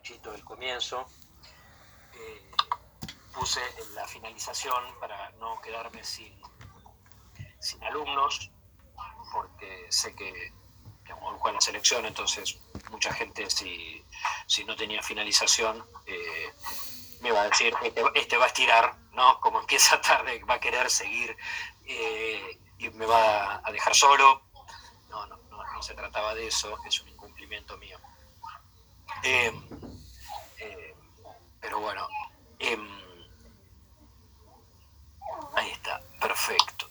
[0.00, 1.04] cachito del comienzo.
[2.14, 2.50] Eh,
[3.34, 3.60] puse
[3.94, 6.40] la finalización para no quedarme sin,
[7.60, 8.50] sin alumnos,
[9.32, 10.52] porque sé que,
[11.04, 12.58] que juega la selección, entonces
[12.90, 14.02] mucha gente si,
[14.46, 16.52] si no tenía finalización eh,
[17.20, 19.38] me va a decir, este, este, va a estirar, ¿no?
[19.40, 21.36] Como empieza tarde, va a querer seguir
[21.84, 24.42] eh, y me va a dejar solo.
[25.10, 27.98] No, no, no, se trataba de eso, es un incumplimiento mío.
[31.70, 32.08] Pero bueno,
[32.58, 32.84] em,
[35.54, 36.90] ahí está, perfecto.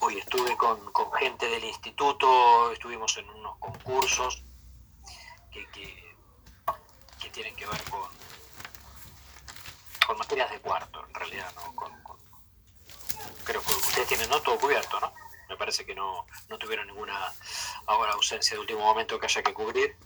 [0.00, 0.80] Hoy estuve con,
[1.16, 4.42] gente del instituto, estuvimos en unos concursos
[5.52, 5.64] que,
[7.30, 8.10] tienen que ver con,
[10.04, 11.72] con materias de cuarto, en realidad, ¿no?
[13.44, 14.42] creo que ustedes tienen ¿no?
[14.42, 15.14] todo cubierto, ¿no?
[15.48, 16.26] Me parece que no,
[16.58, 17.32] tuvieron ninguna
[17.86, 19.96] ahora ausencia de último momento que haya que cubrir.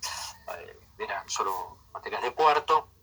[0.58, 2.93] Eh, eran solo materias de cuarto.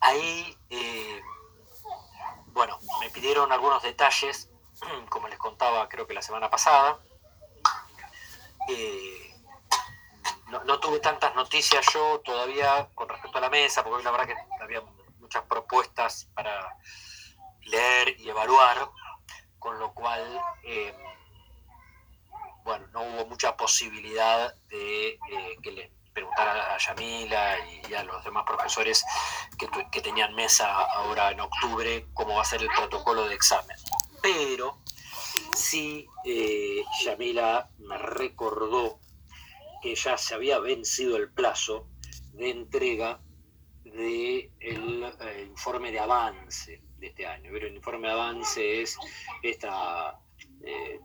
[0.00, 1.22] Ahí, eh,
[2.48, 4.50] bueno, me pidieron algunos detalles,
[5.08, 6.98] como les contaba creo que la semana pasada.
[8.68, 9.34] Eh,
[10.48, 14.62] no, tuve tantas noticias yo todavía con respecto a la mesa, porque la verdad que
[14.62, 14.80] había
[15.18, 16.76] muchas propuestas para
[17.62, 18.90] leer y evaluar,
[19.58, 20.94] con lo cual, eh,
[22.64, 25.18] bueno, no hubo mucha posibilidad de
[25.62, 29.04] que le preguntar a Yamila y, a los demás profesores
[29.58, 33.76] que, tenían mesa ahora en octubre cómo va a ser el protocolo de examen.
[34.22, 34.78] Pero
[35.54, 38.98] sí, eh, Yamila me recordó
[39.82, 41.86] que ya se había vencido el plazo
[42.32, 43.20] de entrega
[43.84, 47.50] del de eh, informe de avance de este año.
[47.52, 48.96] Pero el informe de avance es
[49.42, 50.18] esta
[50.62, 50.98] eh,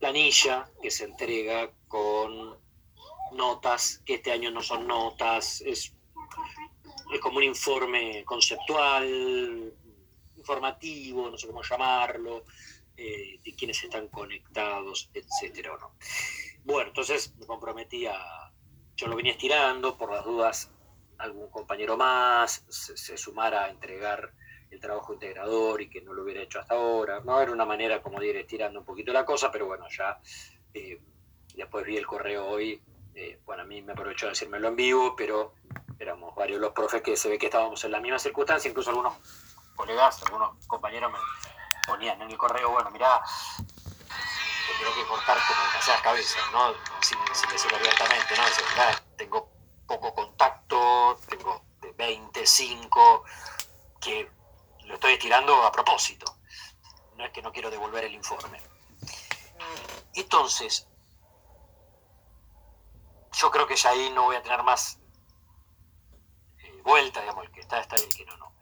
[0.00, 2.65] planilla que se entrega con
[3.32, 5.92] notas, que este año no son notas, es,
[7.12, 9.72] es como un informe conceptual,
[10.36, 12.44] informativo, no sé cómo llamarlo,
[12.96, 15.92] eh, de quiénes están conectados, etcétera no.
[16.64, 18.52] Bueno, entonces me comprometí a,
[18.96, 20.70] yo lo venía estirando, por las dudas
[21.18, 24.32] algún compañero más se, sumara a entregar
[24.70, 27.20] el trabajo integrador y que no lo hubiera hecho hasta ahora.
[27.20, 30.20] No era una manera como de ir estirando un poquito la cosa, pero bueno, ya
[30.74, 31.00] eh,
[31.54, 32.80] después vi el correo hoy
[33.16, 35.54] eh, bueno, a mí me aprovechó de decírmelo en vivo, pero
[35.98, 39.14] éramos varios los profes que se ve que estábamos en la misma circunstancia, incluso algunos
[39.74, 41.18] colegas, algunos compañeros me
[41.86, 43.22] ponían en el correo, bueno, mirá,
[44.78, 46.74] tengo que cortar como las cabezas, ¿no?
[47.00, 47.18] Sin,
[47.50, 48.44] decirlo abiertamente, ¿no?
[48.44, 48.64] Decir,
[49.16, 49.50] tengo
[49.86, 53.24] poco contacto, tengo de 25,
[53.98, 54.30] que
[54.84, 56.36] lo estoy estirando a propósito.
[57.16, 58.60] No es que no quiero devolver el informe.
[60.12, 60.86] Entonces,
[63.36, 64.98] yo creo que ya ahí no voy a tener más
[66.58, 68.52] eh, vuelta, digamos, el que está, está y el que no, no.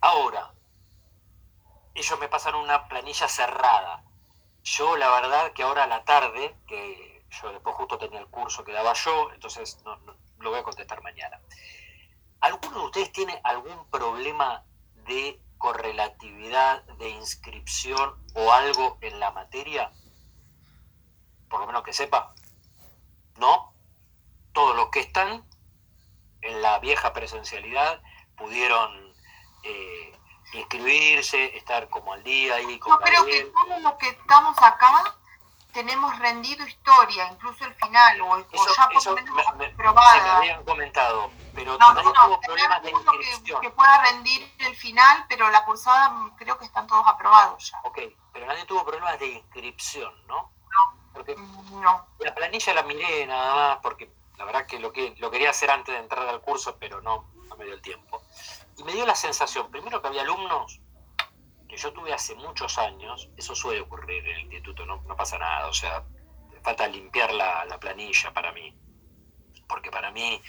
[0.00, 0.54] Ahora,
[1.94, 4.04] ellos me pasan una planilla cerrada.
[4.62, 8.64] Yo, la verdad, que ahora a la tarde, que yo después justo tenía el curso
[8.64, 9.98] que daba yo, entonces no,
[10.38, 11.38] lo voy a contestar mañana.
[12.40, 14.64] ¿Alguno de ustedes tiene algún problema
[15.06, 19.92] de correlatividad, de inscripción o algo en la materia?
[21.50, 22.34] Por lo menos que sepa.
[23.36, 23.74] ¿No?
[24.52, 25.44] Todos los que están
[26.42, 28.02] en la vieja presencialidad
[28.36, 29.14] pudieron
[29.62, 30.18] eh,
[30.52, 32.78] inscribirse, estar como al día ahí.
[32.78, 35.16] Con Yo creo que todos los que estamos acá
[35.72, 39.70] tenemos rendido historia, incluso el final, o, ya por lo menos me.
[39.70, 43.60] Se me habían comentado, pero no, no, tuvo problemas de inscripción.
[43.60, 47.80] Que, que, pueda rendir el final, pero la cursada creo que están todos aprobados ya.
[47.84, 47.98] Ok,
[48.32, 50.52] pero nadie tuvo problemas de inscripción, ¿no?
[51.12, 51.36] Porque
[52.20, 55.70] la planilla la miré nada más porque la verdad que lo, que lo quería hacer
[55.70, 58.22] antes de entrar al curso, pero no, no me dio el tiempo.
[58.76, 60.80] Y me dio la sensación, primero que había alumnos
[61.68, 65.38] que yo tuve hace muchos años, eso suele ocurrir en el instituto, no, no pasa
[65.38, 66.04] nada, o sea,
[66.62, 68.76] falta limpiar la, la planilla para mí,
[69.66, 70.42] porque para mí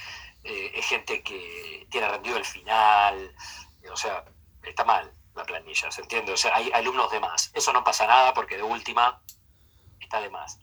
[0.44, 3.34] eh, es gente que tiene rendido el final,
[3.90, 4.26] o sea,
[4.64, 6.34] está mal la planilla, ¿se entiende?
[6.34, 7.52] O sea, hay alumnos de más.
[7.54, 9.22] Eso no pasa nada porque de última
[10.14, 10.60] está de más.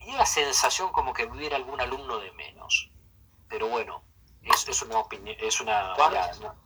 [0.00, 2.90] Y la sensación como que hubiera algún alumno de menos.
[3.48, 4.02] Pero bueno,
[4.42, 5.94] es, es una opinión, es una...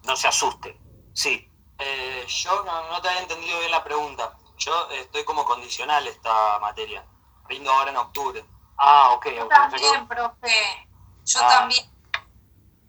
[0.05, 0.79] no, se asusten.
[1.13, 1.51] Sí.
[1.79, 4.39] Eh, yo no, te había entendido bien la pregunta.
[4.57, 7.05] Yo estoy como condicional esta materia.
[7.49, 8.45] Rindo ahora en octubre.
[8.79, 9.27] Ah, ok.
[9.37, 10.89] Yo también, profe.
[11.25, 11.49] Yo ah.
[11.49, 11.85] también.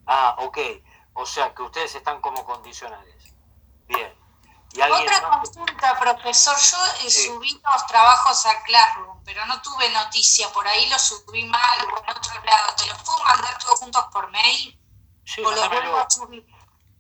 [0.06, 0.58] Ah, ok.
[1.14, 3.36] O sea que ustedes están como condicionales.
[3.88, 4.14] Bien.
[4.76, 6.56] Otra consulta, profesor.
[6.58, 6.78] Yo
[7.08, 10.52] eh, subí los trabajos a Classroom, pero no tuve noticia.
[10.54, 12.76] Por ahí lo subí mal o en otro lado.
[12.76, 14.28] ¿Te los puedo mandar todos juntos por
[15.26, 15.82] Sí, o lo mándamelo.
[15.82, 16.48] vuelvo a subir.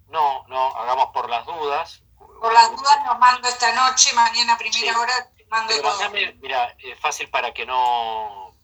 [0.07, 2.01] No, no, hagamos por las dudas.
[2.17, 4.99] Por las dudas lo mando esta noche, mañana a primera Sí.
[4.99, 5.91] hora te mando Pero todo.
[5.99, 8.55] mandame, mira, es fácil para que no,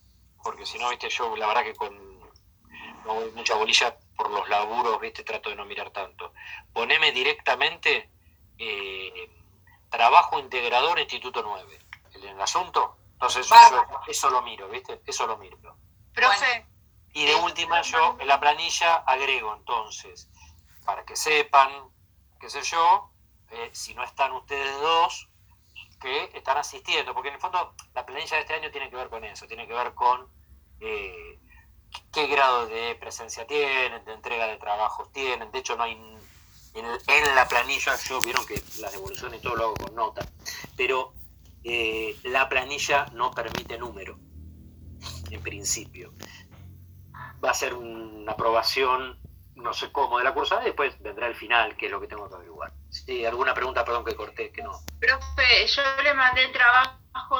[0.44, 2.14] porque si no, viste, yo la verdad que con
[3.06, 6.34] no mucha bolilla por los laburos, viste, trato de no mirar tanto.
[6.74, 8.10] Poneme directamente
[8.58, 9.30] eh,
[9.90, 11.80] trabajo integrador Instituto 9,
[12.14, 12.98] el, el asunto.
[13.14, 14.02] Entonces yo Bárbaro.
[14.08, 15.58] eso lo miro, viste, eso lo miro.
[16.14, 16.66] Profe,
[17.14, 20.30] Y de última yo en la planilla agrego entonces,
[20.86, 21.72] para que sepan,
[22.40, 23.12] qué sé yo,
[23.52, 25.30] eh, si no están ustedes dos,
[26.02, 29.10] que están asistiendo, porque en el fondo la planilla de este año tiene que ver
[29.10, 30.28] con eso, tiene que ver con
[30.82, 31.40] eh,
[32.12, 35.96] qué grado de presencia tienen, de entrega de trabajos tienen, de hecho no hay
[36.74, 40.28] en, en la planilla, yo vieron que las devoluciones y todo lo hago con nota,
[40.76, 41.14] pero
[41.64, 44.18] eh, la planilla no permite número,
[45.30, 46.14] en principio
[47.44, 49.20] va a ser una aprobación,
[49.56, 52.08] no sé cómo, de la cursada y después vendrá el final, que es lo que
[52.08, 52.72] tengo que averiguar.
[52.90, 54.72] Sí, alguna pregunta, perdón que corté, que no.
[55.00, 57.40] Profe, yo le mandé el trabajo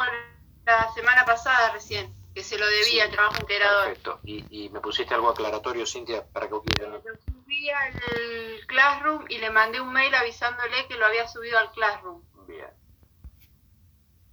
[0.66, 3.86] la semana pasada recién, que se lo debía, Sí, el trabajo integrador.
[3.86, 4.20] Perfecto.
[4.24, 6.62] Y, y me pusiste algo aclaratorio, Cintia, para que Lo
[7.64, 12.22] subí al Classroom y le mandé un mail avisándole que lo había subido al Classroom.
[12.48, 12.68] Bien.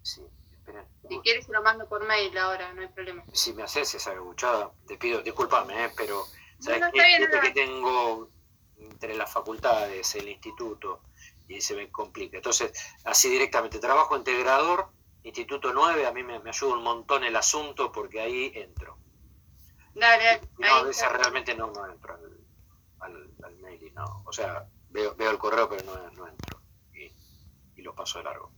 [0.03, 0.23] Sí,
[0.53, 0.87] esperen.
[1.09, 3.25] Si quieres se lo mando por mail ahora, no hay problema.
[3.33, 6.25] Si me haces esa aguchada, te pido, discúlpame, eh, pero
[6.59, 7.03] ¿sabes No, no, qué?
[7.07, 8.31] bien, no, que tengo
[8.79, 11.03] entre las facultades, el instituto,
[11.49, 12.37] y se me complica.
[12.39, 12.73] Entonces,
[13.05, 14.89] así directamente, trabajo integrador,
[15.23, 18.97] Instituto 9, a mí me, me ayuda un montón el asunto porque ahí entro.
[19.95, 21.19] Dale, no, a ahí veces está.
[21.19, 22.19] realmente no, no entro
[23.01, 24.23] al, al, mail y no.
[24.27, 26.61] O sea, veo, veo el correo pero no, no entro.
[26.93, 27.13] Y,
[27.77, 28.53] y lo paso de largo.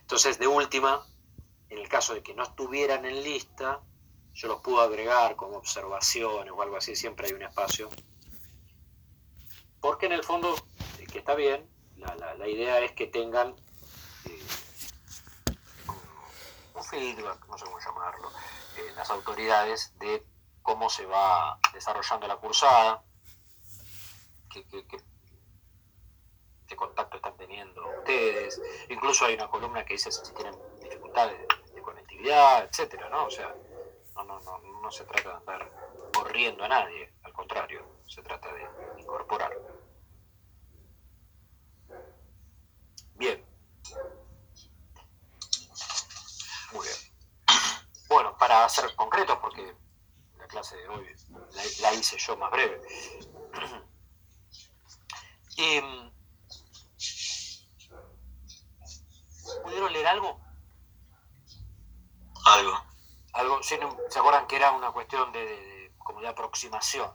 [0.00, 1.04] Entonces, de última,
[1.68, 3.80] en el caso de que no estuvieran en lista,
[4.34, 7.90] yo los puedo agregar como observaciones o algo así, siempre hay un espacio.
[9.80, 10.54] Porque en el fondo,
[10.98, 13.56] eh, que está bien, la, la, la idea es que tengan
[14.26, 14.42] eh,
[16.74, 18.30] un feedback, no sé cómo llamarlo,
[18.76, 20.24] eh, las autoridades de
[20.62, 23.02] cómo se va desarrollando la cursada,
[24.64, 25.04] qué, qué- qué-
[26.66, 28.60] qué contacto están teniendo ustedes.
[28.88, 33.26] Incluso hay una columna que dice si tienen dificultades de, de conectividad, etcétera, ¿no?
[33.26, 33.54] O sea,
[34.14, 35.70] no, no, no, no se trata de andar
[36.12, 38.66] corriendo a nadie, al contrario, se trata de
[39.00, 39.52] incorporar.
[43.14, 43.44] Bien.
[46.72, 46.96] Muy bien.
[48.08, 49.74] Bueno, para ser concretos, porque
[50.38, 51.06] la clase de hoy
[51.80, 52.80] la hice yo más breve.
[55.56, 56.10] Em,
[59.62, 60.40] ¿Pudieron leer algo?
[62.46, 62.84] Algo.
[63.32, 67.10] algo ¿se, se acuerdan que era una cuestión de, de- de- como de aproximación?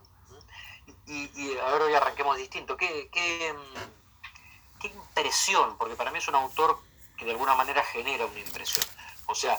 [1.06, 2.78] Y, y ahora hoy arranquemos distinto.
[2.78, 5.78] ¿Qué, qué, mm, qué impresión?
[5.78, 6.80] Porque para mí es un autor
[7.18, 8.86] que de alguna manera genera una impresión.
[9.28, 9.58] O sea,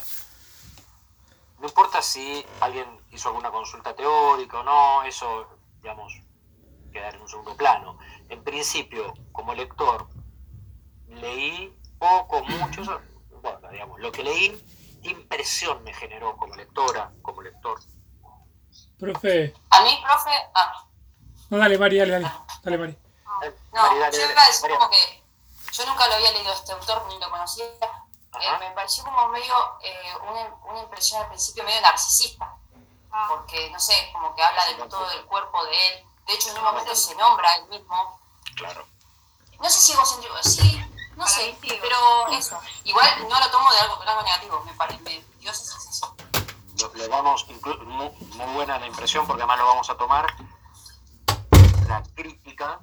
[1.58, 5.46] no importa si alguien hizo alguna consulta teórica o no, eso,
[5.80, 6.12] digamos,
[6.92, 7.98] quedar en un segundo plano.
[8.32, 10.08] En principio, como lector,
[11.06, 12.98] leí poco, mucho, eso,
[13.42, 17.78] bueno, digamos, lo que leí, qué impresión me generó como lectora, como lector.
[18.98, 20.86] Profe, A mí, profe, ah,
[21.50, 22.92] no, dale, Mari, dale, dale, dale, Mari.
[23.42, 24.32] Eh, no, Mari, dale, yo dale.
[24.32, 24.78] iba a decir María.
[24.78, 25.22] como que
[25.70, 27.66] yo nunca lo había leído a este autor ni lo conocía.
[27.66, 32.56] Eh, me pareció como medio, eh, una, una impresión al principio medio narcisista,
[33.28, 36.06] porque no sé, como que habla de todo el cuerpo de él.
[36.26, 38.21] De hecho, en un momento se nombra él mismo.
[38.56, 38.86] Claro.
[39.60, 40.80] No sé si egocéntrico, sí,
[41.16, 42.58] no Para sé, mí sí, pero eso.
[42.84, 46.10] Igual no lo tomo de algo, de algo negativo, me parece, me dio esa sensación.
[46.80, 50.34] Lo, lo vamos, inclu- muy, muy buena la impresión porque además lo vamos a tomar.
[51.88, 52.80] La crítica,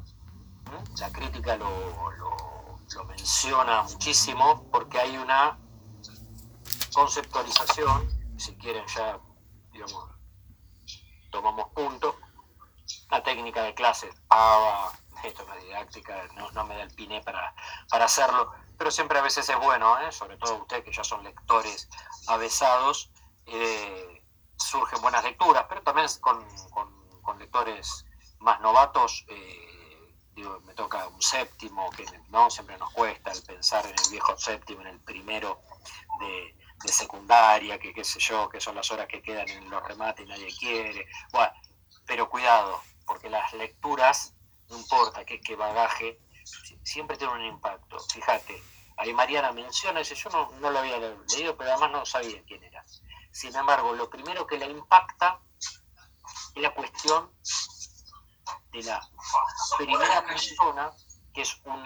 [0.68, 0.84] ¿m?
[0.98, 5.58] la crítica lo, lo- lo menciona muchísimo porque hay una
[6.94, 9.20] conceptualización, si quieren ya,
[9.72, 10.06] digamos,
[11.32, 12.16] tomamos punto,
[13.12, 14.92] la técnica de clase, ah,
[15.24, 17.54] esto no es didáctica, no, me da el piné para,
[17.90, 20.12] para hacerlo, pero siempre a veces es bueno, ¿eh?
[20.12, 21.90] sobre todo ustedes que ya son lectores
[22.28, 23.12] avesados,
[23.46, 24.24] eh,
[24.58, 27.00] surgen buenas lecturas, pero también con, con-
[27.40, 28.06] lectores
[28.40, 29.66] más novatos, eh,
[30.66, 34.82] me toca un séptimo, que no siempre nos cuesta el pensar en el viejo séptimo,
[34.82, 35.62] en el primero
[36.20, 39.84] de, de secundaria, que qué sé yo, que son las horas que quedan en los
[39.84, 41.06] remates y nadie quiere.
[41.32, 41.52] Bueno,
[42.08, 44.34] pero cuidado, porque las lecturas,
[44.70, 48.00] no importa qué, qué bagaje, si- siempre tienen un impacto.
[48.00, 48.62] Fíjate,
[48.98, 52.64] ahí Mariana menciona, dice, yo no, no lo había leído, pero además no sabía quién
[52.64, 52.84] era.
[53.32, 55.40] Sin embargo, lo primero que la impacta
[56.56, 57.32] es la cuestión
[58.72, 59.02] de la
[59.78, 60.92] primera persona,
[61.34, 61.84] que es un,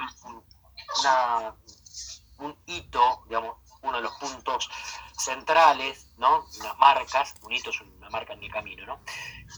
[2.40, 4.70] un hito, digamos, uno de los puntos
[5.18, 6.46] centrales, ¿no?
[6.60, 9.00] Unas marcas, un hito es una marca en el camino, ¿no?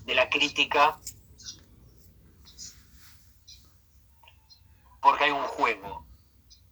[0.04, 1.00] De la crítica,
[5.06, 6.08] porque hay un juego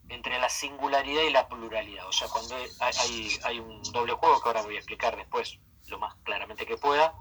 [0.09, 2.07] entre la singularidad y la pluralidad.
[2.07, 5.99] O sea, cuando hay, hay, un doble juego que ahora voy a explicar después lo
[5.99, 7.13] más claramente que pueda,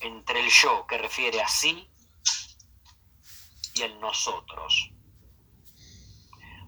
[0.00, 1.88] entre el yo que refiere a sí
[3.76, 4.90] y el nosotros.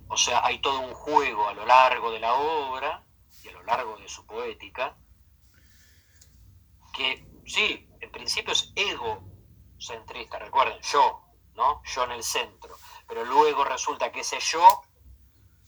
[0.07, 3.05] O sea, hay todo un juego a lo largo de la obra
[3.43, 4.97] y a lo largo de su poética
[6.95, 11.25] que sí, en principio es egocentrista, recuerden, yo,
[11.57, 11.83] ¿no?
[11.85, 14.83] Yo en el centro, pero luego resulta que ese yo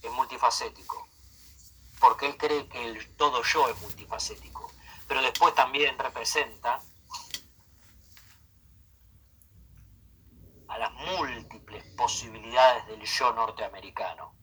[0.03, 1.09] es multifacético,
[2.01, 4.71] porque él cree que el todo yo es multifacético,
[5.07, 6.81] pero después también representa
[10.69, 14.35] a las múltiples posibilidades del yo norteamericano.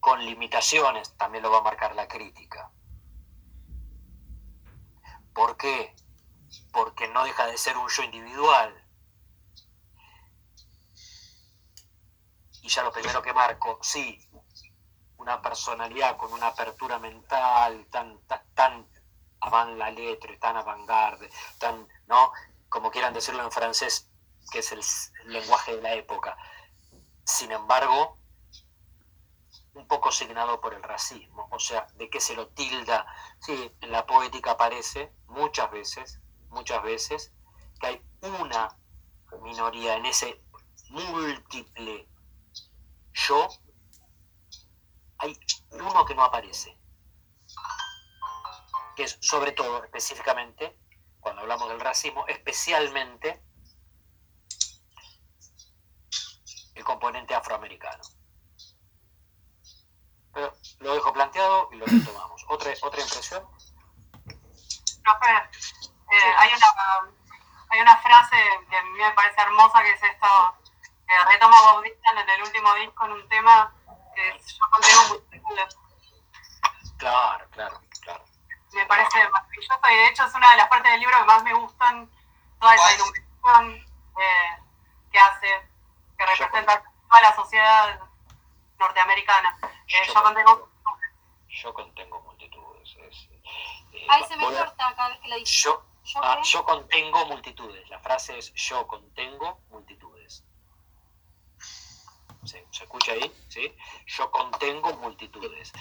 [0.00, 2.72] Con limitaciones, también lo va a marcar la crítica.
[5.34, 5.94] ¿Por qué?
[6.72, 8.79] Porque no deja de ser un yo individual.
[12.62, 14.18] Y ya lo primero que marco, sí,
[15.16, 18.18] una personalidad con una apertura mental tan,
[18.54, 18.86] tan,
[19.40, 22.32] avant la letra, tan avant-garde, tan, ¿no?
[22.68, 24.08] como quieran decirlo en francés,
[24.50, 24.80] que es el
[25.32, 26.36] lenguaje de la época.
[27.24, 28.18] Sin embargo,
[29.74, 33.06] un poco signado por el racismo, o sea, de qué se lo tilda.
[33.40, 37.32] Sí, en la poética aparece muchas veces, muchas veces,
[37.80, 38.76] que hay una
[39.42, 40.42] minoría en ese
[40.90, 42.09] múltiple
[43.12, 43.48] yo,
[45.18, 45.38] hay
[45.70, 46.78] uno que no aparece,
[48.96, 50.78] que es sobre todo, específicamente,
[51.20, 53.42] cuando hablamos del racismo, especialmente
[56.74, 58.02] el componente afroamericano.
[60.32, 62.44] Pero lo dejo planteado y lo retomamos.
[62.48, 63.44] ¿Otra, otra impresión?
[65.02, 67.14] Profe, eh, hay, una,
[67.68, 68.36] hay una frase
[68.68, 70.26] que a mí me parece hermosa que es esto,
[71.10, 73.72] que retoma Bautista en el último disco en un tema
[74.14, 75.76] que es Yo contigo multitudes.
[76.98, 78.24] Claro, claro, claro.
[78.72, 81.42] Me parece maravilloso y de hecho es una de las partes del libro que más
[81.42, 82.08] me gustan,
[82.60, 83.88] toda esa iluminación
[84.20, 84.62] eh,
[85.10, 85.68] que hace,
[86.16, 88.00] que representa toda la sociedad
[88.78, 89.58] norteamericana.
[89.88, 90.68] Eh, yo, contengo
[91.48, 92.96] yo contengo multitudes.
[93.08, 93.28] Es,
[93.92, 95.60] eh, Ahí se me a- corta cada vez que la dice.
[95.62, 97.88] Yo, ¿Yo ah, yo contengo multitudes.
[97.88, 100.09] La frase es yo contengo multitudes.
[102.50, 103.32] ¿Se, escucha ahí?
[103.48, 103.72] ¿Sí?
[104.06, 105.72] Yo contengo multitudes.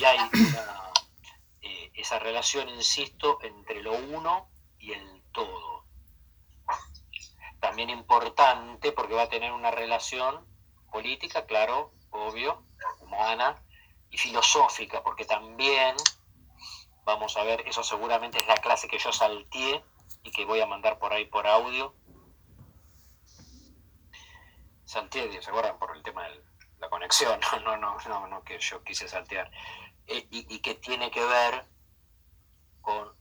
[0.00, 0.18] Y hay
[1.62, 5.84] eh, esa relación, insisto, entre lo uno y el todo.
[7.60, 10.46] También importante porque va a tener una relación
[10.90, 12.64] política, claro, obvio,
[13.00, 13.62] humana
[14.10, 15.96] y filosófica, porque también
[17.04, 19.84] vamos a ver, eso seguramente es la clase que yo salteé
[20.22, 21.94] y que voy a mandar por ahí por audio.
[24.84, 25.78] Salteé, ¿se acuerdan?
[25.78, 26.42] Por el tema de
[26.78, 29.50] la conexión, no, no, no, no, que yo quise saltear.
[30.06, 31.64] Eh, y, y que tiene que ver
[32.82, 33.12] con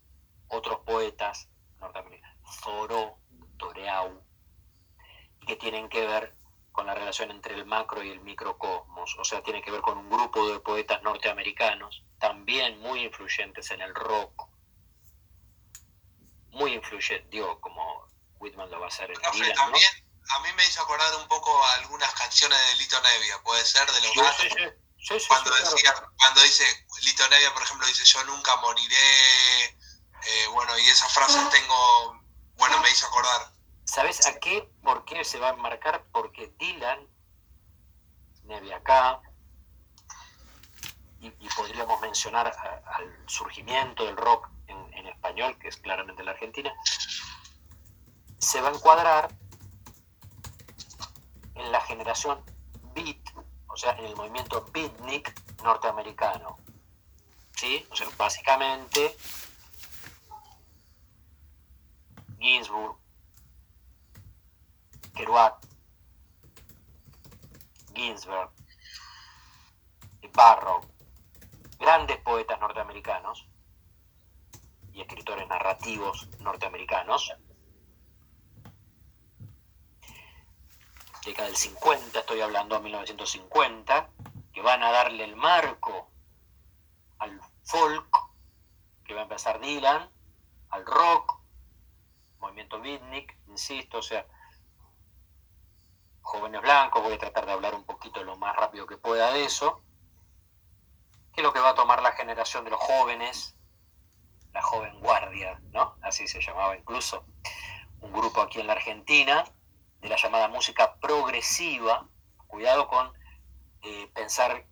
[0.50, 3.17] otros poetas norteamericanos, Thoreau,
[3.58, 4.22] Toreau,
[5.41, 6.36] y que tienen que ver
[6.74, 9.98] con la relación entre el macro y el microcosmos, o sea, tiene que ver con
[9.98, 14.50] un grupo de poetas norteamericanos, también muy influyentes en el rock,
[16.50, 18.08] muy influyentes, digo, como
[18.39, 19.77] Whitman lo va a hacer en Dylan, ¿no?
[20.30, 23.89] A mí me hizo acordar un poco a algunas canciones de Lito Nevia, puede ser,
[23.92, 24.42] de los Sí, gatos.
[24.42, 24.63] sí, sí,
[25.00, 25.75] sí, sí, Cuando, sí, claro.
[25.75, 31.13] decía, cuando dice, Lito Nevia, por ejemplo, dice, yo nunca moriré, eh, bueno, y esas
[31.13, 32.22] frases tengo,
[32.56, 33.53] bueno, me hizo acordar.
[33.86, 34.70] ¿Sabes a qué?
[34.82, 36.06] ¿Por qué se va a enmarcar?
[36.12, 37.08] Porque Dylan,
[38.44, 39.22] Neve acá,
[41.20, 46.24] y, y podríamos mencionar a- al surgimiento del rock en, en español, que es claramente
[46.24, 46.74] la Argentina,
[48.39, 49.30] se va a encuadrar
[51.55, 52.43] en la generación
[52.93, 53.17] beat,
[53.67, 55.33] o sea, en el movimiento beatnik
[55.63, 56.57] norteamericano.
[57.55, 57.88] ¿Sí?
[57.91, 59.15] O sea, básicamente
[62.39, 62.98] Ginsburg,
[65.15, 65.65] Kerouac,
[67.93, 68.50] Ginsberg,
[70.33, 70.81] Barrow,
[71.79, 73.48] grandes poetas norteamericanos
[74.93, 77.33] y escritores narrativos norteamericanos,
[81.25, 84.10] década del 50, estoy hablando a 1950,
[84.53, 86.10] que van a darle el marco
[87.20, 88.18] al folk,
[89.06, 90.10] que va a empezar Dylan,
[90.70, 91.39] al rock,
[92.39, 94.25] movimiento beatnik, insisto, o sea,
[96.22, 99.46] jóvenes blancos, voy a tratar de hablar un poquito lo más rápido que pueda de
[99.46, 99.82] eso,
[101.34, 103.56] que es lo que va a tomar la generación de los jóvenes,
[104.51, 105.96] la joven guardia, ¿no?
[106.01, 107.25] Así se llamaba incluso,
[108.01, 109.44] un grupo aquí en la Argentina,
[110.03, 112.07] de la llamada música progresiva,
[112.48, 113.12] cuidado con
[113.81, 114.67] eh, pensar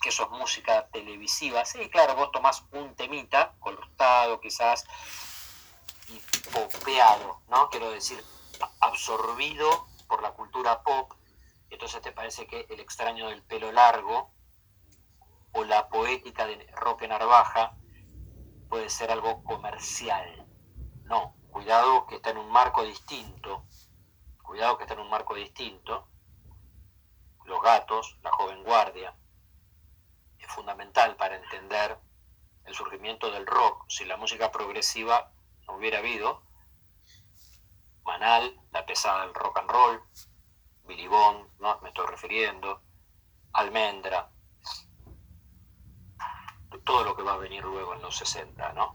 [0.00, 1.64] que eso es música televisiva.
[1.64, 4.84] Sí, claro, vos tomás un temita, cortado quizás,
[6.08, 7.68] y popeado, ¿no?
[7.68, 8.22] Quiero decir,
[8.80, 11.12] absorbido por la cultura pop,
[11.68, 14.30] entonces te parece que el extraño del pelo largo
[15.50, 17.76] o la poética de Roque Narvaja
[18.68, 20.46] puede ser algo comercial.
[21.04, 23.64] No, cuidado que está en un marco distinto,
[24.46, 26.08] cuidado que está en un marco distinto.
[27.44, 29.14] Los gatos, la joven guardia,
[30.38, 31.98] es fundamental para entender
[32.64, 33.84] el surgimiento del rock.
[33.88, 35.32] Si la música progresiva
[35.66, 36.42] no hubiera habido,
[38.04, 40.02] Manal, la pesada del rock and roll,
[40.84, 41.80] Billy Bond, ¿no?
[41.80, 42.80] me estoy refiriendo,
[43.52, 44.30] Almendra,
[46.84, 48.94] todo lo que va a venir luego en los 60, ¿no?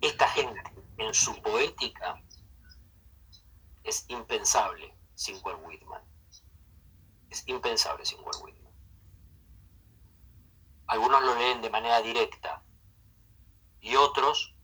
[0.00, 0.60] Esta gente,
[0.98, 2.20] en su poética,
[3.90, 6.02] es impensable sin Walt Whitman.
[7.28, 8.72] Es impensable sin Walt Whitman.
[10.86, 12.62] Algunos lo leen de manera directa
[13.80, 14.54] y otros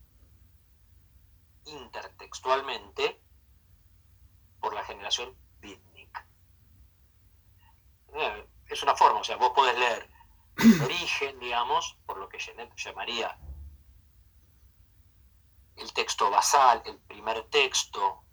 [1.65, 3.21] intertextualmente
[4.59, 6.25] por la generación beatnik.
[8.13, 10.09] Eh, es una forma, o sea, vos podés leer
[10.57, 13.37] el origen, digamos, por lo que Genet llamaría
[15.75, 18.23] el texto basal, el primer texto,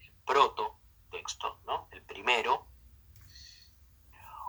[0.00, 0.76] el proto
[1.10, 1.88] texto, ¿no?
[1.90, 2.66] El primero,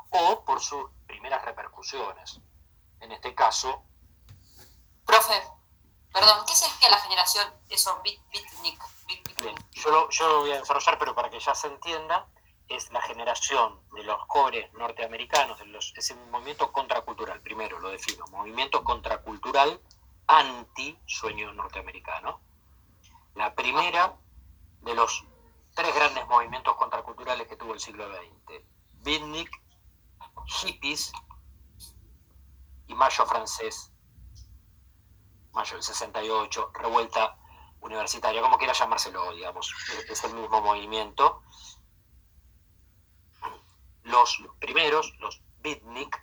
[0.10, 2.42] o por sus primeras repercusiones.
[3.00, 3.86] En este caso,
[5.06, 5.42] Profe,
[6.14, 8.80] perdón, ¿qué sería la generación eso, beatnik?
[9.42, 12.28] Bien, yo lo, yo lo voy a desarrollar, pero para que ya se entienda,
[12.68, 17.90] es la generación de los jóvenes norteamericanos, de los, es un movimiento contracultural, primero lo
[17.90, 19.82] defino, movimiento contracultural
[20.28, 22.42] anti-sueño norteamericano.
[23.34, 24.14] La primera
[24.82, 25.26] de los
[25.80, 28.62] tres grandes movimientos contraculturales que tuvo el siglo XX.
[29.02, 29.50] Beatnik,
[30.46, 31.14] hippies
[32.88, 33.90] y mayo francés
[35.54, 37.38] mayo del 68, revuelta
[37.80, 39.74] universitaria, como quiera llamárselo, digamos,
[40.10, 41.44] es el mismo movimiento.
[44.04, 46.14] Los primeros, los beatnik,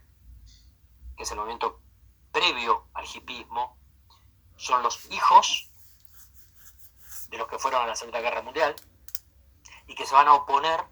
[1.16, 1.80] que es el movimiento
[2.30, 3.78] previo al hipismo,
[4.56, 5.70] son los hijos
[7.30, 8.76] de los que fueron a la Segunda Guerra Mundial
[9.86, 10.84] y que se van a oponer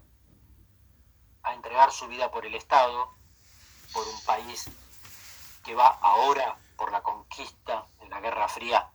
[1.43, 3.15] a entregar su vida por el Estado,
[3.93, 4.69] por un país
[5.63, 8.91] que va ahora por la conquista en la Guerra Fría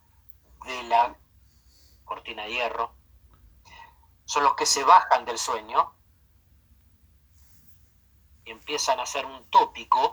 [0.65, 1.17] de la
[2.05, 2.95] cortina de hierro,
[4.25, 5.95] son los que se bajan del sueño
[8.45, 10.13] y empiezan a hacer un tópico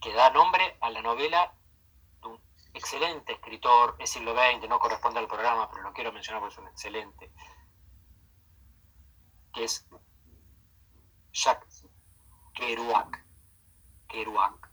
[0.00, 1.52] que da nombre a la novela
[2.78, 6.58] excelente escritor, es siglo XX, no corresponde al programa, pero lo quiero mencionar porque es
[6.58, 7.32] un excelente,
[9.54, 9.86] que es
[11.32, 11.84] Jacques
[12.54, 13.26] Kerouac.
[14.08, 14.70] Kerouac,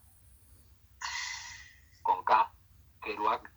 [2.02, 2.54] con K,
[3.02, 3.52] Kerouac,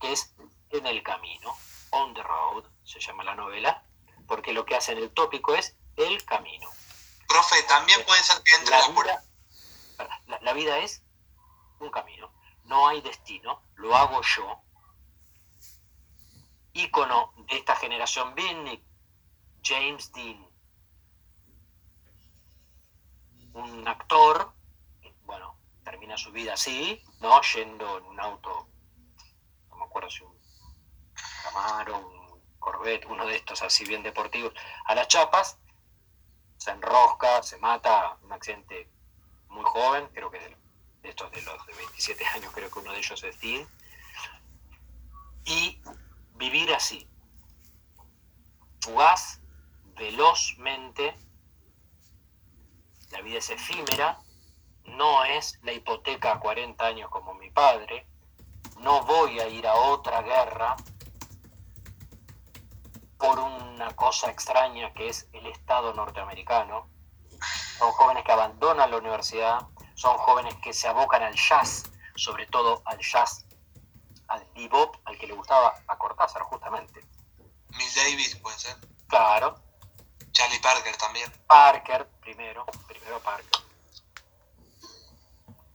[0.00, 0.32] que es
[0.70, 1.54] En el Camino,
[1.90, 3.84] On the Road, se llama la novela,
[4.28, 6.68] porque lo que hace en el tópico es el camino.
[7.28, 9.24] Profe, también puede ser que entre La la puerta.
[9.98, 11.02] vida, la, la vida es
[11.80, 12.32] un camino,
[12.72, 14.62] no hay destino, lo hago yo.
[16.72, 18.82] Ícono de esta generación beatnik,
[19.62, 20.48] James Dean,
[23.52, 24.54] un actor,
[25.24, 27.42] bueno, termina su vida así, ¿no?
[27.42, 28.66] Yendo en un auto,
[29.68, 30.34] no me acuerdo si un
[31.42, 34.54] Camaro, un Corvette, uno de estos así bien deportivos,
[34.86, 35.58] a las chapas,
[36.56, 38.90] se enrosca, se mata, un accidente
[39.48, 40.61] muy joven, creo que de,
[41.02, 43.66] estos de los de 27 años, creo que uno de ellos es Dean,
[45.44, 45.80] y
[46.36, 47.08] vivir así,
[48.80, 49.40] fugaz,
[49.96, 51.16] velozmente,
[53.10, 54.18] la vida es efímera,
[54.84, 58.06] no es la hipoteca a 40 años como mi padre,
[58.80, 60.76] no voy a ir a otra guerra
[63.18, 66.88] por una cosa extraña que es el Estado norteamericano.
[67.78, 71.84] Son jóvenes que abandonan la universidad, son jóvenes que se abocan al jazz,
[72.16, 73.44] sobre todo al jazz,
[74.28, 77.04] al bebop, al que le gustaba a Cortázar justamente.
[77.70, 78.76] Miss Davis puede ser.
[79.08, 79.60] Claro,
[80.32, 81.30] Charlie Parker también.
[81.46, 83.62] Parker primero, primero Parker.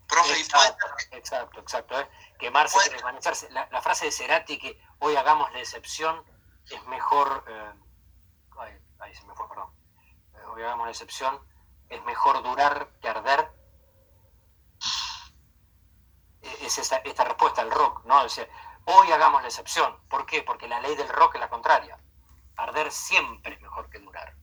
[0.07, 1.99] Profe, y puede Exacto, exacto.
[1.99, 2.09] ¿eh?
[2.39, 3.49] Quemarse, desvanecerse.
[3.51, 6.23] La, la frase de Cerati que hoy hagamos la excepción
[6.69, 7.43] es mejor.
[7.47, 7.73] eh,
[8.59, 9.69] ay, ay, se me fue, perdón.
[10.33, 11.39] Eh, hoy hagamos la excepción
[11.89, 13.51] es mejor durar que arder.
[16.61, 18.23] Es esta, esta respuesta al rock, ¿no?
[18.23, 18.47] O sea,
[18.85, 19.97] hoy hagamos la excepción.
[20.09, 20.43] ¿Por qué?
[20.43, 21.97] Porque la ley del rock es la contraria.
[22.55, 24.35] Arder siempre es mejor que durar.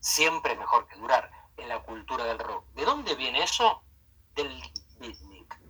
[0.00, 2.64] Siempre es mejor que durar en la cultura del rock.
[2.74, 3.82] ¿De dónde viene eso?
[4.34, 4.62] Del
[4.98, 5.60] beatnik.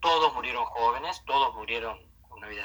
[0.00, 2.64] Todos murieron jóvenes, todos murieron con una vida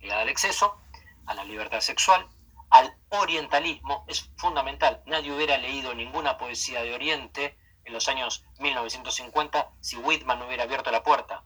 [0.00, 0.80] ligada al exceso,
[1.26, 2.26] a la libertad sexual,
[2.70, 4.04] al orientalismo.
[4.08, 5.02] Es fundamental.
[5.06, 10.64] Nadie hubiera leído ninguna poesía de Oriente en los años 1950 si Whitman no hubiera
[10.64, 11.44] abierto la puerta.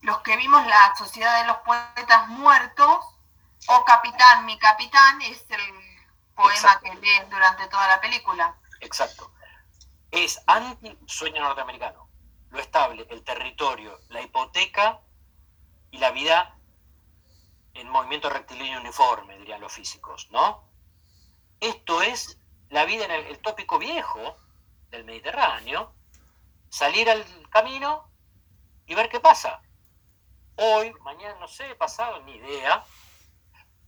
[0.00, 3.04] Los que vimos la Sociedad de los Poetas Muertos,
[3.66, 5.60] o Capitán, mi capitán, es el
[6.34, 6.90] poema Exacto.
[6.90, 8.54] que leen durante toda la película.
[8.80, 9.32] Exacto.
[10.10, 12.08] Es anti-sueño norteamericano.
[12.50, 15.00] Lo estable, el territorio, la hipoteca
[15.90, 16.56] y la vida
[17.72, 20.68] en movimiento rectilíneo uniforme, dirían los físicos, ¿no?
[21.60, 22.38] Esto es
[22.70, 24.36] la vida en el, tópico viejo
[24.90, 25.94] del Mediterráneo,
[26.68, 28.10] salir al camino
[28.86, 29.62] y ver qué pasa.
[30.56, 32.84] Hoy, mañana, no sé, pasado, ni idea,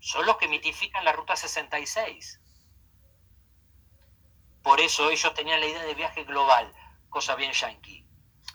[0.00, 2.40] son los que mitifican la Ruta 66.
[4.62, 6.72] Por eso ellos tenían la idea de viaje global,
[7.08, 8.04] cosa bien yankee.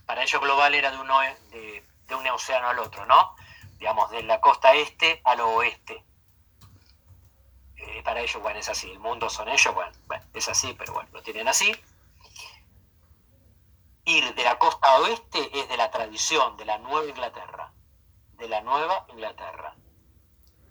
[0.06, 3.34] Para ellos global era de un, oe- de, de un océano al otro, ¿no?
[3.78, 6.04] Digamos, de la costa este al oeste.
[7.82, 8.92] Eh, para ellos, bueno, es así.
[8.92, 11.76] El mundo son ellos, bueno, bueno, es así, pero bueno, lo tienen así.
[14.06, 17.74] Ir de la costa oeste es de la tradición, de la Nueva Inglaterra.
[18.34, 19.76] De la Nueva Inglaterra.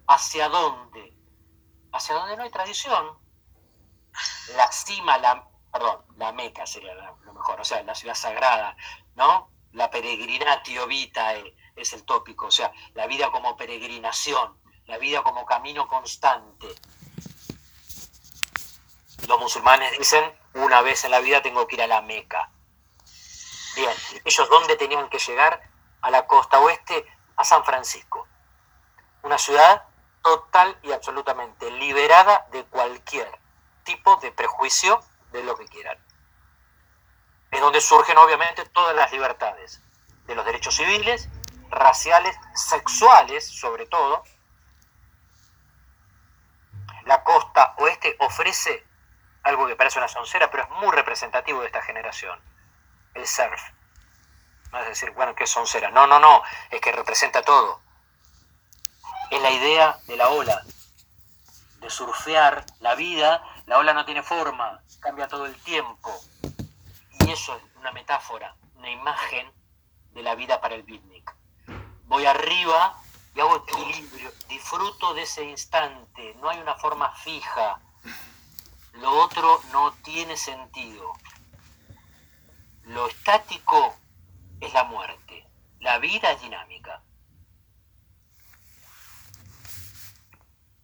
[0.06, 1.14] ¿Hacia dónde?
[1.92, 3.18] Hacia donde no hay tradición,
[4.56, 8.76] la cima, la, perdón, la Meca sería lo mejor, o sea, la ciudad sagrada,
[9.14, 9.50] ¿no?
[9.72, 15.46] La peregrinatio vitae es el tópico, o sea, la vida como peregrinación, la vida como
[15.46, 16.68] camino constante.
[19.30, 22.50] Los musulmanes dicen, una vez en la vida tengo que ir a la Meca.
[23.76, 25.62] Bien, ellos dónde tenían que llegar?
[26.00, 28.26] A la costa oeste, a San Francisco.
[29.22, 29.84] Una ciudad
[30.20, 33.30] total y absolutamente liberada de cualquier
[33.84, 34.98] tipo de prejuicio
[35.30, 35.96] de lo que quieran.
[37.52, 39.80] Es donde surgen obviamente todas las libertades,
[40.26, 41.28] de los derechos civiles,
[41.68, 44.24] raciales, sexuales sobre todo.
[47.04, 48.89] La costa oeste ofrece
[49.42, 52.38] algo que parece una soncera, pero es muy representativo de esta generación,
[53.14, 53.60] el surf.
[54.70, 55.90] Vas a decir, bueno, ¿qué es soncera?
[55.90, 57.80] No, no, no, es que representa todo.
[59.30, 60.62] Es la idea de la ola,
[61.80, 66.12] de surfear la vida, la ola no tiene forma, cambia todo el tiempo.
[67.20, 69.50] Y eso es una metáfora, una imagen
[70.12, 71.34] de la vida para el beatnik.
[72.04, 73.00] Voy arriba
[73.34, 77.80] y hago equilibrio, disfruto de ese instante, no hay una forma fija.
[78.94, 81.12] Lo otro no tiene sentido.
[82.84, 83.96] Lo estático
[84.60, 85.46] es la muerte,
[85.78, 87.02] la vida es dinámica.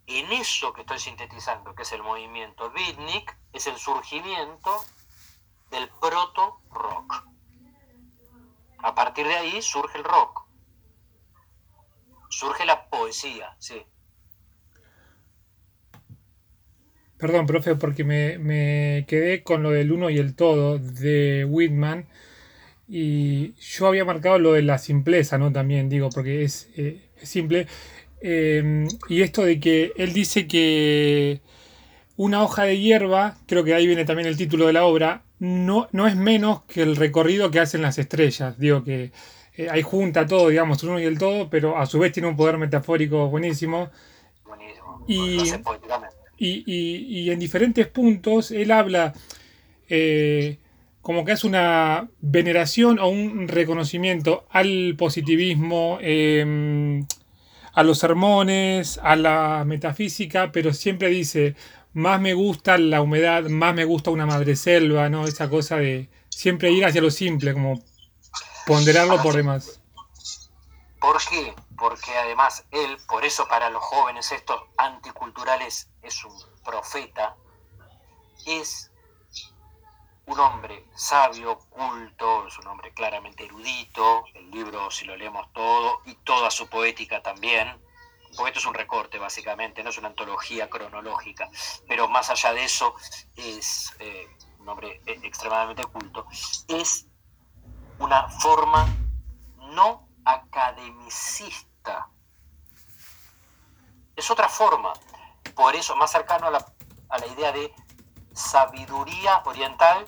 [0.06, 4.84] En eso que estoy sintetizando, que es el movimiento beatnik, es el surgimiento
[5.70, 7.24] del proto-rock.
[8.78, 10.46] A partir de ahí surge el rock.
[12.28, 13.84] Surge la poesía, sí.
[17.18, 22.06] Perdón, profe, porque me, me quedé con lo del uno y el todo de Whitman.
[22.88, 25.52] Y yo había marcado lo de la simpleza, ¿no?
[25.52, 27.66] También digo, porque es, eh, es simple.
[28.20, 31.40] Eh, y esto de que él dice que
[32.16, 35.88] una hoja de hierba, creo que ahí viene también el título de la obra, no,
[35.92, 38.58] no es menos que el recorrido que hacen las estrellas.
[38.58, 39.12] Digo que
[39.56, 42.36] eh, ahí junta todo, digamos, uno y el todo, pero a su vez tiene un
[42.36, 43.90] poder metafórico buenísimo.
[44.44, 45.04] Buenísimo.
[45.08, 45.52] Y-.
[46.38, 49.14] Y, y- y en diferentes puntos él habla
[49.88, 50.58] eh,
[51.00, 57.04] como que hace una veneración o un reconocimiento al positivismo, eh,
[57.72, 61.54] a los sermones, a la metafísica, pero siempre dice,
[61.92, 65.26] más me gusta la humedad, más me gusta una madreselva, ¿no?
[65.26, 67.82] Esa cosa de siempre ir hacia lo simple, como
[68.66, 69.80] ponderarlo por demás.
[71.00, 71.54] ¿Por qué?
[71.78, 76.34] Porque además él, por eso para los jóvenes estos anticulturales es un
[76.64, 77.36] profeta,
[78.46, 78.90] es
[80.26, 86.00] un hombre sabio, culto, es un hombre claramente erudito, el libro si lo leemos todo,
[86.04, 87.80] y toda su poética también,
[88.36, 91.48] porque esto es un recorte básicamente, no es una antología cronológica,
[91.86, 92.94] pero más allá de eso
[93.36, 96.26] es eh, un hombre eh, extremadamente culto,
[96.66, 97.06] es
[97.98, 98.86] una forma
[99.74, 102.08] no academicista.
[104.16, 104.92] Es otra forma,
[105.54, 106.66] por eso más cercano a la,
[107.08, 107.72] a la idea de
[108.34, 110.04] sabiduría oriental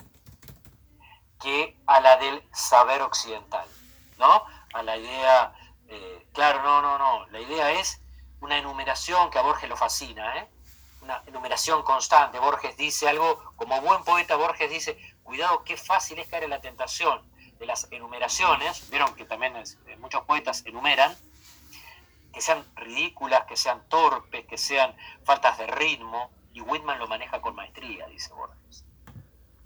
[1.39, 3.65] que a la del saber occidental,
[4.17, 4.43] ¿no?
[4.73, 5.53] A la idea,
[5.87, 8.01] eh, claro, no, no, no, la idea es
[8.41, 10.49] una enumeración que a Borges lo fascina, ¿eh?
[11.01, 12.39] Una enumeración constante.
[12.39, 16.59] Borges dice algo, como buen poeta Borges dice, cuidado, qué fácil es caer en la
[16.59, 17.29] tentación
[17.59, 21.13] de las enumeraciones, vieron que también eh, muchos poetas enumeran,
[22.33, 27.41] que sean ridículas, que sean torpes, que sean faltas de ritmo, y Whitman lo maneja
[27.41, 28.85] con maestría, dice Borges.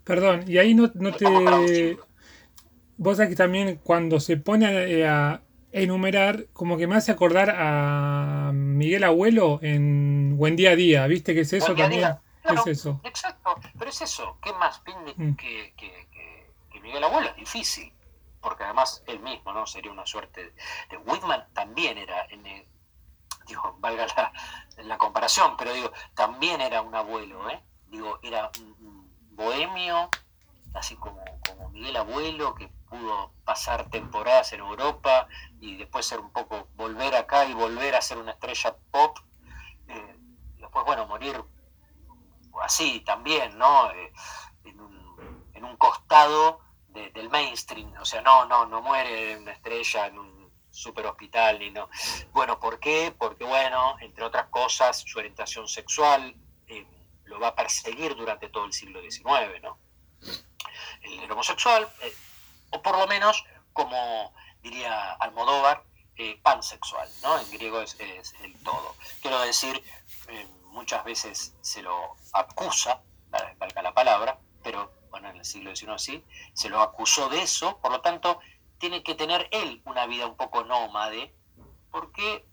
[0.03, 1.97] Perdón, y ahí no, no te...
[2.97, 8.51] Vos sabés que también cuando se pone a, enumerar, como que me hace acordar a
[8.53, 12.15] Miguel Abuelo en Buen Día a Día, ¿viste que es eso también?
[12.43, 13.01] es eso?
[13.03, 14.81] Exacto, pero es eso, ¿qué más
[15.17, 15.33] mm.
[15.33, 16.02] que, que,
[16.93, 17.29] Miguel Abuelo?
[17.29, 17.91] Es difícil,
[18.39, 19.65] porque además él mismo, ¿no?
[19.65, 20.53] Sería una suerte
[20.89, 20.97] de...
[20.97, 22.43] Whitman también era, en
[23.47, 24.31] digo, valga la,
[24.83, 27.63] la, comparación, pero digo, también era un abuelo, ¿eh?
[27.87, 30.07] Digo, era un bohemio,
[30.75, 35.27] así como, como Miguel Abuelo, que pudo pasar temporadas en Europa
[35.59, 39.17] y después ser un poco, volver acá y volver a ser una estrella pop.
[39.87, 40.15] Eh,
[40.59, 41.43] después, bueno, morir
[42.61, 43.89] así también, ¿no?
[43.89, 44.13] Eh,
[44.65, 44.79] en,
[45.65, 46.59] un, costado
[46.93, 51.71] del mainstream, o sea, no, no, no muere una estrella en un super hospital ni
[51.71, 51.89] no.
[52.31, 53.13] Bueno, ¿por qué?
[53.17, 56.35] Porque, bueno, entre otras cosas, su orientación sexual
[56.67, 56.85] eh,
[57.25, 59.79] lo va a perseguir durante todo el siglo XIX, ¿no?
[61.01, 61.87] El homosexual,
[62.71, 65.83] o por lo menos, como diría Almodóvar,
[66.15, 67.39] eh, pansexual, ¿no?
[67.39, 68.95] En griego es, el todo.
[69.21, 69.83] Quiero decir,
[70.29, 73.01] eh, muchas veces se lo acusa,
[73.57, 76.23] valga la palabra, pero en el siglo XIX
[76.53, 78.39] se lo acusó de eso, por lo tanto,
[78.77, 81.33] tiene que tener él una vida un poco nómade,
[81.91, 82.45] porque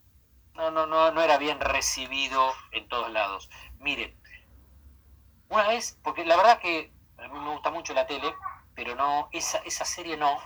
[0.55, 3.51] no, no, no, no era bien recibido en todos lados.
[3.79, 4.16] Miren,
[5.49, 8.33] una vez, porque la verdad que a mí me gusta mucho la tele,
[8.75, 10.38] pero no, esa, esa serie no.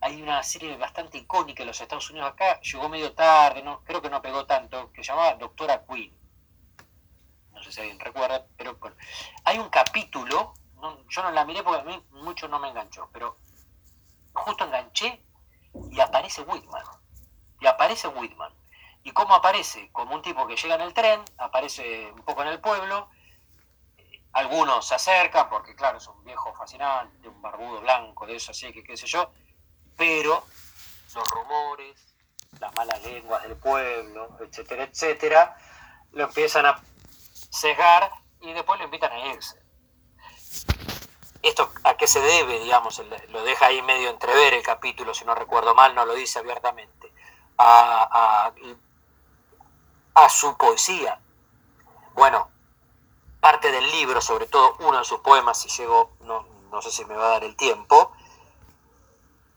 [0.00, 4.00] hay una serie bastante icónica en los Estados Unidos acá, llegó medio tarde, no, creo
[4.00, 6.14] que no pegó tanto, que se llamaba Doctora Queen.
[7.82, 8.78] No recuerda, pero
[9.44, 10.54] hay un capítulo,
[11.08, 13.36] yo no la miré porque a mí mucho no me enganchó, pero
[14.32, 15.22] justo enganché
[15.90, 16.84] y aparece Whitman.
[17.60, 18.52] Y aparece Whitman.
[19.02, 19.90] ¿Y cómo aparece?
[19.92, 23.08] Como un tipo que llega en el tren, aparece un poco en el pueblo,
[24.32, 28.72] algunos se acercan porque, claro, es un viejo fascinante, un barbudo blanco, de eso así,
[28.72, 29.30] que qué sé yo,
[29.96, 30.44] pero
[31.14, 32.14] los rumores,
[32.58, 35.56] las malas lenguas del pueblo, etcétera, etcétera,
[36.12, 36.80] lo empiezan a
[37.54, 39.62] sesgar y después lo invitan a irse.
[41.42, 43.00] ¿Esto a qué se debe, digamos?
[43.28, 47.12] Lo deja ahí medio entrever el capítulo, si no recuerdo mal, no lo dice abiertamente.
[47.58, 48.50] A,
[50.14, 51.20] a, su poesía.
[52.14, 52.50] Bueno,
[53.40, 57.04] parte del libro, sobre todo uno de sus poemas, si llego, no, no sé si
[57.04, 58.12] me va a dar el tiempo,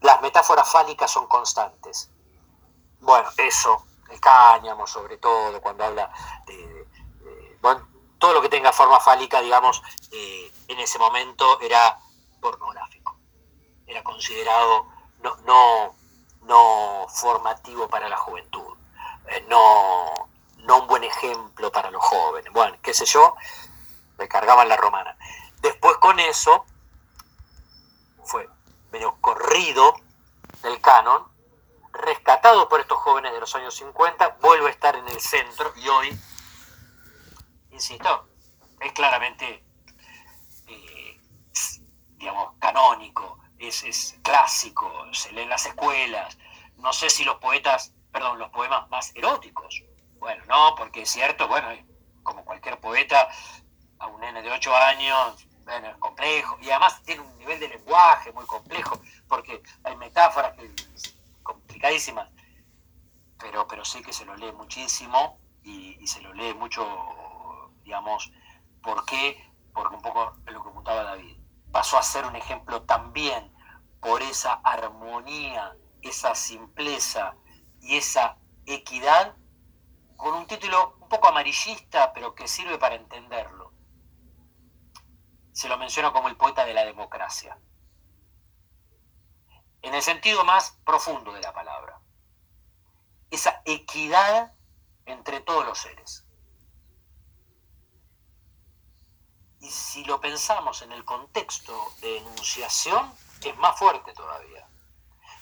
[0.01, 2.11] las metáforas fálicas son constantes.
[2.99, 6.11] Bueno, eso, el cáñamo sobre todo, cuando habla
[6.45, 6.76] de,
[7.61, 7.87] bueno,
[8.19, 11.99] todo lo que tenga forma fálica, digamos, eh, en ese momento era
[12.39, 13.17] pornográfico,
[13.85, 14.87] era considerado
[15.21, 15.95] no, no,
[16.43, 18.75] no formativo para la juventud,
[19.27, 23.35] eh, no, no un buen ejemplo para los jóvenes, bueno, qué sé yo,
[24.17, 25.15] me cargaban la romana.
[25.61, 26.65] Después con eso
[28.23, 28.47] fue
[28.91, 29.95] medio corrido
[30.61, 31.23] del canon,
[31.93, 35.87] rescatado por estos jóvenes de los años 50, vuelve a estar en el centro y
[35.87, 36.19] hoy,
[37.77, 38.27] insisto,
[38.81, 39.63] es claramente,
[40.67, 41.21] eh,
[42.17, 46.37] digamos, canónico, es, es clásico, se lee en las escuelas.
[46.77, 49.83] No sé si los poetas, perdón, los poemas más eróticos.
[50.19, 51.69] Bueno, no, porque es cierto, bueno,
[52.23, 53.29] como cualquier poeta,
[53.99, 57.69] a un nene de 8 años, bueno, es complejo, y además tiene un nivel de
[57.69, 60.53] lenguaje muy complejo, porque hay metáforas
[61.43, 62.29] complicadísimas,
[63.37, 66.85] pero, pero sí que se lo lee muchísimo y, se lo lee mucho,
[67.87, 68.33] digamos,
[68.83, 69.41] ¿por qué?
[69.73, 71.37] Porque un poco lo que contaba David,
[71.71, 73.53] pasó a ser un ejemplo también
[74.01, 77.35] por esa armonía, esa simpleza
[77.79, 79.35] y esa equidad,
[80.17, 83.71] con un título un poco amarillista, pero que sirve para entenderlo
[85.53, 87.57] se lo menciona como el poeta de la democracia,
[89.81, 91.99] en el sentido más profundo de la palabra.
[93.31, 94.53] esa equidad
[95.07, 96.26] entre todos los seres.
[99.59, 103.11] Y si lo pensamos en el contexto de enunciación,
[103.43, 104.67] es más fuerte todavía,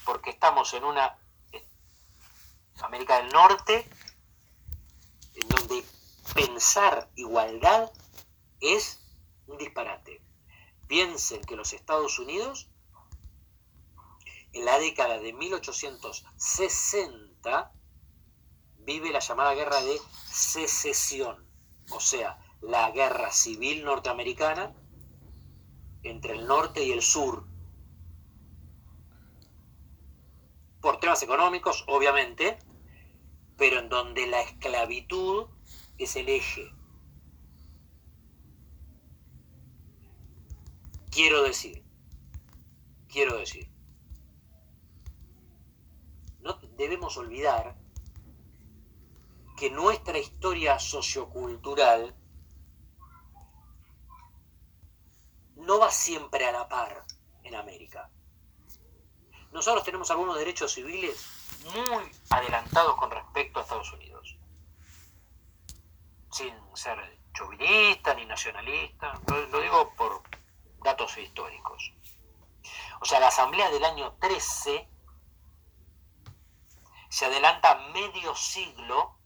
[0.05, 1.17] porque estamos en una
[1.51, 1.65] eh,
[2.81, 3.89] América del Norte
[5.35, 5.85] en donde
[6.33, 7.91] pensar igualdad
[8.59, 8.99] es
[9.47, 10.21] un disparate.
[10.87, 12.69] Piensen que los Estados Unidos
[14.53, 17.71] en la década de 1860
[18.77, 19.99] vive la llamada guerra de
[20.31, 21.47] secesión,
[21.89, 24.73] o sea, la guerra civil norteamericana
[26.03, 27.45] entre el norte y el sur.
[30.81, 32.59] Por temas económicos, obviamente,
[33.57, 35.47] pero en donde la esclavitud
[35.97, 36.71] es el eje.
[41.09, 41.83] Quiero decir,
[43.07, 43.69] quiero decir,
[46.41, 47.77] no debemos olvidar
[49.57, 52.13] que nuestra historia sociocultural
[55.55, 57.05] no va siempre a la par
[57.43, 58.09] en América.
[59.51, 61.25] Nosotros tenemos algunos derechos civiles
[61.73, 64.37] muy adelantados con respecto a Estados Unidos.
[66.31, 66.99] Sin ser
[67.33, 70.21] chauvinista ni nacionalista, lo, digo por
[70.83, 71.93] datos históricos.
[73.01, 74.89] O sea, la Asamblea del año 13
[77.09, 79.17] se adelanta medio siglo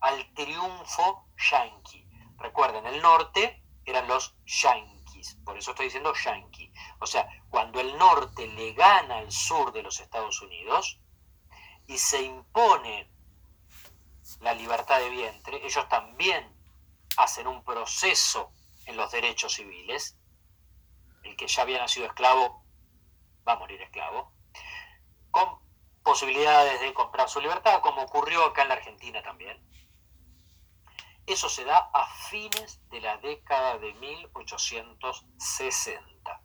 [0.00, 2.06] al triunfo yanqui.
[2.38, 6.72] Recuerden, el norte eran los yanquis, por eso estoy diciendo yanqui.
[7.00, 11.00] O sea, cuando el norte le gana al sur de los Estados Unidos
[11.86, 13.10] y se impone
[14.40, 16.54] la libertad de vientre, ellos también
[17.16, 18.52] hacen un proceso
[18.86, 20.16] en los derechos civiles.
[21.22, 22.64] El que ya había nacido esclavo
[23.46, 24.32] va a morir esclavo.
[25.30, 25.58] Con
[26.02, 29.62] posibilidades de comprar su libertad, como ocurrió acá en la Argentina también.
[31.30, 36.42] Eso se da a fines de la década de 1860.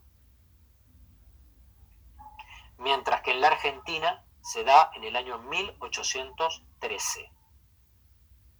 [2.78, 7.32] Mientras que en la Argentina se da en el año 1813.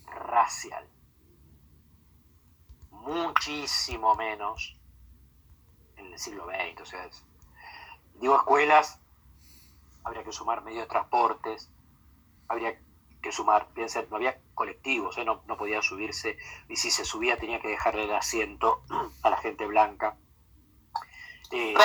[0.05, 0.85] racial.
[2.89, 4.77] Muchísimo menos
[5.95, 6.81] en el siglo XX.
[6.81, 7.09] O sea,
[8.15, 8.99] digo escuelas,
[10.03, 11.71] habría que sumar medios de transportes,
[12.49, 12.77] habría
[13.21, 15.23] que sumar, piensen, no había colectivos, ¿eh?
[15.23, 18.83] no, no, podía subirse, y si se subía tenía que dejarle el asiento
[19.21, 20.17] a la gente blanca.
[21.49, 21.75] Eh,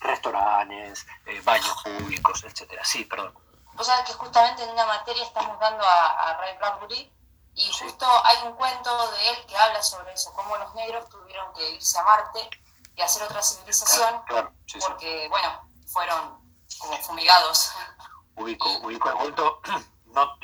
[0.00, 2.84] restaurantes, eh, baños públicos, etcétera.
[2.84, 3.45] Sí, perdón.
[3.76, 7.12] Vos sabés que justamente en una materia estamos dando a, a Ray Bradbury
[7.54, 11.52] y justo hay un cuento de él que habla sobre eso, cómo los negros tuvieron
[11.54, 12.50] que irse a Marte
[12.94, 16.40] y hacer otra civilización, claro, sí, porque, bueno, fueron
[16.78, 17.72] como fumigados.
[18.36, 19.60] Ubico, ubico el cuento,
[20.06, 20.38] no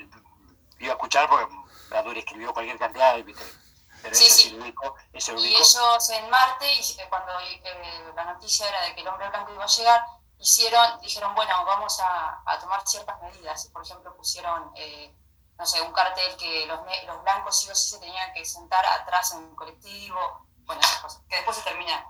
[0.78, 1.54] iba a escuchar porque
[1.90, 3.44] Bradbury escribió cualquier cantidad, ¿viste?
[4.02, 4.48] pero Sí, ese sí.
[4.48, 4.96] sí ubico,
[5.38, 9.28] Y ellos en Marte, y eh, cuando eh, la noticia era de que el hombre
[9.28, 10.04] blanco iba a llegar,
[10.42, 13.70] hicieron, dijeron, bueno, vamos a, a tomar ciertas medidas.
[13.72, 15.14] Por ejemplo, pusieron, eh,
[15.56, 18.84] no sé, un cartel que los, los blancos sí o sí se tenían que sentar
[18.84, 22.06] atrás en el colectivo, bueno, esas cosas, que después se termina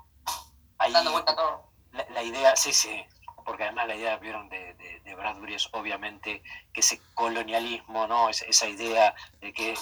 [0.79, 1.71] Ahí, dando vuelta todo.
[1.93, 3.05] la, la idea, sí, sí,
[3.45, 8.29] porque además la idea, vieron, de, de, de Bradbury es obviamente que ese colonialismo, ¿no?
[8.31, 9.79] Esa, esa idea de que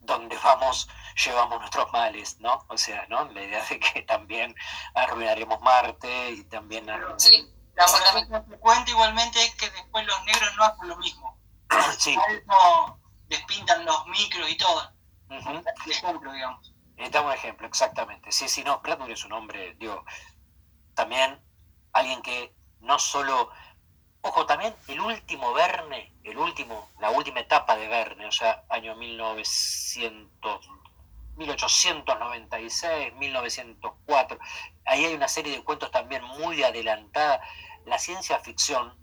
[0.00, 0.88] donde vamos
[1.24, 2.64] llevamos nuestros males, ¿no?
[2.68, 3.24] O sea, ¿no?
[3.26, 4.54] La idea de que también
[4.94, 7.22] arruinaremos Marte y también arruinaremos...
[7.22, 11.38] Sí, La consecuente igualmente es que después los negros no hacen lo mismo.
[11.98, 12.16] Sí.
[12.46, 12.98] No
[13.28, 14.92] les pintan los micros y todo.
[15.28, 16.72] De ejemplo, digamos.
[16.98, 18.30] Eh, da un ejemplo, exactamente.
[18.30, 20.04] Sí, sí, no, Bradbury es un hombre, digo,
[20.94, 21.40] también
[21.92, 23.50] alguien que no solo.
[24.20, 28.94] Ojo, también el último Verne, el último, la última etapa de Verne, o sea, año
[28.94, 30.68] 1900,
[31.36, 34.38] 1896, 1904,
[34.84, 37.40] ahí hay una serie de cuentos también muy adelantada.
[37.86, 38.96] La ciencia ficción,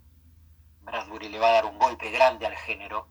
[0.82, 3.10] Bradbury le va a dar un golpe grande al género,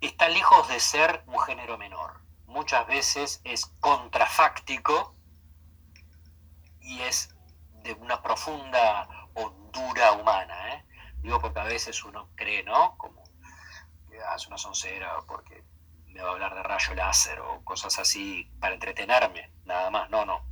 [0.00, 2.20] está lejos de ser un género menor.
[2.46, 5.14] Muchas veces es contrafáctico
[6.80, 7.34] y es
[7.82, 10.74] de una profunda hondura humana.
[10.74, 10.84] ¿eh?
[11.18, 12.96] Digo porque a veces uno cree, ¿no?
[12.96, 13.22] Como
[14.08, 15.64] que hace una soncera porque
[16.16, 20.08] me va a hablar de rayo láser o cosas así para entretenerme, nada más.
[20.08, 20.44] No, no.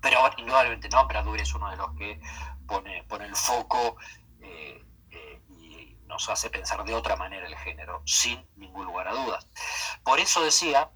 [0.00, 2.20] Pero indudablemente no, Bradbury es uno de los que
[2.66, 3.96] pone, pone el foco
[4.42, 9.14] eh, eh, y nos hace pensar de otra manera el género, sin ningún lugar a
[9.14, 9.48] dudas.
[10.04, 10.90] Por eso decía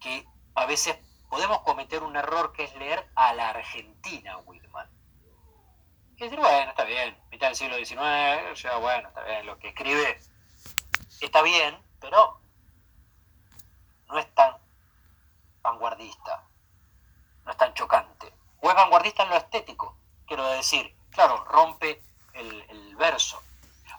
[0.00, 0.24] que
[0.54, 0.96] a veces
[1.28, 4.88] podemos cometer un error que es leer a la Argentina Whitman.
[6.16, 9.68] Y decir, bueno, está bien, mitad del siglo XIX, sea, bueno, está bien, lo que
[9.68, 10.18] escribe
[11.20, 12.40] está bien, pero
[14.08, 14.56] no es tan
[15.62, 16.44] vanguardista,
[17.44, 18.32] no es tan chocante.
[18.60, 19.96] O es vanguardista en lo estético,
[20.26, 22.02] quiero decir, claro, rompe
[22.32, 23.42] el, verso,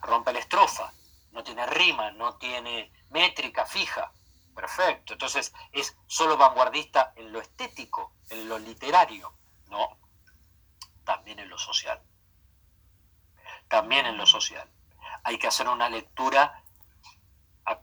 [0.01, 0.91] rompe la estrofa,
[1.32, 4.12] no tiene rima, no tiene métrica fija.
[4.55, 9.34] Perfecto, entonces es solo vanguardista en lo estético, en lo literario,
[9.68, 9.97] no,
[11.05, 12.01] también en lo social.
[13.70, 14.68] También en lo social.
[15.24, 16.62] Hay que hacer una lectura
[17.66, 17.80] ac-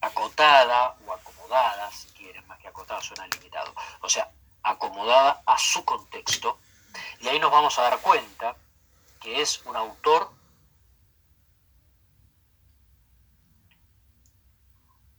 [0.00, 1.12] acotada o
[1.50, 3.74] acomodada, si quieren, más que acotada suena limitado.
[4.00, 4.30] O sea,
[4.62, 6.58] acomodada a su contexto.
[7.20, 8.56] Y ahí nos vamos a dar cuenta
[9.20, 10.32] que es un autor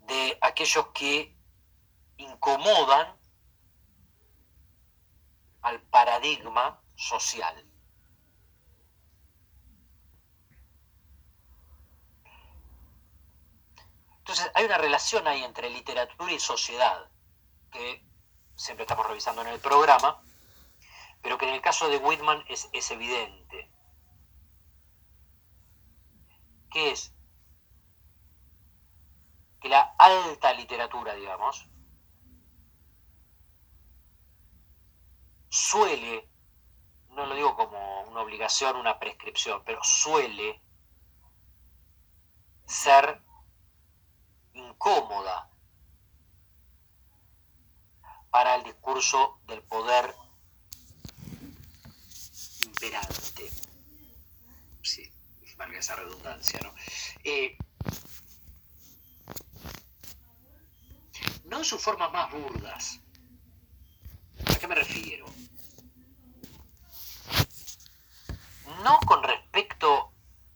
[0.08, 1.36] de aquellos que
[2.18, 3.16] incomodan
[5.62, 7.71] al paradigma social.
[14.32, 17.10] Entonces hay una relación ahí entre literatura y sociedad
[17.70, 18.02] que
[18.56, 20.24] siempre estamos revisando en el programa,
[21.22, 23.70] pero que en el caso de Whitman es, es evidente.
[26.70, 27.14] ¿Qué es?
[29.60, 31.70] que la alta literatura, digamos,
[35.50, 36.30] suele,
[37.10, 40.64] no lo digo como una obligación, una prescripción, pero suele
[42.66, 43.22] ser
[44.54, 45.50] incómoda
[48.30, 50.16] para el discurso del poder
[52.66, 53.50] imperante.
[54.82, 55.12] Sí,
[55.58, 56.74] valga esa redundancia, ¿no?
[57.24, 57.58] Eh,
[61.46, 63.00] no en sus formas más burdas.
[64.48, 65.26] ¿A qué me refiero?
[68.84, 70.14] No con respecto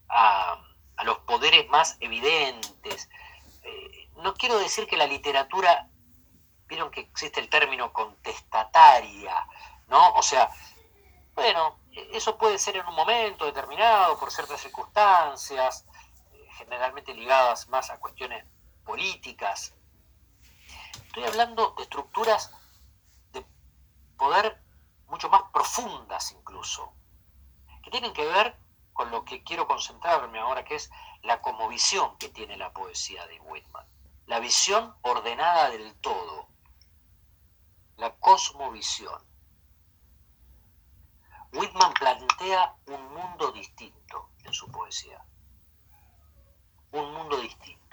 [0.08, 0.66] a,
[0.96, 3.10] a los poderes más evidentes.
[3.66, 5.90] Eh, no quiero decir que la literatura,
[6.68, 9.48] vieron que existe el término contestataria,
[9.88, 10.14] ¿no?
[10.14, 10.50] O sea,
[11.34, 11.80] bueno,
[12.14, 15.86] eso puede ser en un momento determinado, por ciertas circunstancias,
[16.32, 18.46] eh, generalmente ligadas más a cuestiones
[18.84, 19.76] políticas,
[21.16, 22.52] Estoy hablando de estructuras
[23.32, 23.46] de
[24.18, 24.62] poder
[25.08, 26.92] mucho más profundas incluso,
[27.84, 28.58] que tienen que ver
[28.96, 30.90] con lo que quiero concentrarme ahora, que es
[31.22, 33.86] la comovisión que tiene la poesía de Whitman,
[34.26, 36.48] la visión ordenada del todo,
[37.98, 39.22] la cosmovisión.
[41.52, 45.24] Whitman plantea un mundo distinto en su poesía,
[46.94, 47.85] un mundo distinto.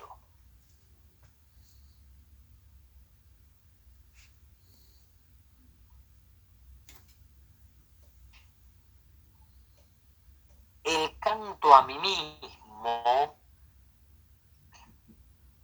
[10.94, 13.38] El canto a mí mismo,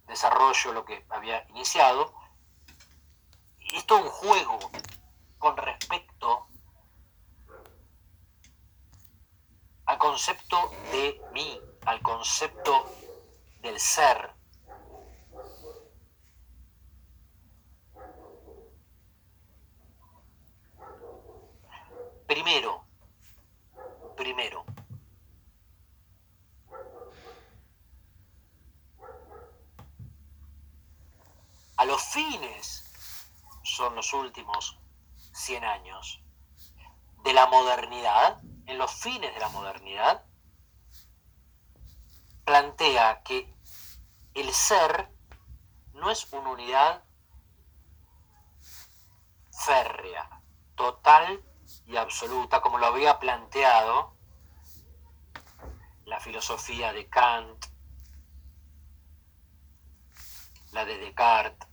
[0.07, 2.13] desarrollo lo que había iniciado,
[3.59, 4.59] es todo un juego
[5.37, 6.47] con respecto
[9.85, 12.85] al concepto de mí, al concepto
[13.61, 14.33] del ser.
[22.27, 22.85] Primero,
[24.15, 24.63] primero,
[31.85, 32.85] los fines
[33.63, 34.79] son los últimos
[35.33, 36.21] 100 años
[37.23, 40.25] de la modernidad, en los fines de la modernidad,
[42.45, 43.53] plantea que
[44.33, 45.09] el ser
[45.93, 47.03] no es una unidad
[49.51, 50.41] férrea,
[50.75, 51.43] total
[51.85, 54.15] y absoluta, como lo había planteado
[56.05, 57.65] la filosofía de Kant,
[60.71, 61.68] la de Descartes,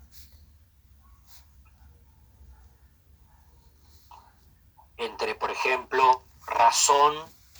[4.97, 7.15] entre, por ejemplo, razón,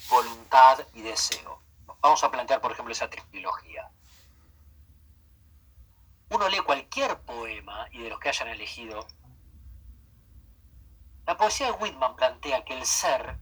[0.09, 1.61] voluntad y deseo.
[2.01, 3.89] Vamos a plantear, por ejemplo, esa trilogía.
[6.29, 9.07] Uno lee cualquier poema y de los que hayan elegido,
[11.25, 13.37] la poesía de Whitman plantea que el ser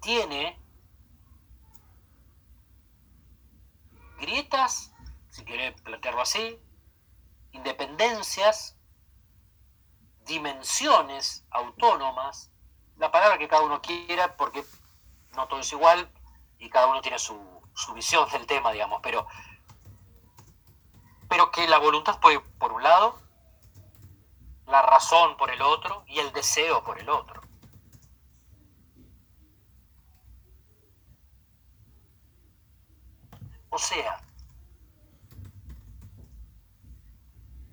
[0.00, 0.60] tiene
[4.20, 4.92] grietas,
[5.30, 6.60] si quiere plantearlo así,
[7.50, 8.73] independencias,
[10.24, 12.50] dimensiones autónomas,
[12.96, 14.64] la palabra que cada uno quiera, porque
[15.36, 16.10] no todo es igual
[16.58, 17.38] y cada uno tiene su,
[17.94, 19.26] visión del tema, digamos, pero,
[21.28, 23.18] pero que la voluntad puede por un lado,
[24.66, 27.42] la razón por el otro y el deseo por el otro.
[33.70, 34.20] O sea,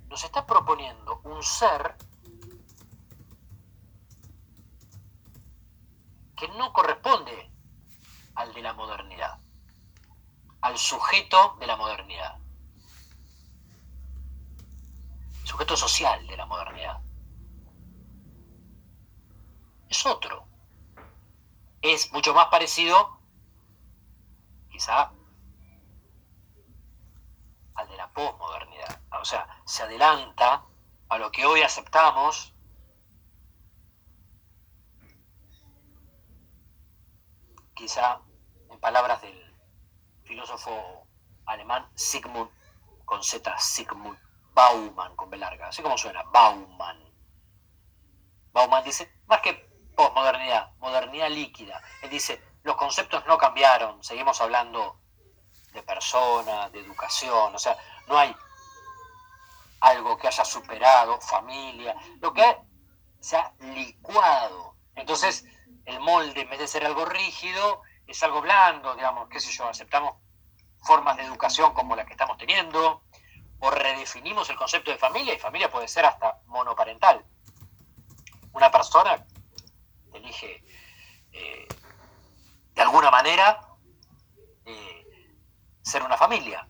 [0.10, 1.96] nos está proponiendo un ser
[6.42, 7.52] que no corresponde
[8.34, 9.40] al de la modernidad,
[10.62, 12.40] al sujeto de la modernidad,
[15.44, 17.00] sujeto social de la modernidad.
[19.88, 20.48] Es otro.
[21.80, 23.20] Es mucho más parecido,
[24.72, 25.12] quizá,
[27.76, 29.00] al de la posmodernidad.
[29.12, 30.66] O sea, se adelanta
[31.08, 32.56] a lo que hoy aceptamos
[37.82, 38.22] quizá
[38.70, 39.56] en palabras del
[40.24, 41.08] filósofo
[41.48, 42.52] alemán Sigmund,
[43.06, 44.20] con Z, Sigmund
[44.54, 47.04] Bauman, con B larga, así como suena, Bauman.
[48.54, 49.54] Bauman dice, más que
[49.96, 51.82] posmodernidad, modernidad líquida.
[52.04, 55.00] Él dice, los conceptos no cambiaron, seguimos hablando
[55.74, 57.76] de persona, de educación, o sea,
[58.08, 58.36] no hay
[59.80, 62.58] algo que haya superado, familia, lo que
[63.20, 64.76] se ha licuado.
[64.94, 65.46] Entonces,
[65.86, 69.68] el molde, en vez de ser algo rígido, es algo blando, digamos, qué sé yo,
[69.68, 70.16] aceptamos
[70.84, 73.04] formas de educación como la que estamos teniendo,
[73.60, 77.24] o redefinimos el concepto de familia, y familia puede ser hasta monoparental.
[78.54, 79.26] Una persona
[80.14, 80.64] elige
[81.32, 81.68] eh,
[82.74, 83.68] de alguna manera
[84.66, 85.36] eh,
[85.82, 86.68] ser una familia,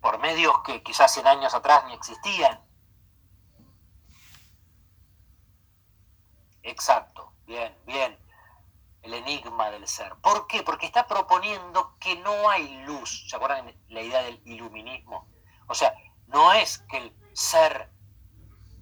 [0.00, 2.60] por medios que quizás 100 años atrás ni existían.
[6.62, 8.25] Exacto, bien, bien
[9.06, 10.14] el enigma del ser.
[10.16, 10.62] ¿Por qué?
[10.62, 13.24] Porque está proponiendo que no hay luz.
[13.28, 15.28] ¿Se acuerdan la idea del iluminismo?
[15.68, 15.94] O sea,
[16.26, 17.88] no es que el ser,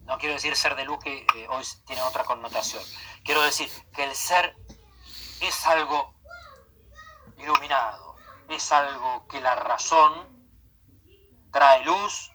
[0.05, 2.83] no quiero decir ser de luz que eh, hoy tiene otra connotación,
[3.22, 4.57] quiero decir que el ser
[5.41, 6.14] es algo
[7.37, 8.16] iluminado,
[8.49, 10.12] es algo que la razón
[11.53, 12.31] trae luz,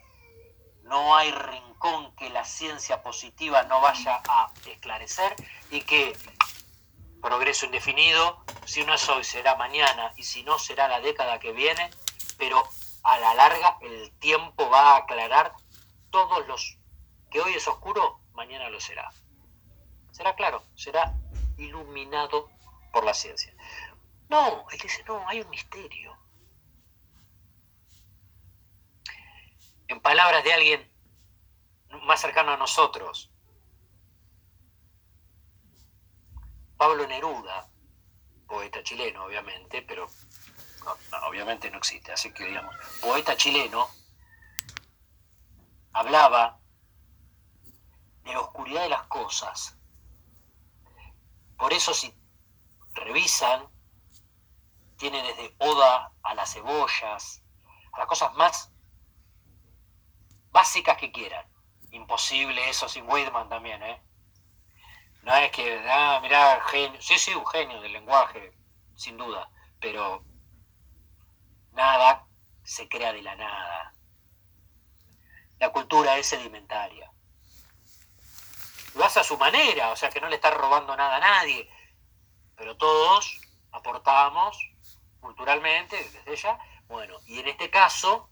[0.84, 5.36] no hay rincón que la ciencia positiva no vaya a esclarecer
[5.72, 6.16] y que
[7.22, 11.52] progreso indefinido, si no es hoy será mañana y si no será la década que
[11.52, 11.90] viene,
[12.38, 12.64] pero
[13.04, 15.54] a la larga el tiempo va a aclarar
[16.10, 16.78] todos los
[17.30, 19.12] que hoy es oscuro, mañana lo será.
[20.12, 21.14] Será claro, será
[21.58, 22.50] iluminado
[22.92, 23.54] por la ciencia.
[24.30, 26.18] No, él dice, no, hay un misterio.
[29.88, 30.92] En palabras de alguien
[32.04, 33.29] más cercano a nosotros,
[36.80, 37.70] Pablo Neruda,
[38.48, 40.08] poeta chileno obviamente, pero
[41.28, 43.86] obviamente no existe, así que digamos, poeta chileno,
[45.92, 46.58] hablaba
[48.24, 49.78] de la oscuridad de las cosas.
[51.58, 52.14] Por eso si
[52.94, 53.68] revisan,
[54.98, 57.44] tiene desde Oda a las cebollas,
[57.92, 58.72] a las cosas más
[60.52, 61.46] básicas que quieran.
[61.92, 64.02] Imposible eso sin Whitman también, ¿eh?
[65.24, 67.02] No es que, ah, mirá, genio.
[67.02, 68.54] Sí, sí, un genio del lenguaje,
[68.96, 69.50] sin duda,
[69.80, 70.24] pero
[71.74, 72.26] nada
[72.64, 73.94] se crea de la nada.
[75.60, 77.12] La cultura es sedimentaria.
[78.96, 81.70] Lo hace a su manera, o sea que no le está robando nada a nadie,
[82.56, 83.40] pero todos
[83.72, 84.58] aportamos
[85.20, 86.60] culturalmente desde ella.
[86.88, 88.30] Bueno, y en este caso,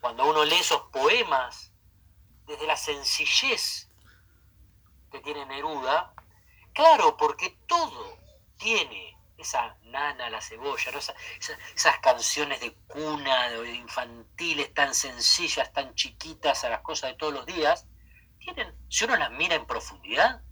[0.00, 1.72] cuando uno lee esos poemas,
[2.46, 3.87] desde la sencillez
[5.10, 6.12] que tiene Neruda,
[6.72, 8.18] claro, porque todo
[8.56, 16.64] tiene esa nana, la cebolla, esas canciones de cuna, de infantiles, tan sencillas, tan chiquitas
[16.64, 17.86] a las cosas de todos los días,
[18.40, 20.42] tienen, si uno las mira en profundidad,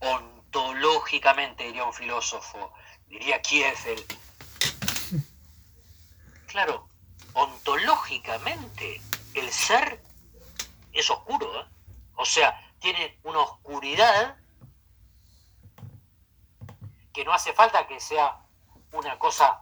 [0.00, 2.72] ontológicamente, diría un filósofo,
[3.08, 4.04] diría Kiefel,
[6.46, 6.88] claro,
[7.34, 9.02] ontológicamente
[9.34, 10.02] el ser
[10.92, 11.66] es oscuro, ¿eh?
[12.16, 14.36] o sea, tiene una oscuridad
[17.12, 18.44] que no hace falta que sea
[18.90, 19.60] una cosa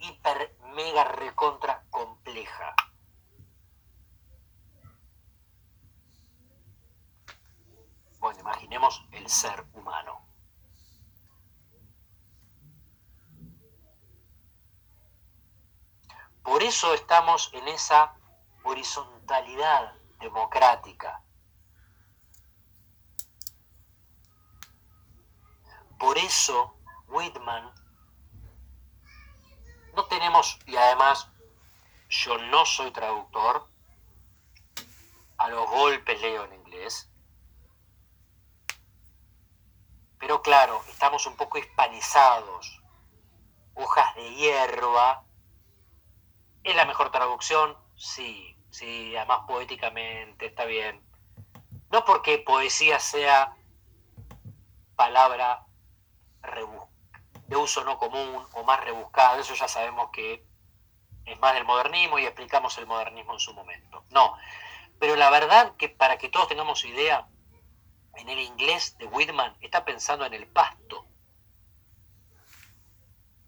[0.00, 2.74] hiper, mega, recontra compleja.
[8.18, 10.26] Bueno, imaginemos el ser humano.
[16.42, 18.16] Por eso estamos en esa
[18.64, 21.22] horizontalidad democrática.
[25.98, 26.76] Por eso
[27.08, 27.72] Whitman
[29.94, 31.28] no tenemos, y además
[32.08, 33.68] yo no soy traductor,
[35.38, 37.10] a los golpes leo en inglés,
[40.18, 42.82] pero claro, estamos un poco hispanizados,
[43.74, 45.24] hojas de hierba,
[46.64, 47.76] ¿es la mejor traducción?
[47.96, 51.02] Sí, sí, además poéticamente está bien.
[51.90, 53.56] No porque poesía sea
[54.96, 55.67] palabra
[57.46, 60.44] de uso no común o más rebuscada, eso ya sabemos que
[61.24, 64.04] es más del modernismo y explicamos el modernismo en su momento.
[64.10, 64.36] No,
[64.98, 67.26] pero la verdad que para que todos tengamos idea,
[68.18, 71.06] en el inglés de Whitman está pensando en el pasto.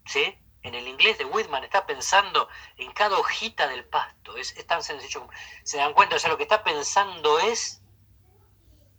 [0.05, 0.37] ¿Sí?
[0.63, 2.47] En el inglés de Whitman está pensando
[2.77, 4.37] en cada hojita del pasto.
[4.37, 5.33] Es, tan sencillo como.
[5.63, 7.81] Se dan cuenta, o sea, lo que está pensando es.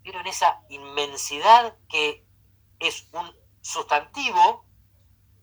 [0.03, 2.25] ¿Vieron esa inmensidad que
[2.81, 3.33] es un
[3.63, 4.67] sustantivo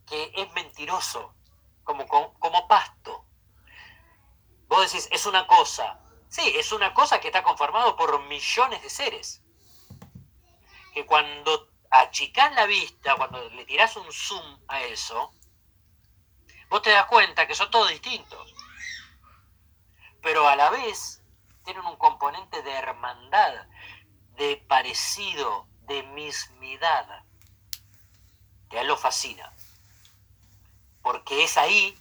[0.05, 1.33] que es mentiroso,
[1.83, 3.25] como, como, pasto?
[4.67, 5.99] Vos decís, es una cosa.
[6.27, 9.41] Sí, es una cosa que está conformado por millones de seres.
[10.93, 15.33] Que cuando achicás la vista, cuando le tirás un zoom a eso,
[16.69, 18.53] vos te das cuenta que son todos distintos.
[20.21, 21.23] Pero a la vez
[21.63, 23.67] tienen un componente de hermandad,
[24.35, 27.25] de parecido, de mismidad,
[28.69, 29.53] que a él lo fascina.
[31.01, 31.97] Porque es ahí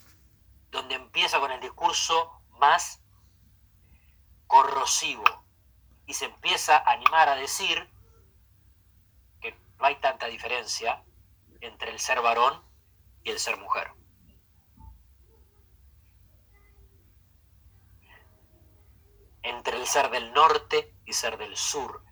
[0.71, 3.01] donde empieza con el discurso más
[4.47, 5.25] corrosivo
[6.07, 7.89] y se empieza a animar a decir
[9.41, 11.05] que no hay tanta diferencia
[11.61, 12.63] entre el ser varón
[13.23, 13.93] y el ser mujer.
[19.43, 22.03] Entre el ser del norte y ser del sur.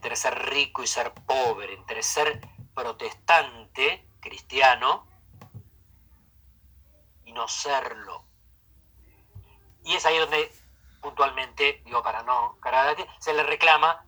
[0.00, 1.74] Entre ser rico y ser pobre.
[1.74, 2.40] Entre ser
[2.74, 5.06] protestante, cristiano,
[7.26, 8.24] y no serlo.
[9.84, 10.50] Y es ahí donde
[11.02, 14.06] puntualmente, digo para no cargar se le reclama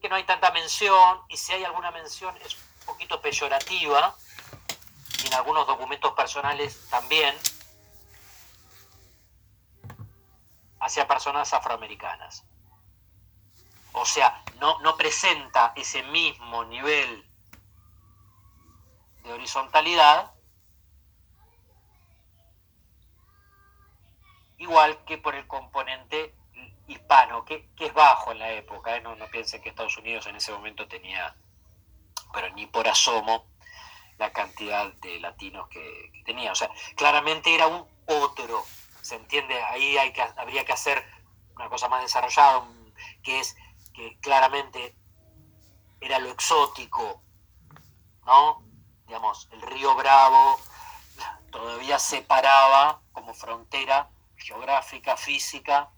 [0.00, 4.14] que no hay tanta mención y si hay alguna mención es un poquito peyorativa
[5.22, 7.34] y en algunos documentos personales también
[10.78, 12.44] hacia personas afroamericanas.
[13.94, 17.24] O sea, no, no presenta ese mismo nivel
[19.22, 20.32] de horizontalidad
[24.58, 26.34] igual que por el componente
[26.86, 28.96] hispano, que, que es bajo en la época.
[28.96, 29.00] ¿eh?
[29.00, 31.36] No, no piensen que Estados Unidos en ese momento tenía,
[32.32, 33.46] pero ni por asomo,
[34.18, 36.52] la cantidad de latinos que, que tenía.
[36.52, 38.64] O sea, claramente era un otro,
[39.02, 39.60] ¿se entiende?
[39.62, 41.04] Ahí hay que, habría que hacer
[41.54, 42.66] una cosa más desarrollada,
[43.22, 43.56] que es
[43.94, 44.96] que claramente
[46.00, 47.22] era lo exótico,
[48.26, 48.62] ¿no?
[49.06, 50.58] Digamos, el río Bravo
[51.50, 55.90] todavía separaba como frontera geográfica, física,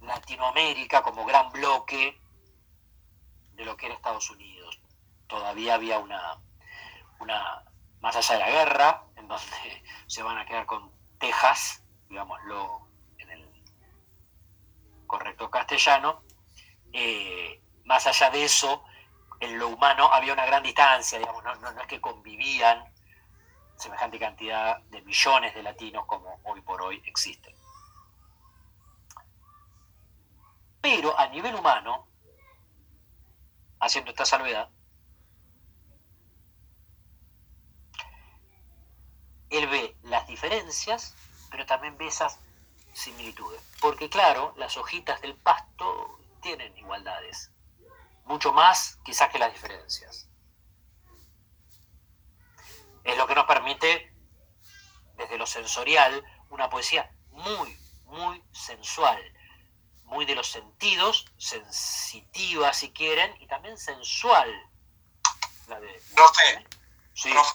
[0.00, 2.18] Latinoamérica como gran bloque
[3.52, 4.80] de lo que era Estados Unidos.
[5.26, 6.40] Todavía había una,
[7.20, 7.64] una
[8.00, 12.88] más allá de la guerra, en donde se van a quedar con Texas, digámoslo
[13.18, 13.64] en el
[15.06, 16.22] correcto castellano,
[16.96, 18.82] eh, más allá de eso,
[19.40, 22.84] en lo humano había una gran distancia, no es que convivían
[23.76, 27.54] semejante cantidad de millones de latinos como hoy por hoy existen.
[30.80, 32.06] Pero a nivel humano,
[33.78, 34.70] haciendo esta salvedad,
[39.50, 41.14] él ve las diferencias,
[41.50, 42.40] pero también ve esas
[42.94, 43.60] similitudes.
[43.80, 46.15] Porque claro, las hojitas del pasto
[46.46, 47.50] tienen igualdades,
[48.24, 50.28] mucho más quizás que las diferencias.
[53.02, 54.14] Es lo que nos permite,
[55.16, 59.20] desde lo sensorial, una poesía muy, muy sensual,
[60.04, 64.48] muy de los sentidos, sensitiva si quieren, y también sensual.
[65.66, 66.64] La de, Profe,
[67.14, 67.32] Sí.
[67.32, 67.54] profe,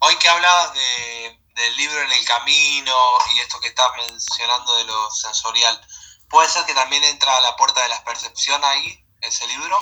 [0.00, 2.96] hoy que hablabas de, del libro en el camino
[3.36, 5.80] y esto que estás mencionando de lo sensorial,
[6.28, 9.76] ¿puede ser que también entra a la puerta de la percepción ahí, ese libro?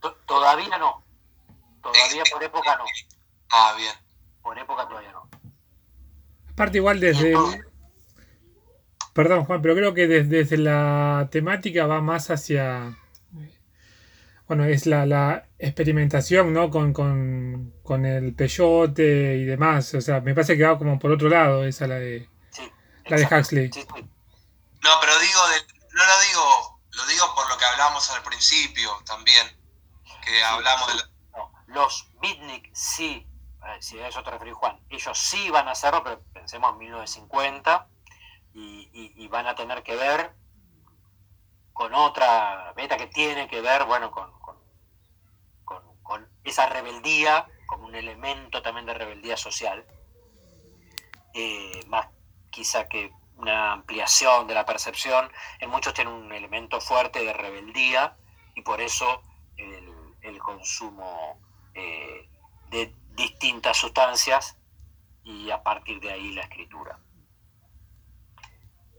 [0.00, 1.04] To- Todavía no.
[1.82, 2.84] Todavía por época no.
[3.50, 3.92] Ah, bien.
[4.42, 5.28] Por época todavía no.
[6.52, 7.34] Aparte igual desde...
[9.12, 12.96] Perdón Juan, pero creo que desde, desde la temática va más hacia...
[14.48, 16.68] Bueno, es la, la experimentación, ¿no?
[16.70, 19.94] Con, con, con el peyote y demás.
[19.94, 22.70] O sea, me parece que va como por otro lado esa la de, Sí,
[23.06, 23.24] la de.
[23.24, 23.70] Huxley.
[23.72, 23.86] Sí, sí.
[24.82, 25.71] No, pero digo, de-
[26.02, 29.46] no lo digo, lo digo por lo que hablamos al principio también,
[30.24, 31.02] que hablamos de...
[31.36, 33.26] No, los beatnik sí,
[33.66, 36.78] eh, si a eso te referís Juan, ellos sí van a hacerlo, pero pensemos en
[36.78, 37.88] 1950
[38.54, 40.34] y, y- y van a tener que ver
[41.72, 44.60] con otra beta que tiene que ver, bueno, con, con-
[45.64, 49.86] con- con esa rebeldía, como un elemento también de rebeldía social,
[51.34, 52.08] eh, más
[52.50, 53.10] quizá que
[53.42, 58.16] una ampliación de la percepción, en muchos tiene un elemento fuerte de rebeldía
[58.54, 59.20] y por eso
[59.56, 61.38] el, consumo
[61.74, 62.28] eh,
[62.70, 64.56] de distintas sustancias
[65.24, 66.98] y a partir de ahí la escritura.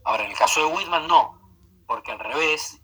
[0.04, 1.38] Ahora, en el caso de Whitman no,
[1.86, 2.80] porque al revés,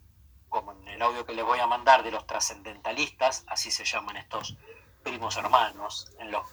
[0.49, 4.17] como en el audio que les voy a mandar de los trascendentalistas, así se llaman
[4.17, 4.57] estos
[5.03, 6.47] primos hermanos, en los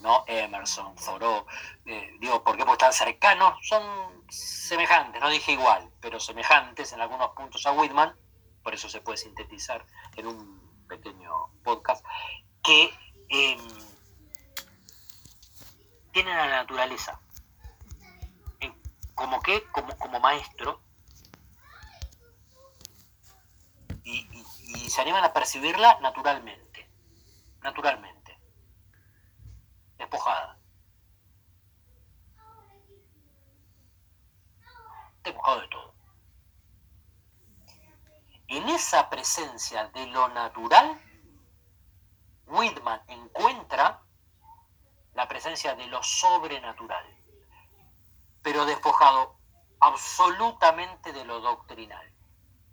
[0.00, 0.24] ¿no?
[0.26, 1.46] Emerson, Thoreau,
[1.86, 2.64] eh, digo, ¿por qué?
[2.64, 8.14] Porque están cercanos, son semejantes, no dije igual, pero semejantes en algunos puntos a Whitman,
[8.62, 9.84] por eso se puede sintetizar
[10.16, 11.30] en un pequeño
[11.62, 12.04] podcast,
[12.62, 12.92] que
[13.28, 13.56] eh,
[16.12, 17.20] tienen a la naturaleza
[19.14, 20.80] como que, como, como maestro,
[24.02, 26.88] y se animan a percibirla naturalmente,
[27.62, 28.19] naturalmente,
[30.00, 30.58] despojada.
[35.22, 35.94] Despojado de todo.
[38.48, 41.00] En esa presencia de lo natural,
[42.46, 44.02] Whitman encuentra
[45.14, 47.04] la presencia de lo sobrenatural,
[48.42, 49.36] pero despojado
[49.80, 52.12] absolutamente de lo doctrinal.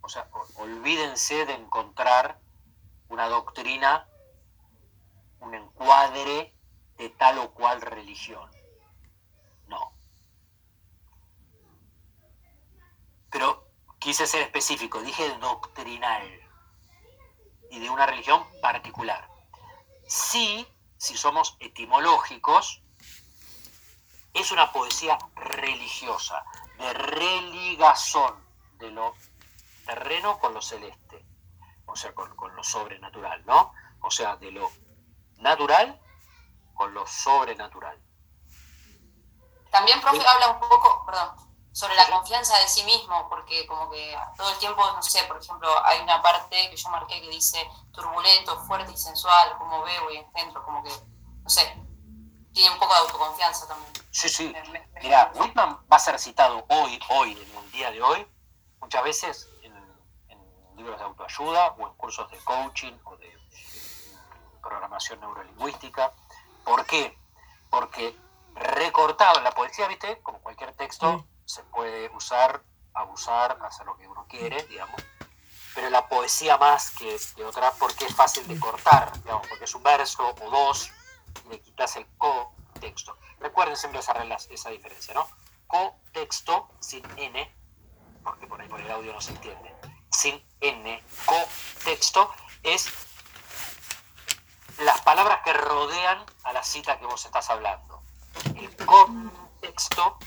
[0.02, 2.40] O sea, olvídense de encontrar
[3.10, 4.08] una doctrina,
[5.40, 6.57] un encuadre
[6.98, 8.50] de tal o cual religión.
[9.68, 9.94] No.
[13.30, 13.68] Pero
[14.00, 16.24] quise ser específico, dije doctrinal
[17.70, 19.30] y de una religión particular.
[20.08, 20.66] Sí,
[20.98, 22.82] si somos etimológicos,
[24.34, 26.44] es una poesía religiosa,
[26.78, 28.36] de religazón
[28.78, 29.16] de lo
[29.86, 31.26] terreno con lo celeste,
[31.86, 33.74] o sea, con, con lo sobrenatural, ¿no?
[34.02, 34.72] O sea, de lo
[35.38, 36.00] natural
[36.78, 38.00] con lo sobrenatural.
[39.72, 44.18] También, profe, habla un poco, perdón, sobre la confianza de sí mismo, porque como que
[44.36, 47.70] todo el tiempo, no sé, por ejemplo, hay una parte que yo marqué que dice
[47.92, 50.92] turbulento, fuerte y sensual, como veo y engendro, como que,
[51.44, 51.62] no sé,
[52.54, 53.94] tiene un poco de autoconfianza también.
[54.10, 54.56] Sí, sí.
[55.04, 58.28] Mira, Whitman va a ser citado hoy, hoy, en el día de hoy,
[58.80, 59.76] muchas veces en,
[60.30, 66.12] en libros de autoayuda o en cursos de coaching o de mm, programación neurolingüística.
[66.68, 67.18] ¿Por qué?
[67.70, 68.14] Porque
[68.56, 70.20] recortado en la poesía, ¿viste?
[70.22, 72.62] Como cualquier texto, se puede usar,
[72.94, 75.02] abusar, hacer lo que uno quiere, digamos.
[75.74, 79.76] Pero la poesía más que, que otra, porque es fácil de cortar, digamos, porque es
[79.76, 80.92] un verso o dos,
[81.46, 83.18] y le quitas el contexto.
[83.40, 85.26] Recuerden siempre esa, rela- esa diferencia, ¿no?
[85.68, 87.56] Contexto sin N,
[88.26, 89.74] porque por ahí por el audio no se entiende,
[90.12, 92.92] sin N, contexto es
[94.80, 98.02] las palabras que rodean a la cita que vos estás hablando.
[98.56, 100.18] El contexto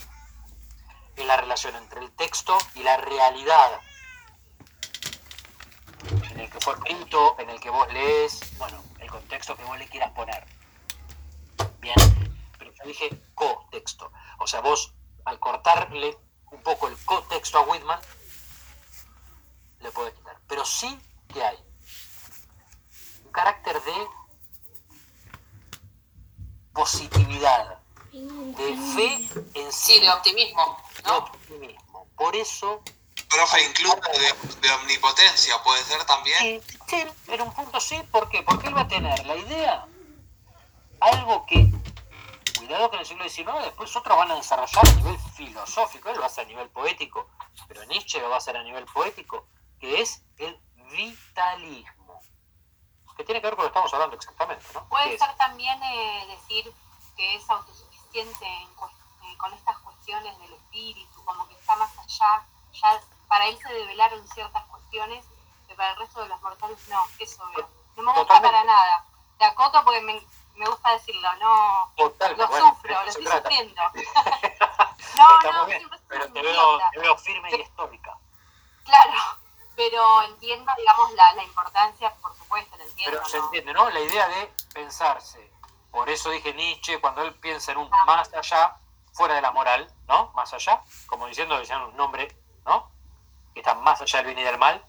[1.16, 3.80] es la relación entre el texto y la realidad
[6.30, 9.78] en el que fue escrito, en el que vos lees, bueno, el contexto que vos
[9.78, 10.44] le quieras poner.
[11.78, 11.96] Bien,
[12.59, 14.11] pero yo dije contexto.
[14.38, 14.94] O sea, vos
[15.24, 16.18] al cortarle
[16.51, 18.01] un poco el contexto a Whitman,
[19.80, 20.36] le podés quitar.
[20.48, 20.98] Pero sí
[21.32, 21.59] que hay
[23.24, 24.07] un carácter de
[26.73, 27.79] positividad,
[28.12, 29.14] de fe
[29.55, 31.16] en sí, Sí, de optimismo, de ¿no?
[31.18, 32.07] optimismo.
[32.16, 32.83] Por eso,
[33.29, 36.61] Profe, incluso de, de omnipotencia, puede ser también.
[36.62, 38.43] sí, sí, en un punto sí, ¿por qué?
[38.43, 39.87] Porque él va a tener la idea,
[41.01, 41.71] algo que,
[42.59, 46.16] cuidado que en el siglo XIX después otros van a desarrollar a nivel filosófico, él
[46.18, 47.29] lo hace a nivel poético,
[47.68, 49.47] pero Nietzsche lo va a hacer a nivel poético,
[49.79, 50.59] que es el
[50.93, 51.99] vitalismo.
[53.21, 54.81] Que tiene que ver con lo que estamos hablando exactamente, ¿no?
[54.81, 55.21] ¿Qué Puede es?
[55.21, 56.73] ser también eh, decir
[57.18, 62.43] que es autosuficiente en eh, con estas cuestiones del espíritu, como que está más allá,
[62.73, 62.99] ya
[63.29, 65.23] para él se develaron ciertas cuestiones
[65.68, 67.68] que para el resto de los mortales no, eso veo.
[67.97, 68.49] No me gusta Totalmente.
[68.57, 69.05] para nada.
[69.39, 73.43] Te acoto porque me, me gusta decirlo, no Totalmente, lo bueno, sufro, lo estoy trata.
[73.43, 73.83] sufriendo.
[75.18, 76.91] no, Está no, bien, pero te veo, idiota.
[76.91, 78.16] te veo firme y histórica.
[78.85, 79.12] Claro,
[79.81, 83.16] pero entiendo, digamos, la, la importancia, por supuesto, lo entiendo.
[83.16, 83.89] Pero se entiende, ¿no?
[83.89, 85.51] La idea de pensarse.
[85.91, 88.05] Por eso dije Nietzsche, cuando él piensa en un Ah.
[88.05, 88.76] más allá,
[89.14, 90.33] fuera de la moral, ¿no?
[90.35, 92.28] Más allá, como diciendo que sean un nombre,
[92.66, 92.91] ¿no?
[93.55, 94.85] Que está más allá del bien y del mal.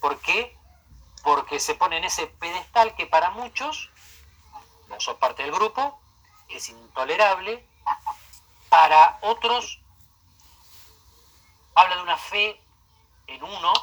[0.00, 0.56] ¿Por qué?
[1.22, 3.90] Porque se pone en ese pedestal que para muchos,
[4.88, 6.00] no sos parte del grupo,
[6.48, 7.68] es intolerable.
[8.70, 9.78] Para otros,
[11.74, 12.58] habla de una fe
[13.26, 13.74] en uno.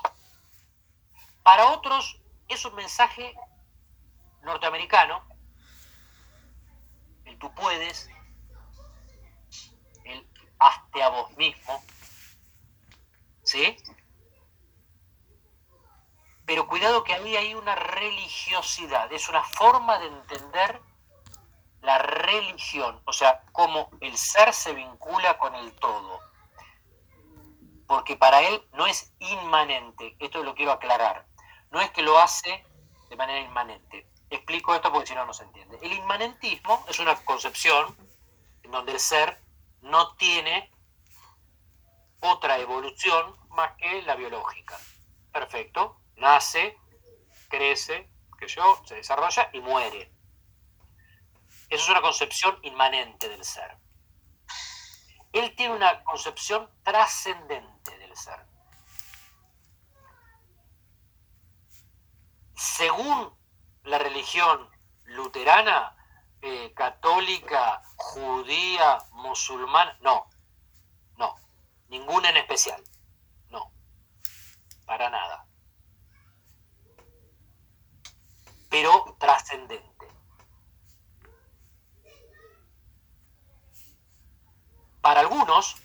[1.43, 3.35] Para otros, es un mensaje
[4.43, 5.23] norteamericano,
[7.25, 8.09] el tú puedes,
[10.05, 10.27] el
[10.59, 11.83] hazte a vos mismo,
[13.43, 13.77] ¿sí?
[16.45, 20.81] Pero cuidado que ahí hay una religiosidad, es una forma de entender
[21.81, 26.19] la religión, o sea, cómo el ser se vincula con el todo.
[27.87, 31.25] Porque para él no es inmanente, esto lo quiero aclarar,
[31.73, 32.63] no es que lo hace
[33.09, 34.07] de manera inmanente.
[34.29, 35.79] Explico esto porque si no, no se entiende.
[35.81, 37.97] El inmanentismo es una concepción
[38.61, 39.41] en donde el ser
[39.81, 40.71] no tiene
[42.19, 44.79] otra evolución más que la biológica.
[45.31, 45.99] Perfecto.
[46.15, 46.77] Nace,
[47.49, 48.07] crece,
[48.37, 50.11] que yo, se desarrolla y muere.
[51.69, 53.77] Eso es una concepción inmanente del ser.
[55.31, 58.52] Él tiene una concepción trascendente del ser.
[62.63, 63.37] Según
[63.83, 64.69] la religión
[65.03, 65.97] luterana,
[66.41, 70.29] eh, católica, judía, musulmana, no,
[71.17, 71.35] no,
[71.89, 72.81] ninguna en especial,
[73.49, 73.69] no,
[74.85, 75.45] para nada.
[78.69, 80.07] Pero trascendente.
[85.01, 85.75] Para algunos,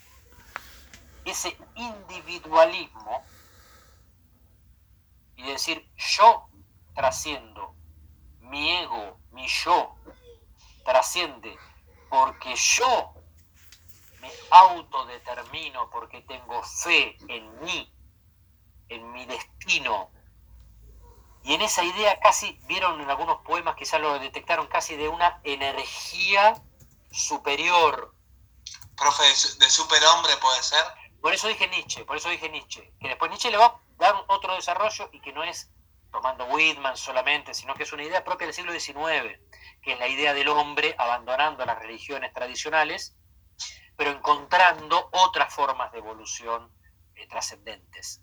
[1.24, 3.24] ese individualismo
[5.34, 6.47] y decir yo
[6.98, 7.76] trasciendo,
[8.40, 9.94] mi ego, mi yo
[10.84, 11.56] trasciende
[12.10, 13.14] porque yo
[14.20, 17.94] me autodetermino porque tengo fe en mí,
[18.88, 20.10] en mi destino.
[21.44, 25.40] Y en esa idea casi, vieron en algunos poemas, quizás lo detectaron, casi de una
[25.44, 26.60] energía
[27.12, 28.12] superior,
[28.96, 30.82] Profe, de, su- de superhombre puede ser.
[31.20, 34.24] Por eso dije Nietzsche, por eso dije Nietzsche, que después Nietzsche le va a dar
[34.26, 35.70] otro desarrollo y que no es
[36.10, 39.40] tomando Whitman solamente, sino que es una idea propia del siglo XIX,
[39.82, 43.16] que es la idea del hombre abandonando las religiones tradicionales,
[43.96, 46.72] pero encontrando otras formas de evolución
[47.14, 48.22] eh, trascendentes.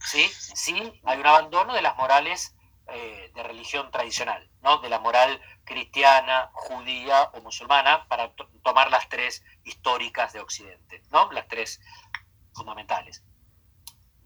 [0.00, 0.28] ¿Sí?
[0.28, 2.54] Sí, hay un abandono de las morales
[2.88, 4.78] eh, de religión tradicional, ¿no?
[4.78, 11.02] De la moral cristiana, judía o musulmana, para to- tomar las tres históricas de Occidente,
[11.10, 11.30] ¿no?
[11.32, 11.80] Las tres
[12.54, 13.24] fundamentales.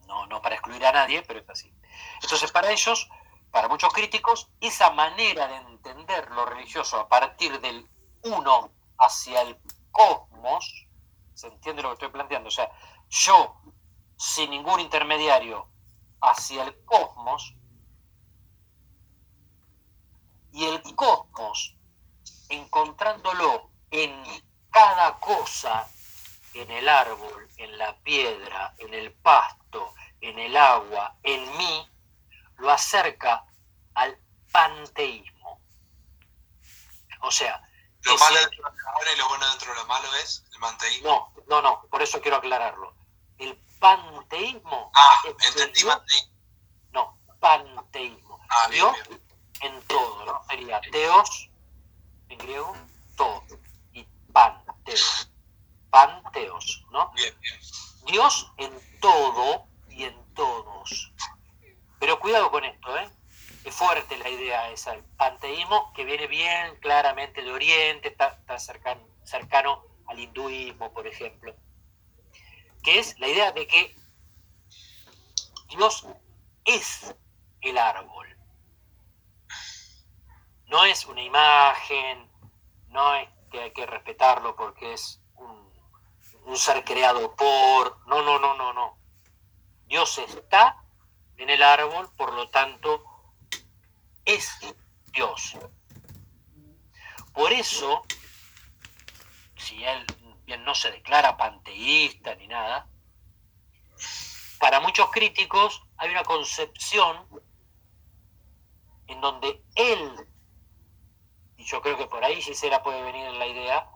[0.06, 1.72] No, no para excluir a nadie, pero es así.
[2.22, 3.08] Entonces, para ellos,
[3.50, 7.88] para muchos críticos, esa manera de entender lo religioso a partir del
[8.22, 9.58] uno hacia el
[9.90, 10.86] cosmos,
[11.34, 12.48] ¿se entiende lo que estoy planteando?
[12.48, 12.70] O sea,
[13.08, 13.56] yo,
[14.16, 15.68] sin ningún intermediario,
[16.20, 17.54] hacia el cosmos,
[20.52, 21.76] y el cosmos,
[22.48, 24.24] encontrándolo en
[24.70, 25.88] cada cosa,
[26.54, 29.57] en el árbol, en la piedra, en el pasto,
[30.20, 31.88] en el agua, en mí,
[32.58, 33.44] lo acerca
[33.94, 34.18] al
[34.52, 35.60] panteísmo.
[37.20, 37.60] O sea,
[38.02, 40.58] Lo malo dentro de lo bueno y lo bueno dentro de lo malo es el
[40.60, 41.32] manteísmo.
[41.36, 42.94] no, no, no, por eso quiero aclararlo.
[43.38, 46.32] El panteísmo Ah, entendí Dios- manteísmo.
[46.92, 48.40] no, panteísmo.
[48.48, 49.22] Ah, bien, Dios bien.
[49.74, 50.42] en todo, ¿no?
[50.48, 51.50] Sería teos,
[52.28, 52.76] en griego,
[53.16, 53.44] todo,
[53.92, 55.30] y panteos,
[55.90, 57.10] panteos, ¿no?
[57.12, 57.60] Bien, bien.
[58.06, 59.66] Dios en todo
[60.38, 61.12] todos.
[61.98, 63.10] Pero cuidado con esto, ¿eh?
[63.64, 68.54] Es fuerte la idea esa, el panteísmo, que viene bien claramente de Oriente, está, está
[68.54, 71.54] cercan- cercano al hinduismo, por ejemplo,
[72.84, 73.96] que es la idea de que
[75.70, 76.06] Dios
[76.64, 77.14] es
[77.60, 78.28] el árbol.
[80.66, 82.30] No es una imagen,
[82.88, 85.20] no es que hay que respetarlo porque es
[86.44, 88.06] un ser creado por...
[88.06, 88.97] No, no, no, no, no.
[89.88, 90.76] Dios está
[91.38, 93.02] en el árbol, por lo tanto,
[94.24, 94.50] es
[95.12, 95.56] Dios.
[97.32, 98.04] Por eso,
[99.56, 100.06] si él
[100.44, 102.86] bien no se declara panteísta ni nada,
[104.58, 107.26] para muchos críticos hay una concepción
[109.06, 110.28] en donde él,
[111.56, 113.88] y yo creo que por ahí sí se la puede venir la idea,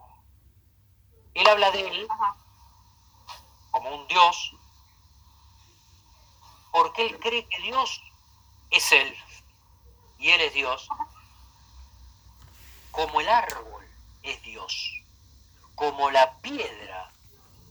[1.35, 2.07] él habla de él
[3.71, 4.55] como un Dios,
[6.73, 8.01] porque él cree que Dios
[8.71, 9.15] es él,
[10.17, 10.89] y él es Dios,
[12.89, 13.87] como el árbol
[14.23, 14.91] es Dios,
[15.75, 17.11] como la piedra,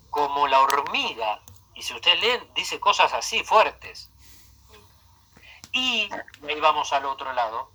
[0.08, 1.42] como la hormiga,
[1.74, 4.08] y si usted lee, dice cosas así fuertes.
[5.72, 6.08] Y
[6.46, 7.72] ahí vamos al otro lado.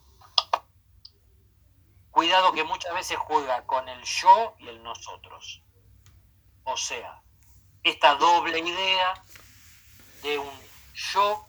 [2.12, 5.62] Cuidado que muchas veces juega con el yo y el nosotros.
[6.64, 7.22] O sea,
[7.84, 9.22] esta doble idea
[10.22, 10.66] de un
[10.98, 11.48] yo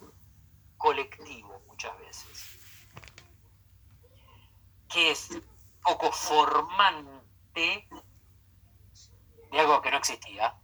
[0.76, 2.58] colectivo muchas veces,
[4.88, 5.30] que es
[5.82, 7.88] poco formante
[9.50, 10.54] de algo que no existía,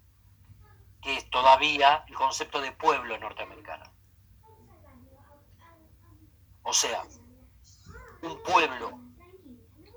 [1.01, 3.91] que es todavía el concepto de pueblo norteamericano.
[6.63, 7.03] O sea,
[8.23, 8.99] un pueblo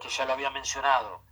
[0.01, 1.23] que ya lo había mencionado,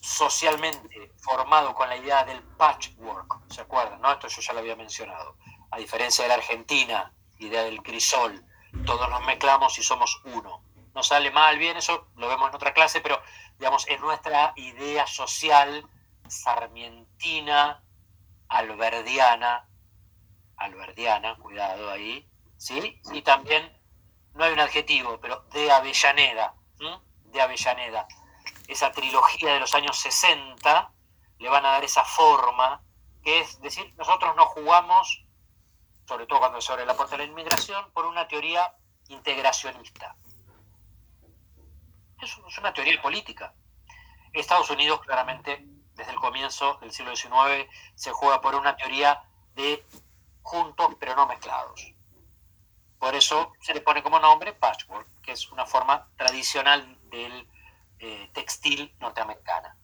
[0.00, 4.00] socialmente formado con la idea del patchwork, ¿se acuerdan?
[4.00, 4.12] No?
[4.12, 5.36] Esto yo ya lo había mencionado.
[5.76, 8.42] A diferencia de la Argentina, idea del crisol,
[8.86, 10.64] todos nos mezclamos y somos uno.
[10.94, 13.20] No sale mal, bien, eso lo vemos en otra clase, pero
[13.58, 15.86] digamos, es nuestra idea social
[16.28, 17.84] sarmientina,
[18.48, 19.68] alberdiana,
[20.56, 22.98] alberdiana, cuidado ahí, ¿sí?
[23.12, 23.78] Y también,
[24.32, 26.54] no hay un adjetivo, pero de Avellaneda,
[27.24, 28.08] de Avellaneda.
[28.66, 30.90] Esa trilogía de los años 60
[31.36, 32.82] le van a dar esa forma,
[33.22, 35.25] que es decir, nosotros no jugamos,
[36.06, 38.74] sobre todo cuando se abre la puerta de la inmigración, por una teoría
[39.08, 40.16] integracionista.
[42.20, 43.52] Es una teoría política.
[44.32, 49.22] Estados Unidos claramente desde el comienzo del siglo XIX se juega por una teoría
[49.54, 49.84] de
[50.42, 51.92] juntos pero no mezclados.
[52.98, 57.48] Por eso se le pone como nombre patchwork, que es una forma tradicional del
[57.98, 59.76] eh, textil norteamericana.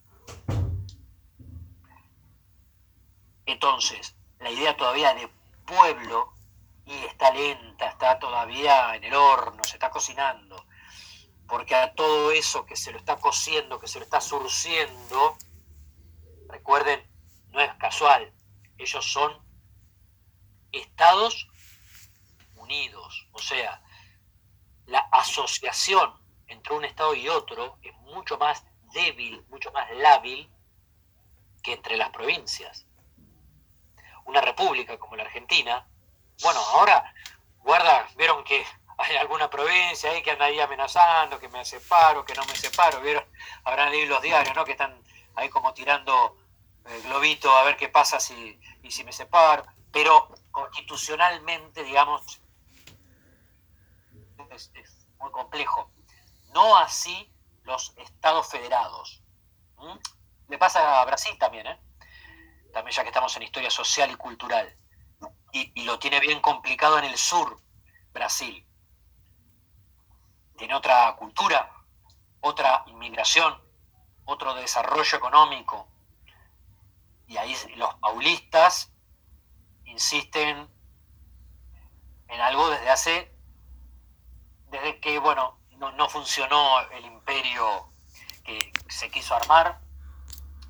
[3.47, 5.31] Entonces, la idea todavía de
[5.73, 6.35] pueblo
[6.85, 10.67] y está lenta, está todavía en el horno, se está cocinando,
[11.49, 15.37] porque a todo eso que se lo está cociendo, que se lo está surciendo,
[16.49, 17.01] recuerden,
[17.49, 18.33] no es casual,
[18.77, 19.33] ellos son
[20.73, 21.49] Estados
[22.57, 23.83] Unidos, o sea,
[24.87, 26.13] la asociación
[26.49, 30.51] entre un Estado y otro es mucho más débil, mucho más lábil
[31.63, 32.87] que entre las provincias.
[34.25, 35.87] Una república como la Argentina,
[36.43, 37.13] bueno, ahora,
[37.59, 38.65] guarda, vieron que
[38.99, 43.01] hay alguna provincia ahí que anda ahí amenazando, que me separo, que no me separo,
[43.01, 43.25] vieron,
[43.65, 44.65] habrán leído los diarios, ¿no?
[44.65, 45.03] Que están
[45.35, 46.37] ahí como tirando
[47.05, 52.41] globito a ver qué pasa si, y si me separo, pero constitucionalmente, digamos,
[54.51, 54.71] es,
[55.19, 55.91] muy complejo.
[56.53, 59.23] No así los estados federados.
[60.49, 61.81] Le pasa a Brasil también, ¿eh?
[62.73, 64.77] También ya que estamos en historia social y cultural.
[65.53, 67.61] Y, lo tiene bien complicado en el sur,
[68.13, 68.67] Brasil.
[70.57, 71.71] Tiene otra cultura,
[72.41, 73.61] otra inmigración,
[74.25, 75.89] otro desarrollo económico,
[77.27, 78.93] y ahí los paulistas
[79.85, 80.69] insisten
[82.29, 83.35] en algo desde hace,
[84.71, 87.93] desde que, bueno, no, funcionó el imperio
[88.45, 89.81] que se quiso armar,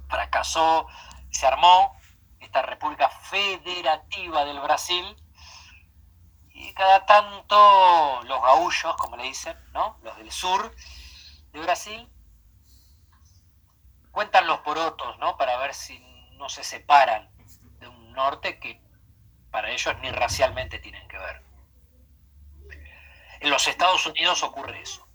[0.09, 0.87] fracasó,
[1.33, 1.97] se armó
[2.39, 5.16] esta República Federativa del Brasil,
[6.55, 9.99] y cada tanto los gaullos, como le dicen, ¿no?
[10.03, 10.74] los del sur
[11.53, 12.09] de Brasil,
[14.12, 15.37] cuentan los porotos, ¿no?
[15.37, 15.99] Para ver si
[16.37, 17.30] no se separan
[17.80, 18.80] de un norte que
[19.51, 21.43] para ellos ni racialmente tienen que ver.
[23.41, 25.09] En los Estados Unidos ocurre eso.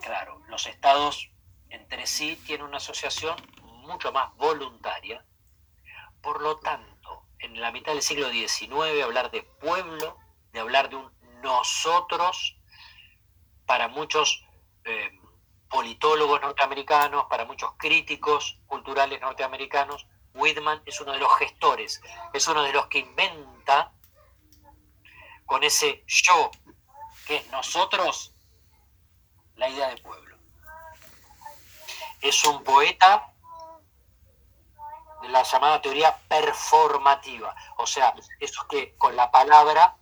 [0.00, 1.30] Claro, los estados
[1.68, 3.36] entre sí tienen una asociación
[3.82, 5.24] mucho más voluntaria.
[6.20, 10.16] Por lo tanto, en la mitad del siglo XIX hablar de pueblo,
[10.52, 11.12] de hablar de un
[11.42, 12.56] nosotros,
[13.66, 14.44] para muchos
[14.84, 15.10] eh,
[15.68, 22.00] politólogos norteamericanos, para muchos críticos culturales norteamericanos, Whitman es uno de los gestores,
[22.32, 23.92] es uno de los que inventa
[25.44, 26.50] con ese yo,
[27.26, 28.34] que es nosotros,
[29.56, 30.36] la idea de pueblo.
[32.20, 33.31] Es un poeta
[35.28, 39.96] la llamada teoría performativa, o sea, esos que con la palabra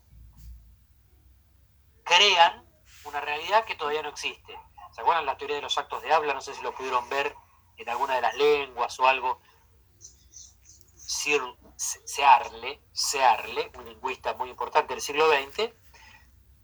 [2.04, 2.66] crean
[3.04, 4.58] una realidad que todavía no existe.
[4.92, 6.34] ¿Se acuerdan la teoría de los actos de habla?
[6.34, 7.34] No sé si lo pudieron ver
[7.76, 9.40] en alguna de las lenguas o algo.
[11.76, 15.72] Searle, Searle, un lingüista muy importante del siglo XX,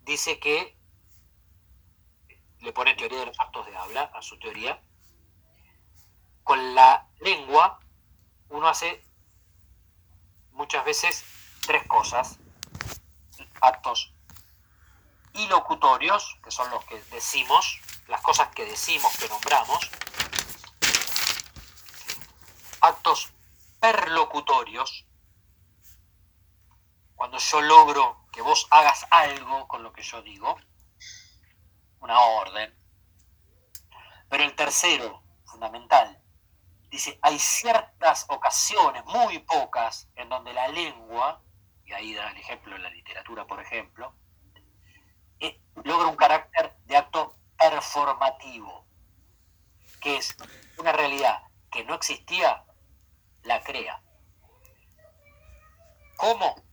[0.03, 0.77] dice que
[2.61, 4.83] le pone teoría de los actos de habla a su teoría.
[6.43, 7.81] Con la lengua
[8.49, 9.05] uno hace
[10.53, 11.25] muchas veces
[11.67, 12.39] tres cosas.
[13.61, 14.13] Actos
[15.35, 19.91] ilocutorios, que son los que decimos, las cosas que decimos, que nombramos.
[22.81, 23.33] Actos
[23.81, 25.07] perlocutorios,
[27.15, 30.57] cuando yo logro que vos hagas algo con lo que yo digo,
[32.01, 32.75] una orden.
[34.29, 36.23] Pero el tercero, fundamental,
[36.97, 41.43] dice, hay ciertas ocasiones, muy pocas, en donde la lengua,
[41.85, 44.15] y ahí da el ejemplo en la literatura, por ejemplo,
[45.41, 48.87] eh, logra un carácter de acto performativo,
[50.01, 50.37] que es
[50.79, 52.65] una realidad que no existía,
[53.43, 54.03] la crea.
[56.17, 56.65] ¿Cómo?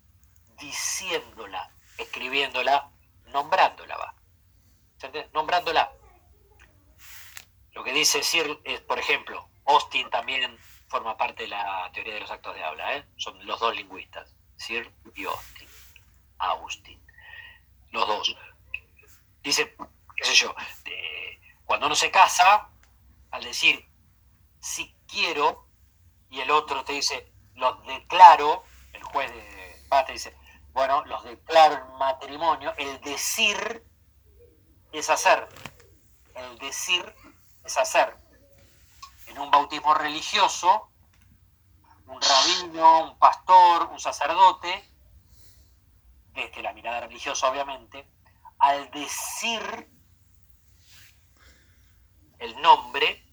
[0.57, 2.91] Diciéndola, escribiéndola,
[3.25, 4.15] nombrándola va.
[5.33, 5.91] Nombrándola.
[7.71, 10.57] Lo que dice Sir es, por ejemplo, Austin también
[10.87, 13.05] forma parte de la teoría de los actos de habla, ¿eh?
[13.17, 15.67] son los dos lingüistas, Sir y Austin.
[16.37, 17.01] Austin.
[17.91, 18.35] Los dos.
[19.41, 19.75] Dice,
[20.15, 20.55] qué sé yo,
[21.65, 22.69] cuando uno se casa,
[23.31, 23.87] al decir
[24.59, 25.67] si quiero,
[26.29, 30.35] y el otro te dice, los declaro, el juez de paz te dice,
[30.71, 33.83] bueno, los declaro en matrimonio, el decir
[34.91, 35.47] es hacer.
[36.35, 37.13] El decir
[37.63, 38.22] es hacer
[39.33, 40.91] en un bautismo religioso,
[42.05, 44.91] un rabino, un pastor, un sacerdote,
[46.33, 48.07] desde la mirada religiosa obviamente,
[48.59, 49.89] al decir
[52.37, 53.25] el nombre,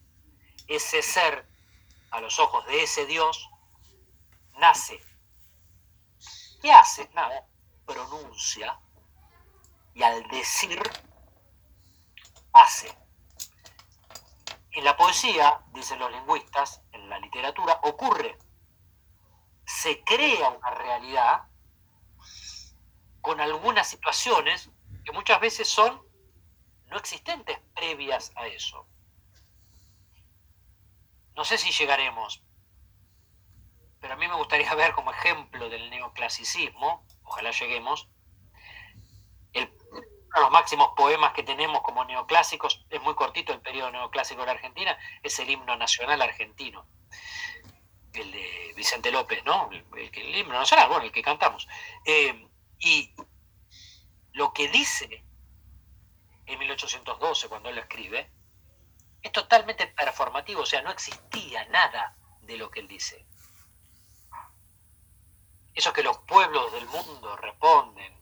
[0.66, 1.46] ese ser
[2.12, 3.50] a los ojos de ese Dios
[4.58, 4.98] nace.
[6.62, 7.10] ¿Qué hace?
[7.12, 7.46] Nada,
[7.84, 8.80] pronuncia
[9.94, 10.80] y al decir
[12.52, 12.99] hace.
[14.72, 18.38] En la poesía, dicen los lingüistas, en la literatura, ocurre.
[19.64, 21.48] Se crea una realidad
[23.20, 24.70] con algunas situaciones
[25.04, 26.02] que muchas veces son
[26.86, 28.86] no existentes previas a eso.
[31.34, 32.42] No sé si llegaremos,
[34.00, 38.08] pero a mí me gustaría ver como ejemplo del neoclasicismo, ojalá lleguemos,
[39.52, 39.72] de
[40.38, 44.52] los máximos poemas que tenemos como neoclásicos, es muy cortito el periodo neoclásico de la
[44.52, 46.86] Argentina, es el himno nacional argentino.
[48.12, 49.70] El de Vicente López, ¿no?
[49.70, 51.68] El, himno nacional, bueno, el que cantamos.
[52.04, 53.14] Eh, y
[54.32, 55.24] lo que dice
[56.46, 58.30] en 1812, cuando él lo escribe,
[59.22, 63.26] es totalmente performativo, o sea, no existía nada de lo que él dice.
[65.74, 68.19] Eso que los pueblos del mundo responden,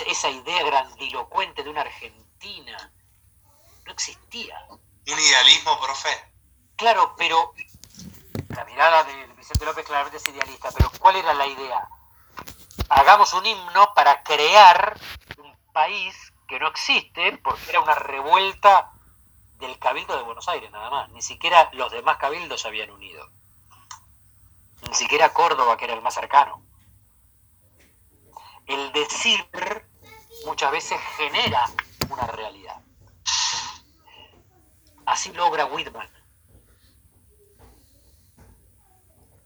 [0.00, 2.92] esa, esa idea grandilocuente de una Argentina
[3.84, 4.56] no existía.
[4.70, 6.08] Un idealismo, profe.
[6.76, 7.52] Claro, pero
[8.50, 11.88] la mirada de Vicente López claramente es idealista, pero ¿cuál era la idea?
[12.88, 14.98] Hagamos un himno para crear
[15.38, 16.14] un país
[16.46, 18.92] que no existe, porque era una revuelta
[19.56, 21.10] del Cabildo de Buenos Aires, nada más.
[21.10, 23.28] Ni siquiera los demás cabildos se habían unido.
[24.88, 26.62] Ni siquiera Córdoba, que era el más cercano
[28.68, 29.48] el decir
[30.48, 31.62] muchas veces genera
[32.08, 32.80] una realidad.
[35.04, 36.08] Así logra Whitman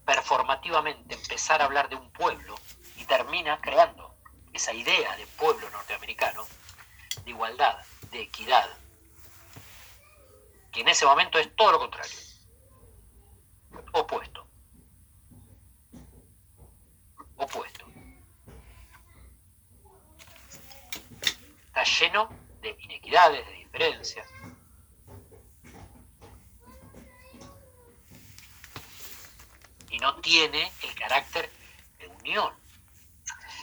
[0.05, 2.55] performativamente empezar a hablar de un pueblo
[2.95, 4.15] y termina creando
[4.53, 6.45] esa idea de pueblo norteamericano,
[7.25, 8.69] de igualdad, de equidad,
[10.71, 12.17] que en ese momento es todo lo contrario,
[13.91, 14.47] opuesto,
[17.35, 17.72] opuesto.
[21.73, 22.29] está lleno
[22.61, 24.27] de inequidades, de diferencias.
[29.89, 31.51] Y no tiene el carácter
[31.97, 32.53] de unión.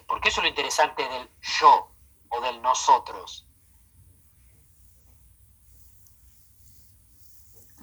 [0.09, 1.29] Porque eso es lo interesante del
[1.61, 1.93] yo
[2.31, 3.47] o del nosotros.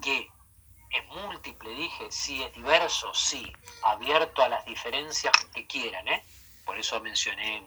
[0.02, 0.28] Que
[0.90, 3.50] es múltiple, dije, sí, es diverso, sí,
[3.82, 6.22] abierto a las diferencias que quieran, ¿eh?
[6.66, 7.66] Por eso mencioné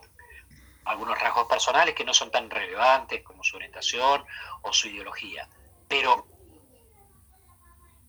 [0.85, 4.25] algunos rasgos personales que no son tan relevantes como su orientación
[4.61, 5.47] o su ideología.
[5.87, 6.27] Pero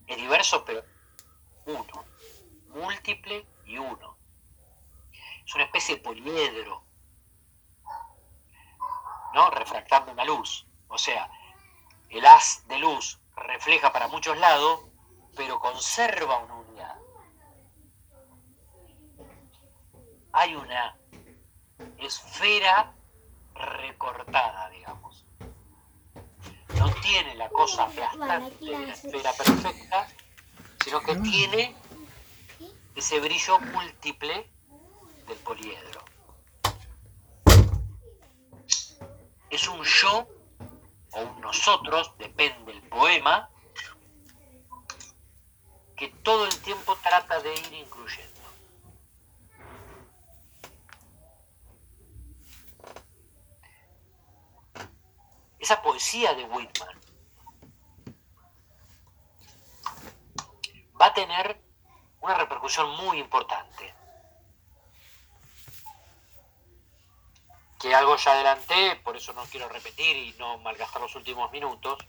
[0.06, 0.84] es diverso, pero
[1.66, 2.04] uno,
[2.68, 4.16] múltiple y uno.
[5.44, 6.84] Es una especie de poliedro,
[9.34, 9.50] ¿no?
[9.50, 10.66] Refractando una luz.
[10.88, 11.30] O sea,
[12.08, 14.80] el haz de luz refleja para muchos lados,
[15.36, 16.96] pero conserva una unidad.
[20.32, 20.96] Hay una
[22.06, 22.92] esfera
[23.54, 25.24] recortada, digamos.
[26.76, 30.08] No tiene la cosa aplastante de la esfera perfecta,
[30.84, 31.76] sino que tiene
[32.94, 34.50] ese brillo múltiple
[35.26, 36.04] del poliedro.
[39.50, 40.26] Es un yo
[41.12, 43.50] o un nosotros, depende del poema,
[45.96, 48.31] que todo el tiempo trata de ir incluyendo.
[55.62, 57.00] Esa poesía de Whitman
[61.00, 61.62] va a tener
[62.20, 63.94] una repercusión muy importante.
[67.78, 72.04] Que algo ya adelanté, por eso no quiero repetir y no malgastar los últimos minutos.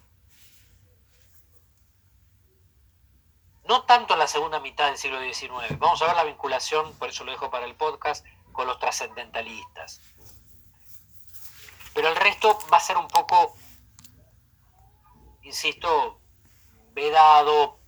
[3.66, 5.78] No tanto en la segunda mitad del siglo XIX.
[5.78, 10.02] Vamos a ver la vinculación, por eso lo dejo para el podcast, con los trascendentalistas.
[11.94, 13.56] Pero el resto va a ser un poco,
[15.44, 16.20] insisto,
[16.92, 17.80] vedado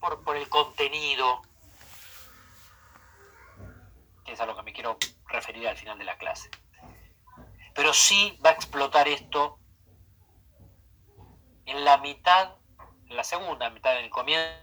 [0.00, 1.42] por, por el contenido,
[4.24, 6.50] que es a lo que me quiero referir al final de la clase.
[7.74, 9.58] Pero sí va a explotar esto
[11.66, 12.56] en la mitad,
[13.08, 14.54] en la segunda mitad del comienzo,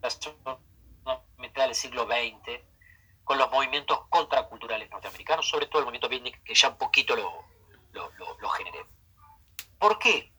[0.00, 0.58] la segunda
[1.38, 2.71] mitad del siglo XX,
[3.32, 7.42] con los movimientos contraculturales norteamericanos, sobre todo el movimiento beatnik, que ya un poquito lo,
[7.94, 8.84] lo, generé.
[9.78, 10.30] ¿Por qué?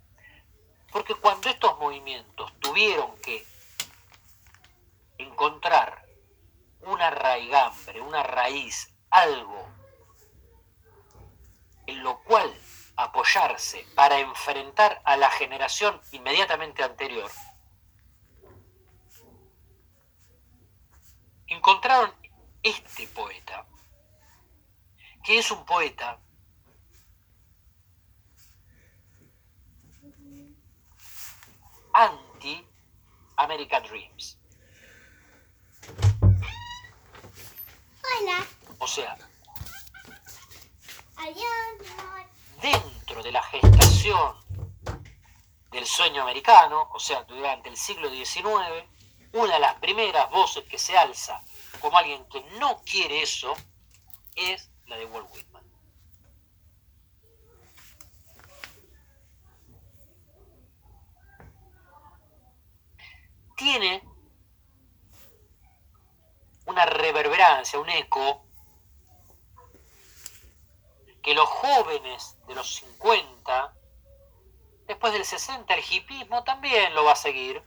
[0.92, 3.44] Porque cuando estos movimientos tuvieron que
[5.18, 6.06] encontrar
[6.82, 9.68] una raigambre, una raíz, algo
[11.88, 12.54] en lo cual
[12.96, 17.32] apoyarse para enfrentar a la generación inmediatamente anterior,
[21.48, 22.23] encontraron
[22.64, 23.68] este poeta,
[25.24, 26.18] que es un poeta
[31.94, 34.40] anti-American Dreams.
[38.22, 38.48] Hola.
[38.80, 39.18] O sea,
[42.62, 44.38] dentro de la gestación
[45.72, 48.46] del sueño americano, o sea, durante el siglo XIX,
[49.34, 51.44] una de las primeras voces que se alza
[51.84, 53.54] como alguien que no quiere eso
[54.38, 55.64] es la de Walt Whitman.
[63.58, 64.02] Tiene
[66.68, 68.46] una reverberancia, un eco,
[71.22, 73.76] que los jóvenes de los 50,
[74.88, 77.62] después del 60 el hipismo también lo va a seguir.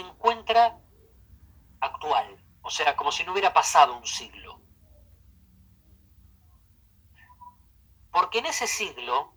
[0.00, 0.78] Encuentra
[1.80, 4.60] actual, o sea, como si no hubiera pasado un siglo.
[8.10, 9.34] Porque en ese siglo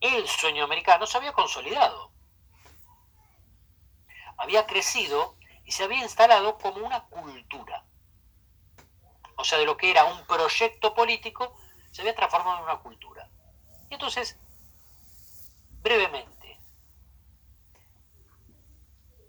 [0.00, 2.12] el sueño americano se había consolidado,
[4.36, 7.84] había crecido y se había instalado como una cultura.
[9.36, 11.56] O sea, de lo que era un proyecto político,
[11.90, 13.28] se había transformado en una cultura.
[13.90, 14.38] Y entonces,
[15.82, 16.58] brevemente,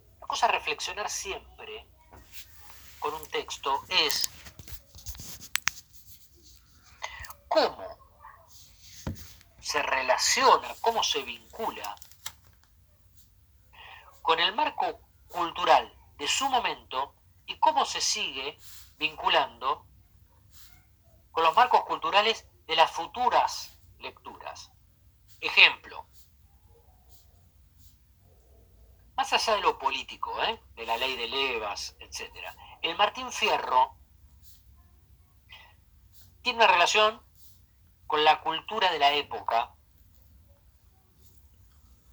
[0.07, 1.87] la cosa a reflexionar siempre
[2.99, 4.29] con un texto es
[7.47, 7.97] cómo
[9.59, 11.95] se relaciona, cómo se vincula
[14.21, 14.99] con el marco
[15.29, 17.15] cultural de su momento
[17.47, 18.59] y cómo se sigue
[18.99, 19.87] vinculando
[21.31, 24.71] con los marcos culturales de las futuras lecturas.
[25.41, 25.68] Ejemplo,
[29.51, 30.59] de lo político, ¿eh?
[30.75, 32.31] de la ley de levas, etc.,
[32.81, 33.95] el Martín Fierro
[36.41, 37.21] tiene una relación
[38.07, 39.73] con la cultura de la época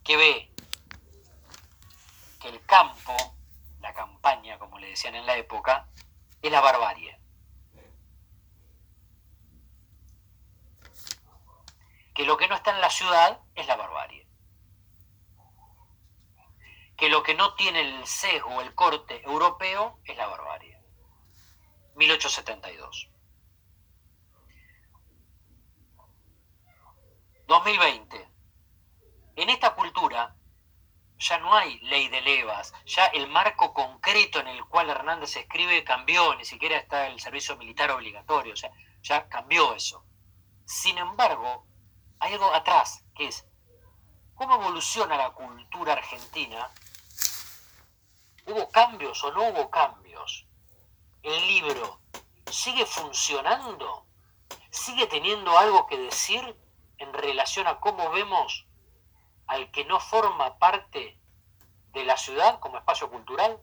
[0.03, 0.53] que ve
[2.41, 3.15] que el campo,
[3.81, 5.89] la campaña, como le decían en la época,
[6.43, 7.17] es la barbarie.
[12.27, 14.26] lo que no está en la ciudad es la barbarie.
[16.97, 20.81] Que lo que no tiene el sesgo, el corte europeo, es la barbarie.
[21.95, 23.11] 1872.
[27.47, 28.29] 2020.
[29.37, 30.35] En esta cultura
[31.19, 35.85] ya no hay ley de levas, ya el marco concreto en el cual Hernández escribe
[35.85, 38.71] cambió, ni siquiera está el servicio militar obligatorio, o sea,
[39.03, 40.05] ya cambió eso.
[40.65, 41.67] Sin embargo,
[42.19, 43.47] hay algo atrás, que es
[44.35, 46.71] cómo evoluciona la cultura argentina.
[48.47, 50.47] ¿Hubo cambios o no hubo cambios?
[51.23, 52.01] ¿El libro
[52.51, 54.07] sigue funcionando?
[54.71, 56.57] ¿Sigue teniendo algo que decir
[56.99, 58.67] en relación a cómo vemos
[59.49, 61.19] al que no forma parte
[61.93, 63.61] de la ciudad como espacio cultural?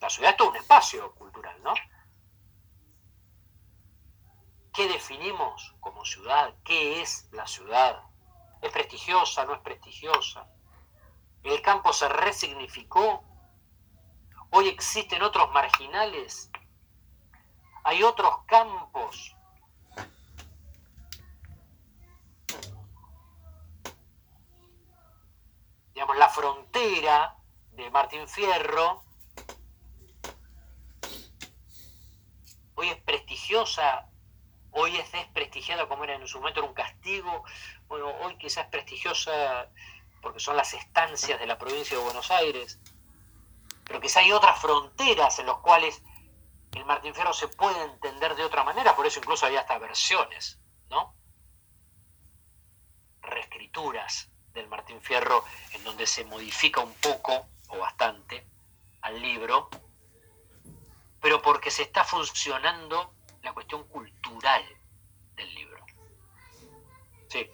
[0.00, 1.74] La ciudad es todo un espacio cultural, ¿no?
[4.72, 6.54] ¿Qué definimos como ciudad?
[6.62, 8.00] ¿Qué es la ciudad?
[8.62, 9.44] ¿Es prestigiosa?
[9.44, 10.46] ¿No es prestigiosa?
[11.42, 13.24] ¿El campo se resignificó?
[14.50, 16.50] ¿Hoy existen otros marginales?
[17.84, 19.36] ¿Hay otros campos.
[25.94, 27.36] Digamos, la frontera
[27.70, 29.04] de Martín Fierro,
[32.74, 34.08] hoy es prestigiosa,
[34.72, 37.44] hoy es desprestigiada como era en su momento, era un castigo,
[37.86, 39.70] bueno, hoy quizás es prestigiosa
[40.20, 42.80] porque son las estancias de la provincia de Buenos Aires,
[43.86, 46.02] pero quizás hay otras fronteras en las cuales
[46.74, 50.58] el Martín Fierro se puede entender de otra manera, por eso incluso había hasta versiones,
[50.90, 51.14] ¿no?
[53.22, 58.46] Reescrituras del Martín Fierro, en donde se modifica un poco o bastante
[59.02, 59.70] al libro,
[61.20, 64.64] pero porque se está funcionando la cuestión cultural
[65.34, 65.84] del libro.
[67.28, 67.48] Sí.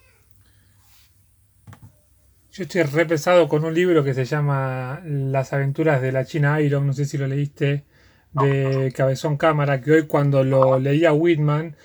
[2.53, 6.85] Yo estoy repesado con un libro que se llama Las aventuras de la China Iron,
[6.85, 7.83] no sé si lo leíste,
[8.31, 11.75] de Cabezón Cámara, que hoy cuando lo leía Whitman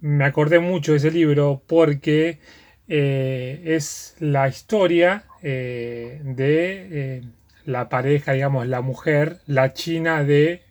[0.00, 2.40] me acordé mucho de ese libro porque
[2.88, 7.22] eh, es la historia eh, de eh,
[7.64, 10.64] la pareja, digamos, la mujer, la china de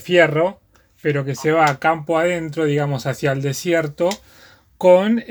[0.00, 0.60] Fierro,
[1.00, 4.10] pero que se va a campo adentro, digamos, hacia el desierto,
[4.78, 5.24] con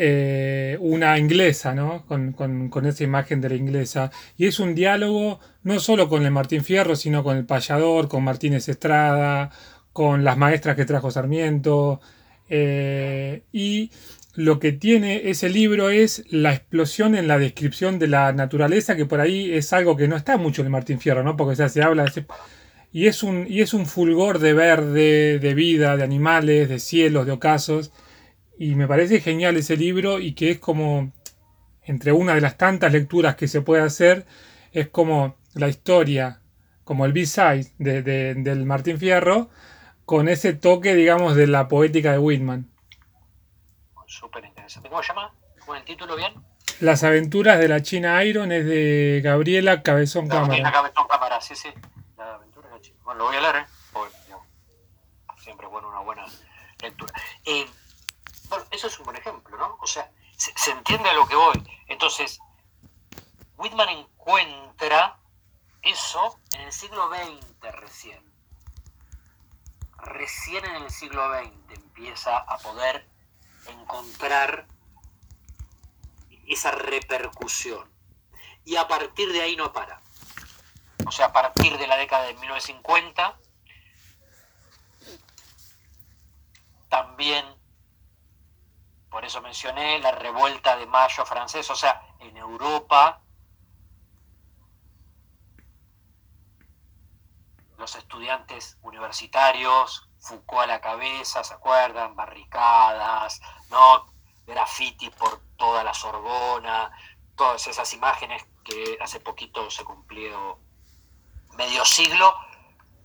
[0.80, 2.06] una inglesa, ¿no?
[2.06, 4.12] Con, con, esa imagen de la inglesa.
[4.38, 8.24] Y es un diálogo no solo con el Martín Fierro, sino con el payador, con
[8.24, 9.50] Martínez Estrada,
[9.94, 12.02] con las maestras que trajo Sarmiento.
[13.52, 13.92] y
[14.36, 19.06] lo que tiene ese libro es la explosión en la descripción de la naturaleza, que
[19.06, 21.36] por ahí es algo que no está mucho en Martín Fierro, ¿no?
[21.36, 22.06] Porque se habla
[22.92, 27.26] y es un y es un fulgor de verde, de vida, de animales, de cielos,
[27.26, 27.92] de ocasos
[28.58, 31.12] y me parece genial ese libro y que es como
[31.84, 34.26] entre una de las tantas lecturas que se puede hacer
[34.74, 36.42] es como la historia,
[36.84, 39.50] como el B-side de, del Martín Fierro
[40.06, 42.70] con ese toque, digamos, de la poética de Whitman
[44.08, 44.90] súper interesante.
[44.90, 45.34] ¿Cómo se llama?
[45.60, 46.34] ¿Cómo es el título bien?
[46.80, 50.72] Las aventuras de la China Iron es de Gabriela Cabezón Cámara.
[50.72, 51.70] Cabezón Cámara, sí, sí.
[52.18, 52.98] La aventura de la China.
[53.04, 53.66] Bueno, lo voy a leer, ¿eh?
[53.92, 54.34] Porque,
[55.42, 56.26] siempre bueno una buena
[56.82, 57.14] lectura.
[57.46, 57.66] Eh,
[58.50, 59.78] bueno, eso es un buen ejemplo, ¿no?
[59.82, 61.64] O sea, se, entiende a lo que voy.
[61.88, 62.40] Entonces,
[63.58, 65.20] Whitman encuentra
[65.82, 68.24] eso en el siglo XX recién.
[69.98, 73.08] Recién en el siglo XX empieza a poder
[73.68, 74.68] encontrar
[76.48, 77.90] esa repercusión.
[78.64, 80.02] Y a partir de ahí no para.
[81.06, 83.40] O sea, a partir de la década de 1950,
[86.90, 87.46] también,
[89.18, 93.20] por eso mencioné la revuelta de mayo francés, o sea, en Europa,
[97.80, 102.16] los estudiantes universitarios Foucault a la cabeza, ¿se acuerdan?
[102.16, 103.42] Barricadas,
[103.72, 104.06] ¿no?
[104.46, 106.92] Graffiti por toda la Sorbona,
[107.36, 110.60] todas esas imágenes que hace poquito se cumplió
[111.58, 112.36] medio siglo,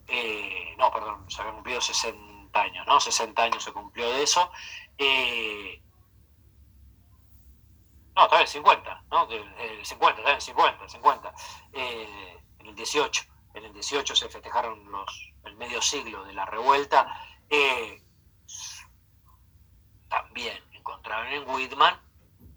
[0.05, 2.99] eh, no, perdón, se habían cumplido 60 años, ¿no?
[2.99, 4.51] 60 años se cumplió de eso.
[4.99, 5.82] Eh,
[8.15, 9.29] no, está bien, 50, ¿no?
[9.29, 11.33] El, 50, está bien, 50, 50.
[11.73, 13.23] Eh, en el 18,
[13.55, 17.19] en el 18 se festejaron los el medio siglo de la revuelta,
[17.49, 18.01] eh,
[20.07, 21.99] también encontraron en Whitman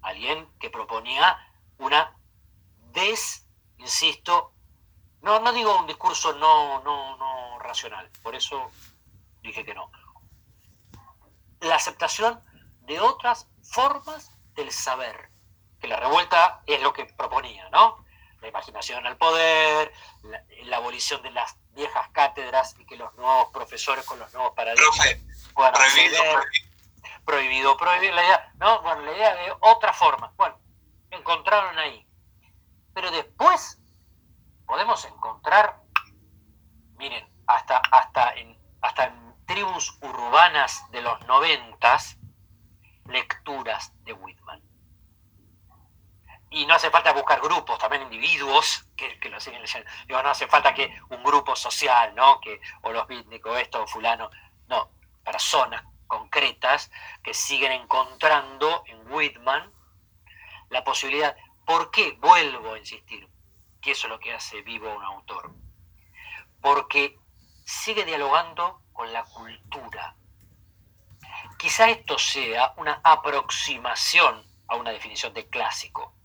[0.02, 1.38] alguien que proponía
[1.78, 2.16] una
[2.92, 3.46] des,
[3.78, 4.52] insisto,
[5.22, 8.70] no, no digo un discurso no, no, no racional, por eso
[9.42, 9.90] dije que no.
[11.60, 12.40] La aceptación
[12.82, 15.30] de otras formas del saber.
[15.86, 18.04] Que la revuelta es lo que proponía, ¿no?
[18.40, 19.92] La imaginación al poder,
[20.24, 24.52] la, la abolición de las viejas cátedras y que los nuevos profesores con los nuevos
[24.56, 25.22] paradigmas Profe,
[25.54, 27.24] puedan prohibido, prohibido.
[27.24, 30.32] prohibido, prohibido, la idea, no, bueno, la idea de otra forma.
[30.36, 30.58] Bueno,
[31.12, 32.04] encontraron ahí.
[32.92, 33.78] Pero después
[34.66, 35.80] podemos encontrar,
[36.96, 42.18] miren, hasta, hasta, en, hasta en tribus urbanas de los noventas,
[43.04, 44.66] lecturas de Whitman.
[46.56, 49.90] Y no hace falta buscar grupos, también individuos que, lo siguen leyendo.
[50.06, 52.40] Digo, no hace falta que un grupo social, ¿no?
[52.40, 54.30] Que, o los beatnik o esto o fulano.
[54.66, 54.90] No,
[55.22, 56.90] personas concretas
[57.22, 59.70] que siguen encontrando en Whitman
[60.70, 61.36] la posibilidad.
[61.66, 62.12] ¿Por qué?
[62.12, 63.28] Vuelvo a insistir
[63.82, 65.52] que eso es lo que hace vivo a un autor.
[66.62, 67.18] Porque
[67.66, 70.16] sigue dialogando con la cultura.
[71.58, 76.15] Quizá esto sea una aproximación a una definición de clásico.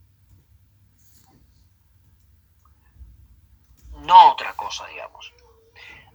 [4.02, 5.34] No otra cosa, digamos.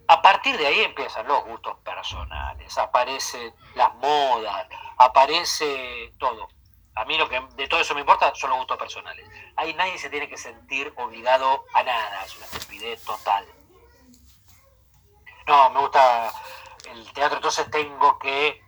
[0.07, 6.47] A partir de ahí empiezan los gustos personales, aparecen las modas, aparece todo.
[6.95, 9.29] A mí lo que de todo eso me importa son los gustos personales.
[9.57, 13.45] Ahí nadie se tiene que sentir obligado a nada, es una estupidez total.
[15.45, 16.31] No, me gusta
[16.89, 18.61] el teatro, entonces tengo que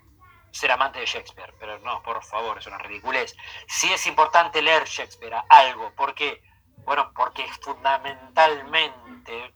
[0.52, 3.36] ser amante de Shakespeare, pero no, por favor, es una ridiculez.
[3.68, 6.42] Sí es importante leer Shakespeare, algo, ¿por qué?
[6.90, 9.54] Bueno, porque fundamentalmente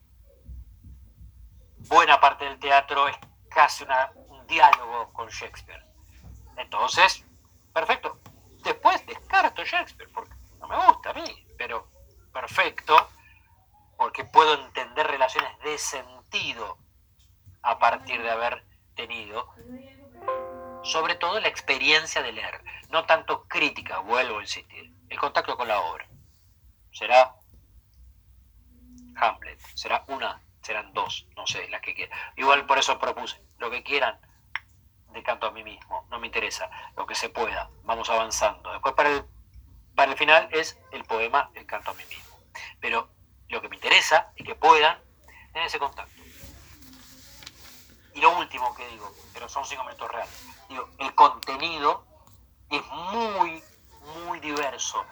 [1.89, 3.17] buena parte del teatro es
[3.49, 3.83] casi
[4.27, 5.83] un diálogo con Shakespeare.
[6.57, 7.25] Entonces,
[7.73, 8.19] perfecto.
[8.61, 11.87] Después descarto Shakespeare, porque no me gusta a mí, pero
[12.31, 13.09] perfecto,
[13.97, 16.77] porque puedo entender relaciones de sentido
[17.63, 19.51] a partir de haber tenido,
[20.83, 25.67] sobre todo la experiencia de leer, no tanto crítica, vuelvo a insistir, el contacto con
[25.67, 26.07] la obra.
[26.93, 27.35] Será
[29.15, 32.17] Hamlet, será una, serán dos, no sé, las que quieran.
[32.35, 34.19] Igual por eso propuse, lo que quieran,
[35.13, 38.71] decanto a mí mismo, no me interesa, lo que se pueda, vamos avanzando.
[38.71, 39.25] Después para el,
[39.95, 42.37] para el final es el poema, el canto a mí mismo.
[42.79, 43.09] Pero
[43.49, 44.97] lo que me interesa es que puedan
[45.51, 46.21] tener ese contacto.
[48.13, 52.05] Y lo último que digo, pero son cinco minutos reales, digo, el contenido
[52.69, 53.63] es muy,
[54.25, 55.03] muy diverso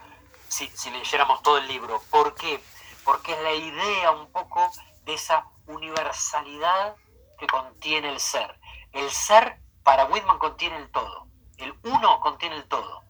[0.51, 2.01] si, leyéramos todo el libro.
[2.09, 2.61] ¿Por qué?
[3.03, 4.69] Porque es la idea un poco
[5.05, 6.95] de esa universalidad
[7.39, 8.59] que contiene el ser.
[8.91, 11.27] El ser para Whitman contiene el todo.
[11.57, 13.03] El uno contiene el todo.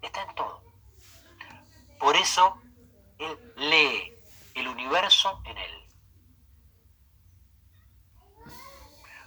[0.00, 0.62] Está en todo.
[1.98, 2.60] Por eso
[3.18, 4.16] él lee
[4.54, 5.88] el universo en él.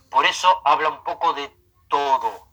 [0.10, 1.54] Por eso habla un poco de
[1.90, 2.48] todo.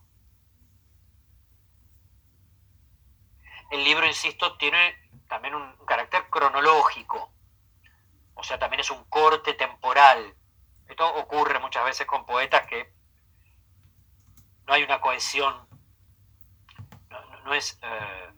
[3.72, 4.94] El libro, insisto, tiene
[5.28, 7.32] también un, carácter cronológico.
[8.34, 10.36] O sea, también es un corte temporal.
[10.86, 12.92] Esto ocurre muchas veces con poetas que
[14.66, 15.66] no hay una cohesión,
[17.44, 18.30] no, es, eh,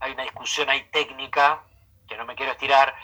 [0.00, 1.62] hay una discusión, hay técnica,
[2.08, 2.94] que no me quiero estirar,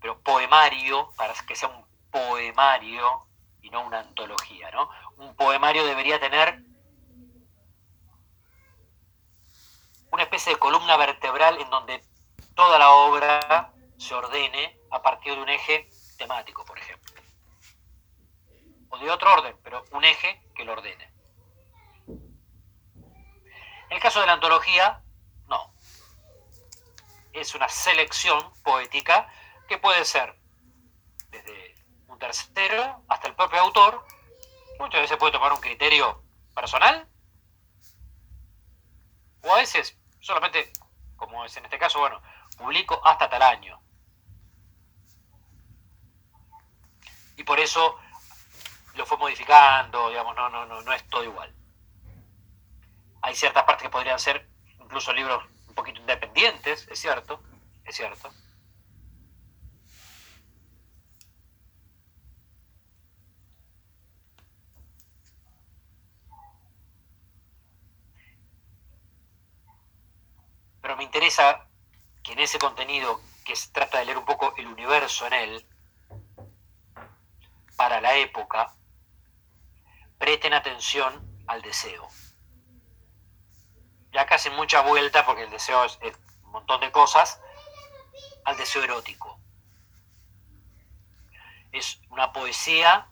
[0.00, 3.26] pero poemario, para que sea un poemario
[3.62, 4.88] y no una antología, ¿no?
[5.16, 6.67] Un poemario debería tener
[10.18, 12.02] una especie de columna vertebral en donde
[12.56, 17.22] toda la obra se ordene a partir de un eje temático, por ejemplo.
[18.88, 21.08] O de otro orden, pero un eje que lo ordene.
[22.08, 25.04] En el caso de la antología,
[25.46, 25.72] no.
[27.32, 29.32] Es una selección poética
[29.68, 30.36] que puede ser
[31.30, 31.76] desde
[32.08, 34.04] un tercero hasta el propio autor.
[34.80, 36.24] Muchas veces puede tomar un criterio
[36.56, 37.08] personal.
[39.44, 39.97] O a veces
[40.28, 40.70] solamente,
[41.16, 42.20] como es en este caso, bueno,
[42.58, 43.80] publico hasta tal año.
[47.36, 47.96] Y por eso
[48.94, 51.54] lo fue modificando, digamos, no, no, no, no es todo igual.
[53.22, 54.46] Hay ciertas partes que podrían ser
[54.78, 57.42] incluso libros un poquito independientes, es cierto,
[57.86, 58.30] es cierto.
[70.88, 71.68] Pero me interesa
[72.22, 75.66] que en ese contenido que se trata de leer un poco el universo en él,
[77.76, 78.72] para la época,
[80.16, 82.08] presten atención al deseo.
[84.12, 87.38] Ya casi mucha vuelta, porque el deseo es, es un montón de cosas,
[88.46, 89.38] al deseo erótico.
[91.70, 93.08] Es una poesía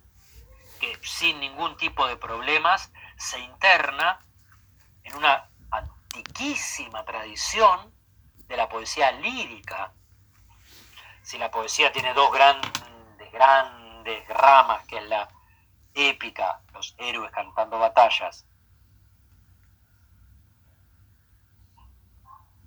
[0.81, 4.19] que sin ningún tipo de problemas se interna
[5.05, 5.51] en una
[7.05, 7.93] tradición
[8.47, 9.93] de la poesía lírica.
[11.23, 15.29] Si la poesía tiene dos grandes, grandes ramas, que es la
[15.95, 18.47] épica, los héroes cantando batallas,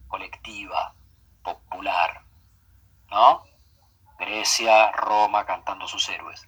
[0.08, 0.96] colectiva,
[1.44, 2.26] popular,
[3.10, 3.44] ¿no?
[4.18, 6.48] Grecia, Roma cantando sus héroes.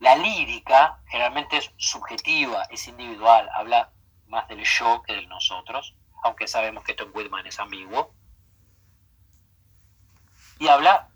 [0.00, 3.92] La lírica generalmente es subjetiva, es individual, habla
[4.30, 8.14] más del yo que del nosotros, aunque sabemos que Tom Whitman es ambiguo.
[10.58, 11.10] Y habla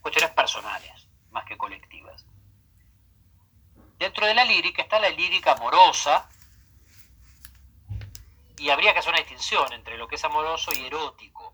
[0.00, 2.26] cuestiones personales, más que colectivas.
[3.98, 6.28] Dentro de la lírica está la lírica amorosa,
[8.62, 11.52] y habría que hacer una distinción entre lo que es amoroso y erótico.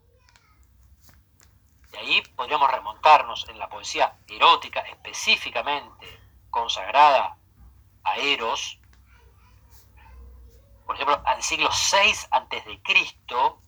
[1.93, 7.39] Y ahí podríamos remontarnos en la poesía erótica específicamente consagrada
[8.05, 8.79] a Eros,
[10.89, 13.61] por ejemplo, al siglo VI antes de Cristo,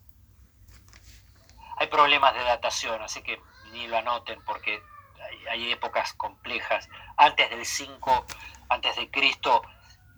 [1.77, 3.39] hay problemas de datación, así que
[3.73, 4.83] ni lo anoten porque
[5.51, 6.89] hay, épocas complejas.
[7.19, 8.25] Antes del 5
[8.71, 9.61] antes de Cristo,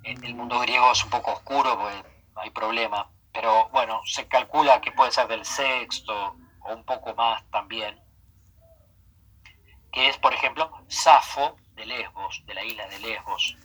[0.04, 2.04] el mundo griego es un poco oscuro, porque
[2.36, 3.10] hay problema.
[3.32, 8.00] Pero bueno, se calcula que puede ser del sexto o un poco más también.
[9.90, 13.56] Que es, por ejemplo, Safo de Lesbos, de la isla de Lesbos.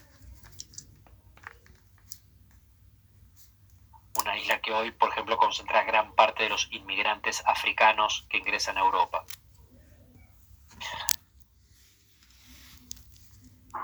[4.28, 8.76] Una isla que hoy, por ejemplo, concentra gran parte de los inmigrantes africanos que ingresan
[8.76, 9.24] a Europa.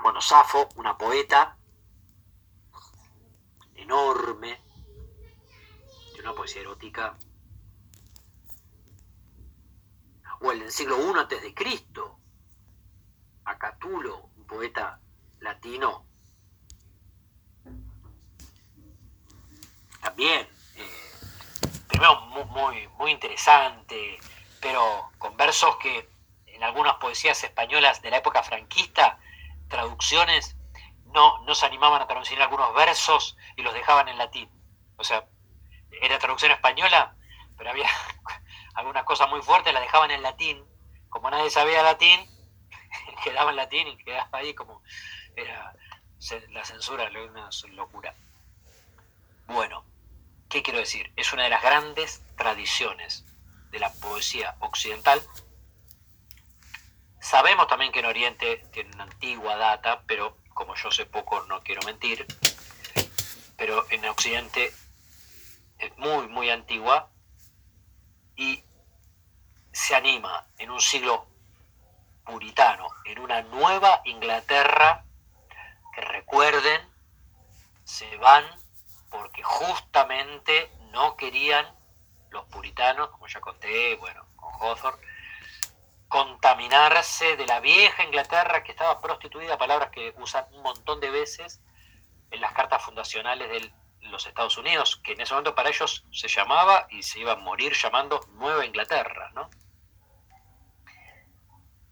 [0.03, 1.57] Bueno, Safo, una poeta
[3.73, 4.61] enorme,
[6.13, 7.17] de una poesía erótica,
[10.41, 11.55] o el del siglo I antes de
[14.35, 15.01] un poeta
[15.39, 16.05] latino,
[20.05, 20.87] también, eh,
[21.87, 24.19] primero muy, muy interesante,
[24.61, 26.07] pero con versos que
[26.45, 29.17] en algunas poesías españolas de la época franquista,
[29.67, 30.55] traducciones,
[31.07, 34.47] no, no se animaban a traducir algunos versos y los dejaban en latín.
[34.97, 35.25] O sea,
[36.01, 37.15] era traducción española,
[37.57, 37.89] pero había
[38.75, 40.63] algunas cosas muy fuertes, las dejaban en latín.
[41.09, 42.29] Como nadie sabía latín,
[43.23, 44.83] quedaba en latín y quedaba ahí como
[45.35, 45.73] era
[46.51, 48.13] la censura, una locura.
[49.47, 49.83] Bueno,
[50.55, 51.11] ¿qué quiero decir?
[51.17, 53.25] Es una de las grandes tradiciones
[53.71, 55.21] de la poesía occidental.
[57.19, 61.61] Sabemos también que en Oriente tiene una antigua data, pero como yo sé poco no
[61.61, 62.25] quiero mentir,
[63.57, 64.73] pero en Occidente
[65.77, 67.09] es muy, muy antigua
[68.37, 68.63] y
[69.73, 71.27] se anima en un siglo
[72.23, 75.03] puritano, en una nueva Inglaterra,
[75.93, 76.79] que recuerden,
[77.83, 78.64] se van
[79.17, 81.65] porque justamente no querían
[82.29, 85.01] los puritanos, como ya conté, bueno, con Hawthorne,
[86.07, 91.61] contaminarse de la vieja Inglaterra que estaba prostituida, palabras que usan un montón de veces
[92.31, 96.27] en las cartas fundacionales de los Estados Unidos, que en ese momento para ellos se
[96.27, 99.49] llamaba y se iba a morir llamando Nueva Inglaterra, ¿no?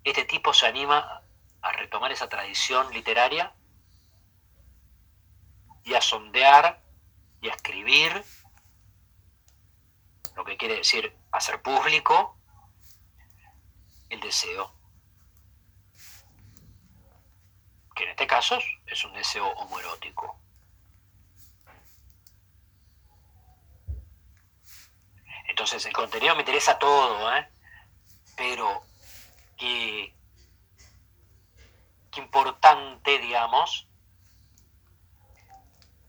[0.03, 1.21] este tipo se anima
[1.61, 3.53] a retomar esa tradición literaria
[5.85, 6.82] y a sondear
[7.43, 8.23] y escribir,
[10.35, 12.35] lo que quiere decir hacer público
[14.09, 14.73] el deseo,
[17.95, 18.57] que en este caso
[18.87, 20.39] es un deseo homoerótico.
[25.47, 27.47] Entonces el contenido me interesa todo, ¿eh?
[28.35, 28.81] pero
[29.57, 30.15] qué,
[32.15, 33.87] importante, digamos,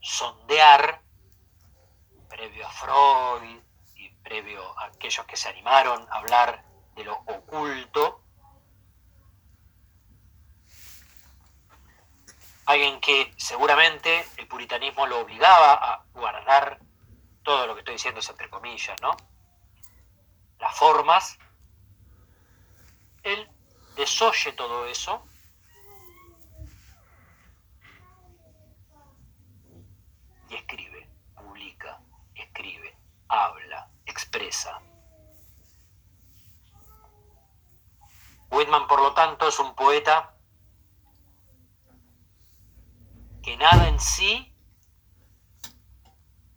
[0.01, 1.04] sondear,
[2.35, 3.61] previo a Freud
[3.95, 8.25] y previo a aquellos que se animaron a hablar de lo oculto,
[12.65, 16.79] alguien que seguramente el puritanismo lo obligaba a guardar
[17.41, 19.15] todo lo que estoy diciendo es entre comillas, ¿no?
[20.59, 21.37] Las formas.
[23.23, 23.49] Él
[23.95, 25.23] desoye todo eso
[30.49, 31.99] y escribe, publica,
[32.35, 32.97] escribe,
[33.27, 34.79] habla, expresa.
[38.51, 40.35] Whitman, por lo tanto, es un poeta
[43.41, 44.53] que nada en sí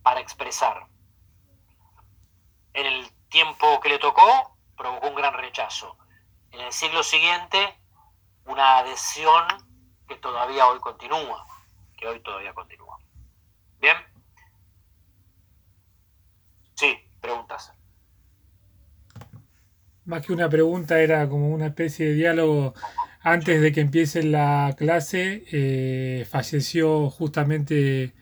[0.03, 0.87] para expresar.
[2.73, 5.97] En el tiempo que le tocó, provocó un gran rechazo
[6.51, 7.79] en el siglo siguiente
[8.45, 9.45] una adhesión
[10.07, 11.47] que todavía hoy continúa,
[11.97, 12.99] que hoy todavía continúa.
[13.79, 13.97] Bien,
[17.19, 17.78] preguntas.
[20.09, 22.73] Más que una pregunta, era como una especie de diálogo.
[23.21, 28.13] Antes de que empiece la clase, eh, falleció justamente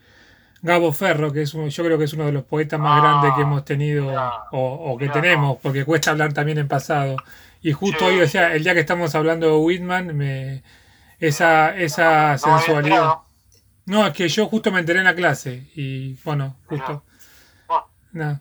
[0.62, 3.32] Gabo Ferro, que es yo creo que es uno de los poetas más Ah, grandes
[3.36, 4.08] que hemos tenido
[4.52, 7.16] o, o que tenemos, porque cuesta hablar también en pasado.
[7.62, 10.62] Y justo Sí, hoy, o sea, el día que estamos hablando de Whitman, me,
[11.20, 12.84] esa, esa No sensualidad.
[12.96, 13.24] enterado.
[13.86, 17.04] No, es que yo justo me enteré en la clase y bueno, justo.
[18.12, 18.40] Nada.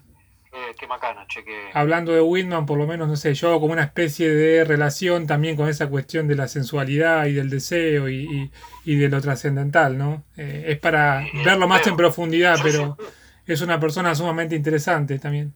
[0.57, 1.69] Eh, qué macana, che, que...
[1.73, 5.27] Hablando de Whitman, por lo menos, no sé, yo hago como una especie de relación
[5.27, 8.51] también con esa cuestión de la sensualidad y del deseo y, y-
[8.91, 10.23] y de lo trascendental, ¿no?
[10.37, 13.05] Eh, es para verlo más en profundidad, pero sí,
[13.53, 15.53] es una persona sumamente interesante también.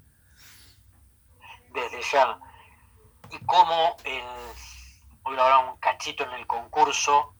[1.74, 2.38] desde ya.
[3.32, 4.22] Y cómo el,
[5.24, 7.34] hoy lo hablaba un cachito en el concurso,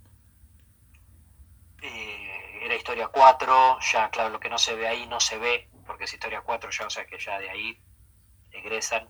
[1.82, 5.68] eh, era historia 4, ya claro, lo que no se ve ahí no se ve,
[5.92, 7.78] porque es historia 4, ya o sea que ya de ahí
[8.52, 9.10] egresan.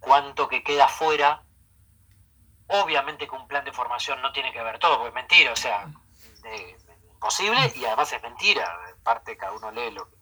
[0.00, 1.44] Cuánto que queda fuera,
[2.66, 5.56] obviamente que un plan de formación no tiene que ver todo, porque es mentira, o
[5.56, 5.86] sea,
[7.12, 10.16] imposible y además es mentira, en parte cada uno lee lo que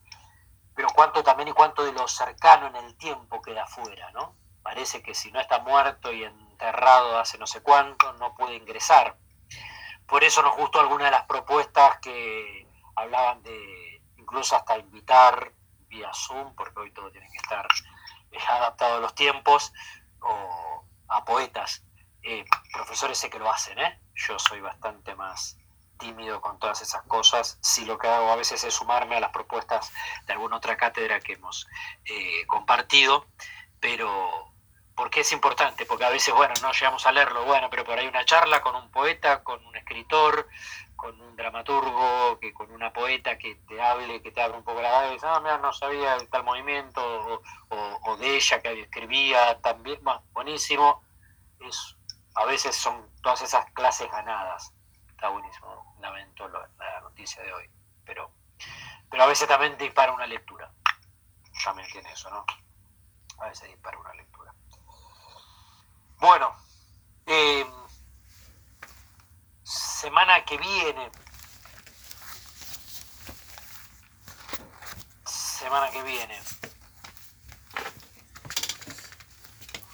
[0.75, 4.37] pero cuánto también y cuánto de lo cercano en el tiempo queda fuera, ¿no?
[4.63, 9.17] Parece que si no está muerto y enterrado hace no sé cuánto, no puede ingresar.
[10.07, 13.92] Por eso nos gustó alguna de las propuestas que hablaban de
[14.33, 15.53] incluso hasta invitar
[15.89, 17.69] vía Zoom, porque hoy todo tiene que estar
[18.31, 19.75] eh, adaptado a los tiempos,
[20.21, 21.85] o a poetas.
[22.23, 22.43] Eh,
[22.73, 24.01] profesores sé que lo hacen, ¿eh?
[24.15, 25.59] Yo soy bastante más
[25.99, 27.59] tímido con todas esas cosas.
[27.61, 29.93] Si lo que hago a veces es sumarme a las propuestas
[30.27, 31.67] de alguna otra cátedra que hemos
[32.07, 33.27] eh, compartido,
[33.81, 34.51] pero
[34.95, 38.07] porque es importante, porque a veces, bueno, no llegamos a leerlo, bueno, pero por ahí
[38.07, 40.49] una charla con un poeta, con un escritor,
[40.97, 44.81] con un dramaturgo, que con una poeta que te hable, que te abra un poco
[44.83, 47.03] la cabeza, ah, mira, no sabía de tal movimiento,
[47.69, 51.03] o, o- de ella que escribía también, bueno, buenísimo,
[51.61, 51.97] es,
[52.35, 54.73] a veces son todas esas clases ganadas,
[55.09, 57.69] está buenísimo, lamento la noticia de hoy,
[58.05, 58.33] pero,
[59.11, 60.73] pero a veces también dispara una lectura,
[61.65, 62.45] ya me entiende eso, ¿no?
[63.39, 64.55] A veces dispara una lectura.
[66.21, 66.55] Bueno,
[67.27, 67.67] eh,
[70.03, 71.13] semana que viene,
[75.25, 76.41] semana que viene,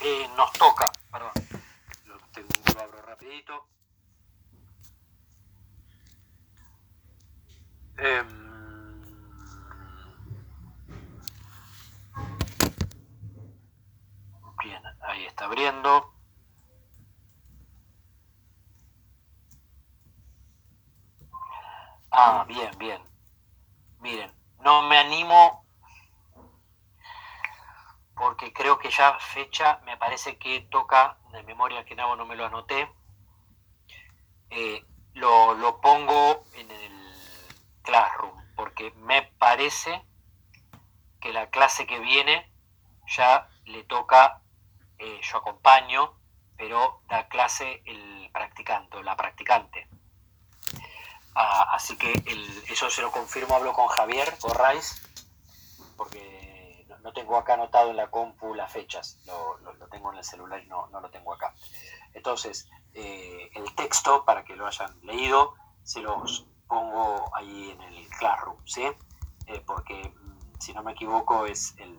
[0.01, 1.33] eh, nos toca, perdón,
[2.07, 2.15] lo,
[2.81, 3.67] abro rapidito.
[7.99, 9.03] Em,
[14.65, 16.19] bien, ahí está abriendo.
[22.21, 23.01] Ah, bien, bien.
[24.01, 24.33] Miren,
[24.65, 25.65] no me animo
[28.15, 28.53] porque
[29.19, 32.91] fecha, me parece que toca, de memoria que no, me lo anoté,
[34.51, 34.85] eh,
[35.15, 36.93] lo, lo pongo en el
[37.83, 40.05] Classroom, porque me parece
[41.21, 42.51] que la clase que viene
[43.07, 44.43] ya le toca,
[44.99, 46.15] eh, yo acompaño,
[46.57, 49.89] pero da clase el practicante la practicante.
[51.35, 55.08] Ah, así que el- eso se lo confirmo, hablo con Javier no
[57.29, 60.87] tengo acá anotado en la compu las fechas, lo, tengo en el celular y no,
[60.87, 61.55] no lo tengo acá.
[62.15, 65.53] Entonces, eh, el texto, para que lo hayan leído,
[65.83, 68.85] se los pongo ahí en el Classroom, ¿sí?
[69.47, 71.99] Eh, porque, mm, si no me equivoco, es el,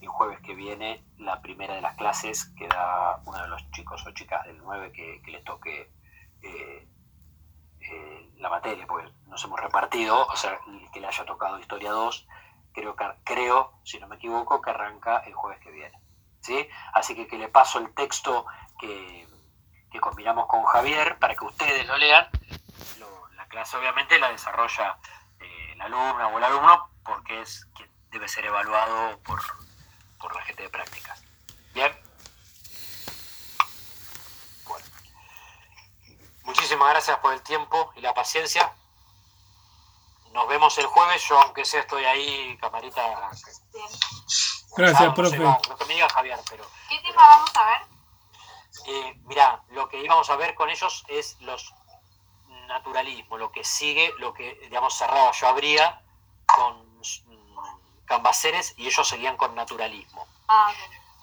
[0.00, 4.04] el jueves que viene la primera de las clases que da uno de los chicos
[4.08, 5.92] o chicas del 9 que, que le toque
[6.42, 6.88] eh,
[8.38, 10.58] la materia, porque nos hemos repartido, o sea,
[10.92, 12.26] que le haya tocado Historia 2,
[12.78, 15.98] creo, creo, si no me equivoco, que arranca el jueves que viene.
[16.40, 16.68] ¿sí?
[16.92, 18.46] Así que, que le paso el texto
[18.78, 19.26] que,
[19.90, 22.28] que combinamos con Javier para que ustedes lo lean.
[23.36, 24.98] La clase obviamente la desarrolla
[25.40, 29.40] eh, la alumna o el alumno porque es quien debe ser evaluado por,
[30.20, 31.22] por la gente de prácticas.
[31.72, 31.92] Bien.
[34.66, 34.84] Bueno.
[36.44, 38.72] Muchísimas gracias por el tiempo y la paciencia.
[40.32, 41.22] Nos vemos el jueves.
[41.28, 43.02] Yo, aunque sea, estoy ahí, camarita.
[43.16, 43.62] Gracias,
[44.76, 45.76] Ah, no sé, profe.
[45.78, 46.64] que me diga Javier, pero.
[46.88, 47.80] ¿Qué tema vamos a ver?
[48.86, 51.74] Eh, mirá, lo que íbamos a ver con ellos es los
[52.68, 56.00] naturalismo, lo que sigue, lo que, digamos, cerraba yo abría
[56.46, 60.26] con mm, cambaceres y ellos seguían con naturalismo.
[60.48, 60.72] Ah.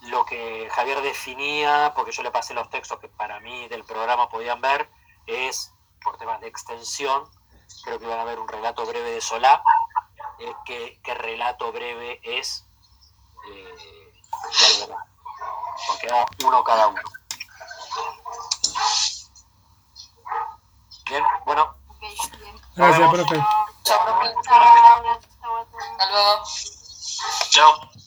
[0.01, 4.27] Lo que Javier definía, porque yo le pasé los textos que para mí del programa
[4.27, 4.89] podían ver,
[5.25, 5.71] es,
[6.03, 7.29] por temas de extensión,
[7.83, 9.61] creo que van a ver un relato breve de Solá,
[10.39, 12.65] eh, que, que relato breve es
[13.47, 14.05] eh.
[15.87, 17.01] Porque da uno cada uno.
[21.05, 21.75] Bien, bueno.
[21.87, 21.99] Ok,
[22.39, 22.61] bien.
[22.75, 23.43] Gracias, profe.
[23.83, 24.35] Chao, profe.
[24.37, 26.43] Hasta luego.
[27.49, 28.04] Chao.